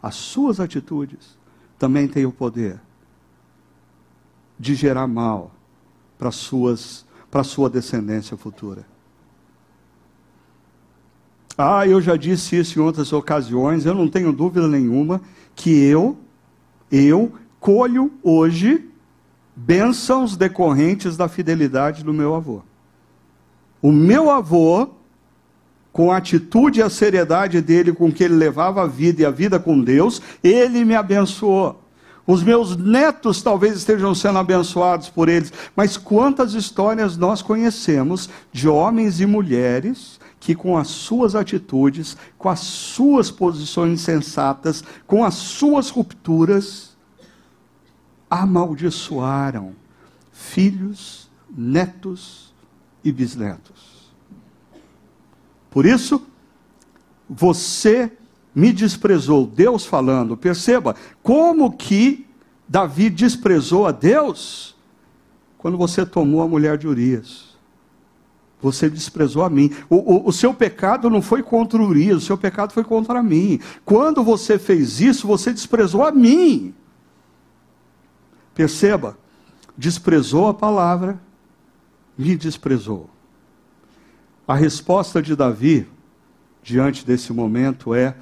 as 0.01 0.15
suas 0.15 0.59
atitudes 0.59 1.37
também 1.77 2.07
têm 2.07 2.25
o 2.25 2.31
poder 2.31 2.79
de 4.59 4.75
gerar 4.75 5.07
mal 5.07 5.51
para 6.17 6.31
suas 6.31 7.05
para 7.29 7.43
sua 7.43 7.69
descendência 7.69 8.37
futura. 8.37 8.85
Ah, 11.57 11.85
eu 11.85 12.01
já 12.01 12.15
disse 12.15 12.55
isso 12.55 12.79
em 12.79 12.81
outras 12.81 13.11
ocasiões, 13.11 13.85
eu 13.85 13.93
não 13.93 14.07
tenho 14.07 14.31
dúvida 14.31 14.65
nenhuma 14.65 15.21
que 15.53 15.71
eu, 15.71 16.17
eu 16.89 17.33
colho 17.67 18.13
hoje 18.23 18.89
bênçãos 19.53 20.37
decorrentes 20.37 21.17
da 21.17 21.27
fidelidade 21.27 22.01
do 22.01 22.13
meu 22.13 22.33
avô. 22.33 22.61
O 23.81 23.91
meu 23.91 24.31
avô 24.31 24.91
com 25.91 26.09
a 26.09 26.15
atitude 26.15 26.79
e 26.79 26.83
a 26.83 26.89
seriedade 26.89 27.59
dele 27.59 27.91
com 27.91 28.09
que 28.09 28.23
ele 28.23 28.35
levava 28.35 28.83
a 28.83 28.87
vida 28.87 29.21
e 29.21 29.25
a 29.25 29.31
vida 29.31 29.59
com 29.59 29.81
Deus, 29.81 30.21
ele 30.41 30.85
me 30.85 30.95
abençoou. 30.95 31.83
Os 32.25 32.41
meus 32.41 32.77
netos 32.77 33.41
talvez 33.41 33.75
estejam 33.75 34.15
sendo 34.15 34.39
abençoados 34.39 35.09
por 35.09 35.27
eles, 35.27 35.51
mas 35.75 35.97
quantas 35.97 36.53
histórias 36.53 37.17
nós 37.17 37.41
conhecemos 37.41 38.29
de 38.49 38.69
homens 38.69 39.19
e 39.19 39.25
mulheres 39.25 40.21
que, 40.39 40.55
com 40.55 40.77
as 40.77 40.87
suas 40.87 41.35
atitudes, 41.35 42.15
com 42.37 42.47
as 42.47 42.61
suas 42.61 43.29
posições 43.29 43.99
sensatas, 43.99 44.85
com 45.05 45.21
as 45.21 45.33
suas 45.33 45.89
rupturas, 45.89 46.86
amaldiçoaram 48.29 49.73
filhos, 50.31 51.29
netos 51.49 52.53
e 53.03 53.11
bisnetos. 53.11 54.11
Por 55.69 55.85
isso, 55.85 56.25
você 57.29 58.11
me 58.53 58.73
desprezou, 58.73 59.45
Deus 59.45 59.85
falando. 59.85 60.35
Perceba 60.35 60.95
como 61.21 61.71
que 61.71 62.25
Davi 62.67 63.09
desprezou 63.09 63.85
a 63.85 63.91
Deus 63.91 64.75
quando 65.57 65.77
você 65.77 66.05
tomou 66.05 66.41
a 66.41 66.47
mulher 66.47 66.77
de 66.77 66.87
Urias. 66.87 67.57
Você 68.61 68.89
desprezou 68.89 69.43
a 69.43 69.49
mim. 69.49 69.71
O, 69.89 69.95
o, 69.95 70.29
o, 70.29 70.33
seu 70.33 70.53
pecado 70.53 71.09
não 71.09 71.21
foi 71.21 71.43
contra 71.43 71.81
Urias, 71.81 72.23
o 72.23 72.25
seu 72.25 72.37
pecado 72.37 72.73
foi 72.73 72.83
contra 72.83 73.21
mim. 73.21 73.59
Quando 73.85 74.23
você 74.23 74.57
fez 74.57 74.99
isso, 74.99 75.27
você 75.27 75.53
desprezou 75.53 76.03
a 76.03 76.11
mim. 76.11 76.73
Perceba, 78.57 79.15
desprezou 79.77 80.47
a 80.47 80.53
palavra, 80.53 81.21
me 82.17 82.35
desprezou. 82.35 83.07
A 84.47 84.55
resposta 84.55 85.21
de 85.21 85.35
Davi 85.35 85.87
diante 86.63 87.05
desse 87.05 87.31
momento 87.31 87.93
é: 87.93 88.15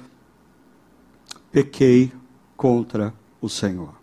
pequei 1.50 2.12
contra 2.54 3.14
o 3.40 3.48
Senhor. 3.48 3.94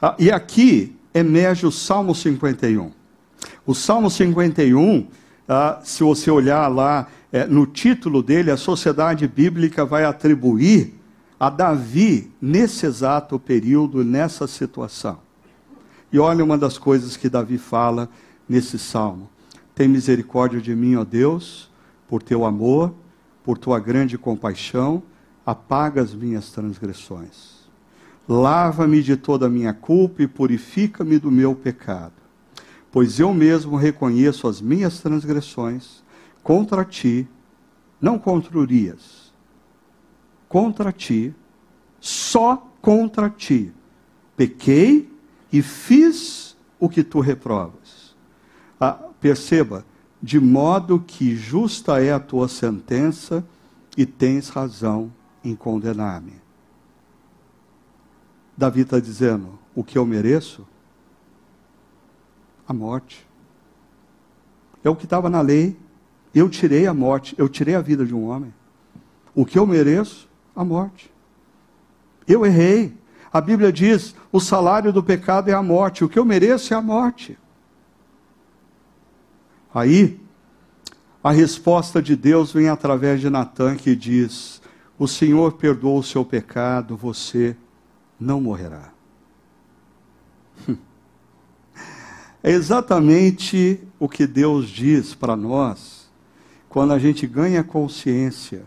Ah, 0.00 0.16
e 0.18 0.28
aqui 0.28 0.96
emerge 1.14 1.66
o 1.66 1.70
Salmo 1.70 2.16
51. 2.16 2.90
O 3.64 3.76
Salmo 3.76 4.10
51, 4.10 5.06
ah, 5.48 5.80
se 5.84 6.02
você 6.02 6.32
olhar 6.32 6.66
lá 6.66 7.06
é, 7.30 7.46
no 7.46 7.64
título 7.64 8.24
dele, 8.24 8.50
a 8.50 8.56
sociedade 8.56 9.28
bíblica 9.28 9.84
vai 9.86 10.04
atribuir 10.04 11.00
a 11.42 11.50
Davi 11.50 12.30
nesse 12.40 12.86
exato 12.86 13.36
período, 13.36 14.04
nessa 14.04 14.46
situação. 14.46 15.18
E 16.12 16.16
olha 16.16 16.44
uma 16.44 16.56
das 16.56 16.78
coisas 16.78 17.16
que 17.16 17.28
Davi 17.28 17.58
fala 17.58 18.08
nesse 18.48 18.78
salmo. 18.78 19.28
Tem 19.74 19.88
misericórdia 19.88 20.60
de 20.60 20.72
mim, 20.72 20.94
ó 20.94 21.02
Deus, 21.02 21.68
por 22.06 22.22
teu 22.22 22.44
amor, 22.44 22.94
por 23.42 23.58
tua 23.58 23.80
grande 23.80 24.16
compaixão, 24.16 25.02
apaga 25.44 26.00
as 26.00 26.14
minhas 26.14 26.52
transgressões. 26.52 27.68
Lava-me 28.28 29.02
de 29.02 29.16
toda 29.16 29.46
a 29.46 29.50
minha 29.50 29.74
culpa 29.74 30.22
e 30.22 30.28
purifica-me 30.28 31.18
do 31.18 31.28
meu 31.28 31.56
pecado. 31.56 32.14
Pois 32.92 33.18
eu 33.18 33.34
mesmo 33.34 33.74
reconheço 33.74 34.46
as 34.46 34.60
minhas 34.60 35.00
transgressões 35.00 36.04
contra 36.40 36.84
ti, 36.84 37.26
não 38.00 38.16
contra 38.16 38.56
Urias, 38.56 39.21
contra 40.52 40.92
ti, 40.92 41.34
só 41.98 42.68
contra 42.82 43.30
ti. 43.30 43.72
Pequei 44.36 45.10
e 45.50 45.62
fiz 45.62 46.54
o 46.78 46.90
que 46.90 47.02
tu 47.02 47.20
reprovas. 47.20 48.14
Ah, 48.78 48.98
Perceba, 49.18 49.82
de 50.22 50.38
modo 50.38 51.00
que 51.00 51.34
justa 51.34 52.02
é 52.02 52.12
a 52.12 52.20
tua 52.20 52.48
sentença 52.48 53.42
e 53.96 54.04
tens 54.04 54.50
razão 54.50 55.10
em 55.42 55.56
condenar-me. 55.56 56.34
Davi 58.54 58.82
está 58.82 59.00
dizendo: 59.00 59.58
o 59.74 59.82
que 59.82 59.96
eu 59.96 60.04
mereço? 60.04 60.66
A 62.68 62.74
morte. 62.74 63.26
É 64.84 64.90
o 64.90 64.96
que 64.96 65.04
estava 65.04 65.30
na 65.30 65.40
lei. 65.40 65.78
Eu 66.34 66.50
tirei 66.50 66.86
a 66.86 66.92
morte, 66.92 67.34
eu 67.38 67.48
tirei 67.48 67.74
a 67.74 67.80
vida 67.80 68.04
de 68.04 68.14
um 68.14 68.28
homem. 68.28 68.52
O 69.34 69.46
que 69.46 69.58
eu 69.58 69.66
mereço? 69.66 70.31
A 70.54 70.64
morte. 70.64 71.12
Eu 72.26 72.44
errei. 72.44 72.96
A 73.32 73.40
Bíblia 73.40 73.72
diz: 73.72 74.14
o 74.30 74.40
salário 74.40 74.92
do 74.92 75.02
pecado 75.02 75.48
é 75.48 75.54
a 75.54 75.62
morte. 75.62 76.04
O 76.04 76.08
que 76.08 76.18
eu 76.18 76.24
mereço 76.24 76.74
é 76.74 76.76
a 76.76 76.82
morte. 76.82 77.38
Aí, 79.74 80.20
a 81.24 81.30
resposta 81.30 82.02
de 82.02 82.14
Deus 82.14 82.52
vem 82.52 82.68
através 82.68 83.20
de 83.20 83.30
Natan 83.30 83.76
que 83.76 83.96
diz: 83.96 84.60
O 84.98 85.08
Senhor 85.08 85.52
perdoou 85.52 85.98
o 85.98 86.02
seu 86.02 86.24
pecado, 86.24 86.96
você 86.96 87.56
não 88.18 88.40
morrerá. 88.40 88.92
É 92.44 92.50
exatamente 92.50 93.80
o 94.00 94.08
que 94.08 94.26
Deus 94.26 94.68
diz 94.68 95.14
para 95.14 95.36
nós 95.36 96.10
quando 96.68 96.92
a 96.92 96.98
gente 96.98 97.24
ganha 97.24 97.62
consciência 97.62 98.64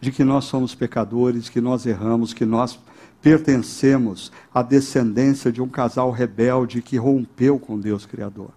de 0.00 0.12
que 0.12 0.24
nós 0.24 0.44
somos 0.44 0.74
pecadores, 0.74 1.48
que 1.48 1.60
nós 1.60 1.86
erramos, 1.86 2.32
que 2.32 2.44
nós 2.44 2.78
pertencemos 3.20 4.30
à 4.54 4.62
descendência 4.62 5.50
de 5.50 5.60
um 5.60 5.68
casal 5.68 6.10
rebelde 6.10 6.82
que 6.82 6.96
rompeu 6.96 7.58
com 7.58 7.78
Deus 7.78 8.06
Criador. 8.06 8.50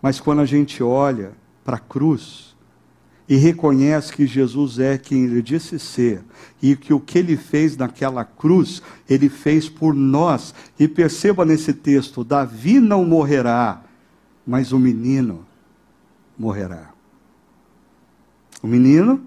Mas 0.00 0.18
quando 0.18 0.40
a 0.40 0.46
gente 0.46 0.82
olha 0.82 1.32
para 1.64 1.76
a 1.76 1.80
cruz 1.80 2.56
e 3.28 3.36
reconhece 3.36 4.12
que 4.12 4.26
Jesus 4.26 4.78
é 4.78 4.98
quem 4.98 5.24
ele 5.24 5.42
disse 5.42 5.78
ser 5.78 6.24
e 6.60 6.74
que 6.74 6.92
o 6.92 6.98
que 6.98 7.18
ele 7.18 7.36
fez 7.36 7.76
naquela 7.76 8.24
cruz, 8.24 8.82
ele 9.08 9.28
fez 9.28 9.68
por 9.68 9.94
nós. 9.94 10.54
E 10.78 10.88
perceba 10.88 11.44
nesse 11.44 11.72
texto: 11.72 12.24
Davi 12.24 12.80
não 12.80 13.04
morrerá, 13.04 13.84
mas 14.46 14.72
o 14.72 14.78
menino 14.78 15.46
morrerá. 16.36 16.90
O 18.62 18.66
menino, 18.66 19.22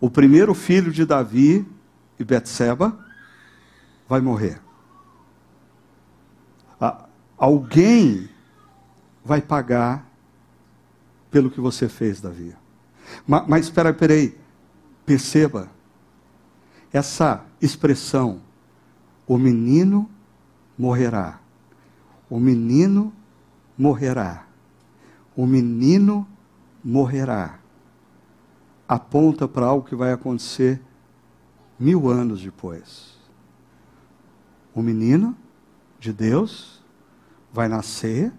o 0.00 0.10
primeiro 0.10 0.54
filho 0.54 0.92
de 0.92 1.04
Davi 1.04 1.66
e 2.18 2.24
Betseba, 2.24 2.96
vai 4.08 4.20
morrer. 4.20 4.60
Alguém 7.38 8.30
vai 9.22 9.42
pagar 9.42 10.10
pelo 11.30 11.50
que 11.50 11.60
você 11.60 11.88
fez, 11.88 12.20
Davi. 12.20 12.56
Mas, 13.26 13.46
mas 13.46 13.64
espera, 13.66 13.92
peraí, 13.92 14.34
perceba 15.04 15.68
essa 16.92 17.44
expressão: 17.60 18.40
o 19.26 19.36
menino 19.36 20.08
morrerá. 20.78 21.40
O 22.30 22.40
menino 22.40 23.12
morrerá. 23.76 24.46
O 25.36 25.46
menino 25.46 26.26
morrerá. 26.82 27.58
Aponta 28.88 29.48
para 29.48 29.66
algo 29.66 29.86
que 29.86 29.94
vai 29.94 30.12
acontecer 30.12 30.80
mil 31.78 32.08
anos 32.08 32.40
depois. 32.40 33.16
O 34.74 34.82
menino 34.82 35.36
de 35.98 36.12
Deus 36.12 36.82
vai 37.52 37.68
nascer 37.68 38.32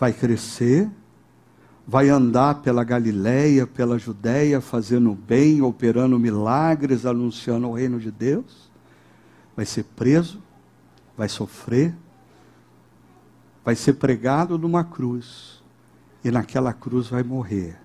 vai 0.00 0.14
crescer, 0.14 0.90
vai 1.86 2.08
andar 2.08 2.62
pela 2.62 2.82
Galileia, 2.82 3.66
pela 3.66 3.98
Judéia, 3.98 4.58
fazendo 4.58 5.14
bem, 5.14 5.60
operando 5.60 6.18
milagres, 6.18 7.04
anunciando 7.04 7.68
o 7.68 7.74
reino 7.74 8.00
de 8.00 8.10
Deus, 8.10 8.70
vai 9.54 9.66
ser 9.66 9.84
preso, 9.84 10.42
vai 11.18 11.28
sofrer, 11.28 11.94
vai 13.62 13.76
ser 13.76 13.94
pregado 13.94 14.56
numa 14.56 14.82
cruz, 14.82 15.62
e 16.24 16.30
naquela 16.30 16.72
cruz 16.72 17.08
vai 17.08 17.22
morrer. 17.22 17.78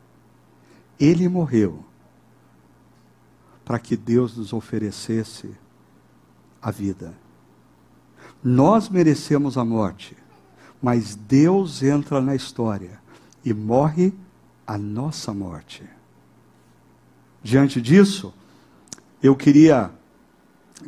Ele 1.00 1.28
morreu 1.28 1.84
para 3.64 3.80
que 3.80 3.98
Deus 3.98 4.38
nos 4.38 4.54
oferecesse 4.54 5.56
a 6.62 6.72
vida. 6.72 7.14
Nós 8.44 8.90
merecemos 8.90 9.58
a 9.58 9.66
morte 9.66 10.16
mas 10.86 11.16
Deus 11.16 11.82
entra 11.82 12.22
na 12.22 12.36
história 12.36 13.00
e 13.44 13.52
morre 13.56 14.14
a 14.68 14.78
nossa 14.78 15.34
morte. 15.34 15.84
Diante 17.42 17.82
disso, 17.82 18.32
eu 19.22 19.36
queria 19.36 19.90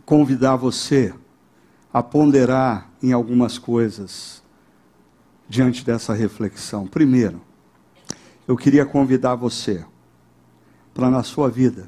convidar 0.06 0.56
você 0.56 1.16
a 1.92 2.04
ponderar 2.04 2.92
em 3.02 3.12
algumas 3.12 3.58
coisas 3.58 4.44
diante 5.50 5.84
dessa 5.84 6.14
reflexão. 6.14 6.86
Primeiro, 6.86 7.42
eu 8.48 8.56
queria 8.56 8.86
convidar 8.86 9.34
você 9.34 9.84
para 10.98 11.12
na 11.12 11.22
sua 11.22 11.48
vida 11.48 11.88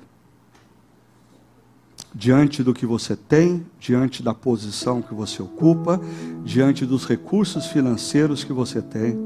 diante 2.13 2.61
do 2.61 2.75
que 2.75 2.85
você 2.85 3.15
tem, 3.15 3.65
diante 3.79 4.21
da 4.21 4.35
posição 4.35 5.01
que 5.01 5.15
você 5.15 5.41
ocupa, 5.41 5.99
diante 6.43 6.85
dos 6.85 7.07
recursos 7.07 7.65
financeiros 7.65 8.43
que 8.43 8.53
você 8.53 8.83
tem. 8.83 9.17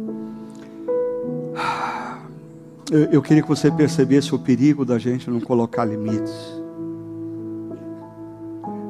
Eu, 2.89 3.05
eu 3.11 3.21
queria 3.21 3.43
que 3.43 3.49
você 3.49 3.69
percebesse 3.69 4.33
o 4.33 4.39
perigo 4.39 4.85
da 4.85 4.97
gente 4.97 5.29
não 5.29 5.41
colocar 5.41 5.83
limites. 5.83 6.33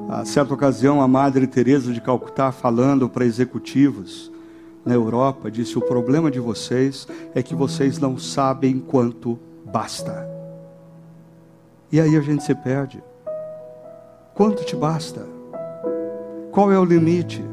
A 0.10 0.26
certa 0.26 0.54
ocasião, 0.54 1.02
a 1.02 1.08
Madre 1.08 1.48
Teresa 1.48 1.92
de 1.92 2.02
Calcutá, 2.02 2.52
falando 2.52 3.10
para 3.10 3.26
executivos 3.26 4.32
na 4.86 4.94
Europa, 4.94 5.50
disse: 5.50 5.78
"O 5.78 5.82
problema 5.82 6.30
de 6.30 6.40
vocês 6.40 7.08
é 7.34 7.42
que 7.42 7.56
vocês 7.56 7.98
não 7.98 8.18
sabem 8.18 8.80
quanto 8.80 9.40
basta". 9.66 10.43
E 11.94 12.02
aí 12.02 12.18
a 12.18 12.22
gente 12.22 12.44
se 12.44 12.56
perde. 12.56 13.04
Quanto 14.34 14.66
te 14.66 14.76
basta? 14.76 15.28
Qual 16.52 16.72
é 16.72 16.80
o 16.80 16.84
limite? 16.84 17.46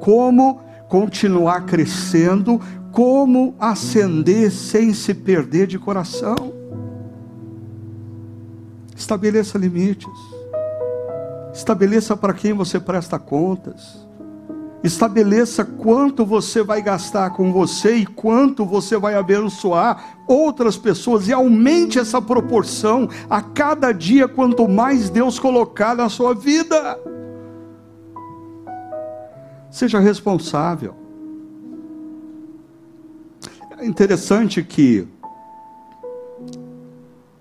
Como 0.00 0.60
continuar 0.88 1.64
crescendo? 1.64 2.60
Como 2.90 3.54
ascender 3.56 4.50
sem 4.50 4.92
se 4.92 5.14
perder 5.14 5.68
de 5.68 5.78
coração? 5.78 6.52
Estabeleça 8.96 9.56
limites. 9.56 10.10
Estabeleça 11.54 12.16
para 12.16 12.34
quem 12.34 12.52
você 12.52 12.80
presta 12.80 13.16
contas. 13.16 14.04
Estabeleça 14.82 15.64
quanto 15.64 16.26
você 16.26 16.62
vai 16.62 16.82
gastar 16.82 17.30
com 17.30 17.52
você 17.52 17.96
e 17.96 18.06
quanto 18.06 18.64
você 18.64 18.96
vai 18.98 19.14
abençoar 19.14 20.18
outras 20.26 20.76
pessoas 20.76 21.28
e 21.28 21.32
aumente 21.32 22.00
essa 22.00 22.20
proporção 22.20 23.08
a 23.30 23.40
cada 23.40 23.92
dia 23.92 24.26
quanto 24.26 24.68
mais 24.68 25.08
Deus 25.08 25.38
colocar 25.38 25.94
na 25.94 26.08
sua 26.08 26.34
vida. 26.34 26.98
Seja 29.70 30.00
responsável. 30.00 30.96
É 33.78 33.86
interessante 33.86 34.62
que 34.62 35.08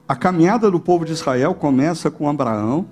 a 0.07 0.15
caminhada 0.15 0.69
do 0.69 0.79
povo 0.79 1.05
de 1.05 1.13
Israel 1.13 1.55
começa 1.55 2.11
com 2.11 2.29
Abraão, 2.29 2.85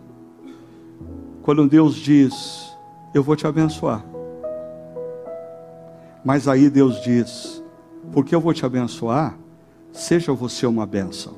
quando 1.41 1.67
Deus 1.67 1.95
diz: 1.95 2.75
Eu 3.13 3.21
vou 3.21 3.35
te 3.35 3.45
abençoar. 3.45 4.05
Mas 6.23 6.47
aí 6.47 6.69
Deus 6.69 7.01
diz: 7.01 7.61
porque 8.11 8.33
eu 8.33 8.41
vou 8.41 8.53
te 8.53 8.65
abençoar, 8.65 9.37
seja 9.91 10.33
você 10.33 10.65
uma 10.65 10.85
bênção. 10.85 11.33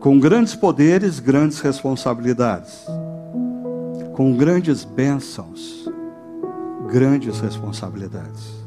Com 0.00 0.18
grandes 0.20 0.54
poderes, 0.54 1.18
grandes 1.18 1.58
responsabilidades. 1.60 2.86
Com 4.14 4.36
grandes 4.36 4.84
bênçãos, 4.84 5.88
grandes 6.88 7.40
responsabilidades. 7.40 8.64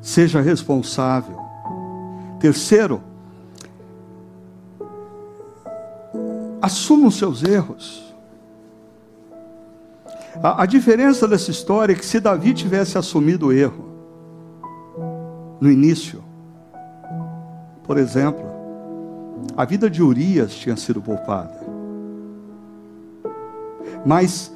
Seja 0.00 0.40
responsável. 0.40 1.38
Terceiro, 2.40 3.00
assuma 6.60 7.08
os 7.08 7.16
seus 7.16 7.42
erros. 7.42 8.07
A, 10.42 10.62
a 10.62 10.66
diferença 10.66 11.26
dessa 11.26 11.50
história 11.50 11.92
é 11.92 11.96
que 11.96 12.06
se 12.06 12.20
Davi 12.20 12.54
tivesse 12.54 12.96
assumido 12.96 13.48
o 13.48 13.52
erro 13.52 13.86
no 15.60 15.70
início, 15.70 16.22
por 17.82 17.98
exemplo, 17.98 18.44
a 19.56 19.64
vida 19.64 19.90
de 19.90 20.02
Urias 20.02 20.54
tinha 20.54 20.76
sido 20.76 21.02
poupada. 21.02 21.58
Mas 24.06 24.54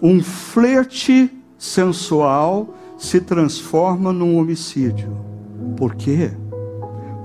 um 0.00 0.22
flerte 0.22 1.30
sensual 1.58 2.74
se 2.96 3.20
transforma 3.20 4.12
num 4.12 4.38
homicídio. 4.38 5.14
Por 5.76 5.94
quê? 5.94 6.30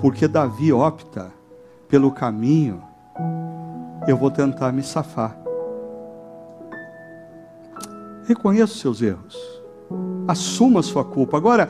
Porque 0.02 0.28
Davi 0.28 0.74
opta 0.74 1.32
pelo 1.88 2.12
caminho, 2.12 2.82
eu 4.08 4.18
vou 4.18 4.30
tentar 4.30 4.74
me 4.74 4.84
safar. 4.84 5.45
Reconheça 8.28 8.74
os 8.74 8.80
seus 8.80 9.02
erros. 9.02 9.38
Assuma 10.28 10.80
a 10.80 10.84
sua 10.84 11.04
culpa. 11.04 11.38
Agora, 11.38 11.70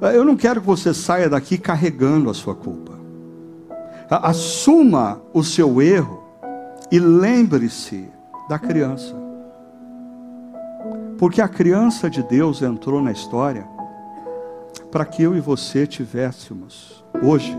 eu 0.00 0.24
não 0.24 0.36
quero 0.36 0.60
que 0.60 0.66
você 0.66 0.94
saia 0.94 1.28
daqui 1.28 1.58
carregando 1.58 2.30
a 2.30 2.34
sua 2.34 2.54
culpa. 2.54 2.92
Assuma 4.08 5.20
o 5.34 5.42
seu 5.42 5.82
erro 5.82 6.22
e 6.90 6.98
lembre-se 6.98 8.08
da 8.48 8.58
criança. 8.58 9.14
Porque 11.18 11.42
a 11.42 11.48
criança 11.48 12.08
de 12.08 12.22
Deus 12.22 12.62
entrou 12.62 13.02
na 13.02 13.12
história 13.12 13.66
para 14.90 15.04
que 15.04 15.22
eu 15.22 15.36
e 15.36 15.40
você 15.40 15.86
tivéssemos 15.86 17.04
hoje 17.22 17.54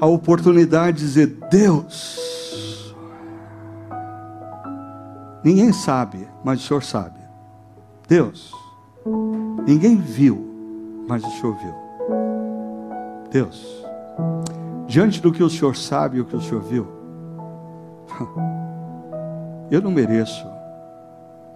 a 0.00 0.06
oportunidade 0.06 0.98
de 0.98 1.04
dizer: 1.04 1.26
Deus, 1.50 2.23
Ninguém 5.44 5.72
sabe, 5.72 6.26
mas 6.42 6.60
o 6.60 6.66
Senhor 6.66 6.82
sabe. 6.82 7.18
Deus, 8.08 8.50
ninguém 9.66 9.96
viu, 9.96 11.04
mas 11.06 11.22
o 11.22 11.30
Senhor 11.30 11.54
viu. 11.56 11.74
Deus, 13.30 13.84
diante 14.86 15.20
do 15.20 15.30
que 15.30 15.42
o 15.42 15.50
Senhor 15.50 15.76
sabe 15.76 16.16
e 16.16 16.20
o 16.22 16.24
que 16.24 16.34
o 16.34 16.40
Senhor 16.40 16.62
viu, 16.62 16.86
eu 19.70 19.82
não 19.82 19.90
mereço 19.90 20.46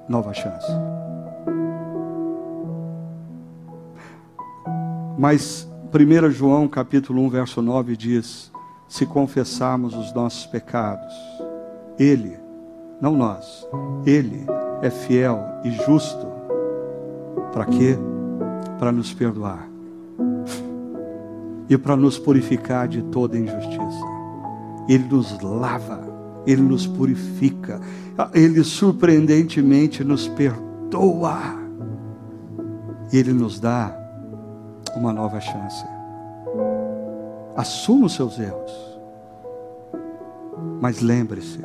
nova 0.06 0.34
chance. 0.34 0.70
Mas 5.16 5.66
1 5.92 6.30
João 6.30 6.68
capítulo 6.68 7.22
1, 7.22 7.30
verso 7.30 7.62
9 7.62 7.96
diz: 7.96 8.52
se 8.88 9.04
confessarmos 9.04 9.94
os 9.94 10.12
nossos 10.12 10.46
pecados, 10.46 11.14
Ele, 11.98 12.47
não 13.00 13.16
nós, 13.16 13.66
Ele 14.04 14.44
é 14.82 14.90
fiel 14.90 15.40
e 15.64 15.70
justo. 15.70 16.26
Para 17.52 17.64
quê? 17.64 17.96
Para 18.78 18.92
nos 18.92 19.12
perdoar 19.12 19.68
e 21.68 21.76
para 21.76 21.96
nos 21.96 22.18
purificar 22.18 22.88
de 22.88 23.02
toda 23.02 23.38
injustiça. 23.38 24.04
Ele 24.88 25.04
nos 25.04 25.38
lava, 25.40 26.00
Ele 26.46 26.62
nos 26.62 26.86
purifica, 26.86 27.80
Ele 28.32 28.64
surpreendentemente 28.64 30.02
nos 30.02 30.26
perdoa. 30.28 31.58
E 33.12 33.18
Ele 33.18 33.32
nos 33.32 33.60
dá 33.60 33.94
uma 34.96 35.12
nova 35.12 35.40
chance. 35.40 35.84
Assuma 37.54 38.06
os 38.06 38.14
seus 38.14 38.38
erros. 38.38 38.72
Mas 40.80 41.00
lembre-se, 41.00 41.60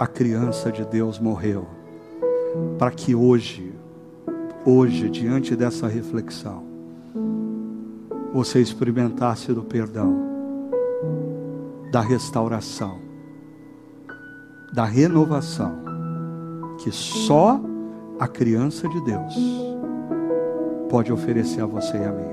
a 0.00 0.06
criança 0.06 0.72
de 0.72 0.82
Deus 0.82 1.18
morreu 1.18 1.66
para 2.78 2.90
que 2.90 3.14
hoje, 3.14 3.70
hoje, 4.64 5.10
diante 5.10 5.54
dessa 5.54 5.86
reflexão, 5.86 6.64
você 8.32 8.62
experimentasse 8.62 9.52
do 9.52 9.62
perdão, 9.62 10.16
da 11.92 12.00
restauração, 12.00 12.98
da 14.72 14.86
renovação, 14.86 15.78
que 16.78 16.90
só 16.90 17.60
a 18.18 18.26
criança 18.26 18.88
de 18.88 19.04
Deus 19.04 19.34
pode 20.88 21.12
oferecer 21.12 21.60
a 21.60 21.66
você 21.66 21.98
e 21.98 22.04
a 22.04 22.12
mim 22.12 22.30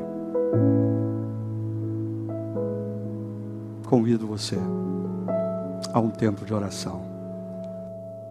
convido 3.89 4.25
você 4.25 4.57
a 5.93 5.99
um 5.99 6.09
tempo 6.09 6.45
de 6.45 6.53
oração. 6.53 7.06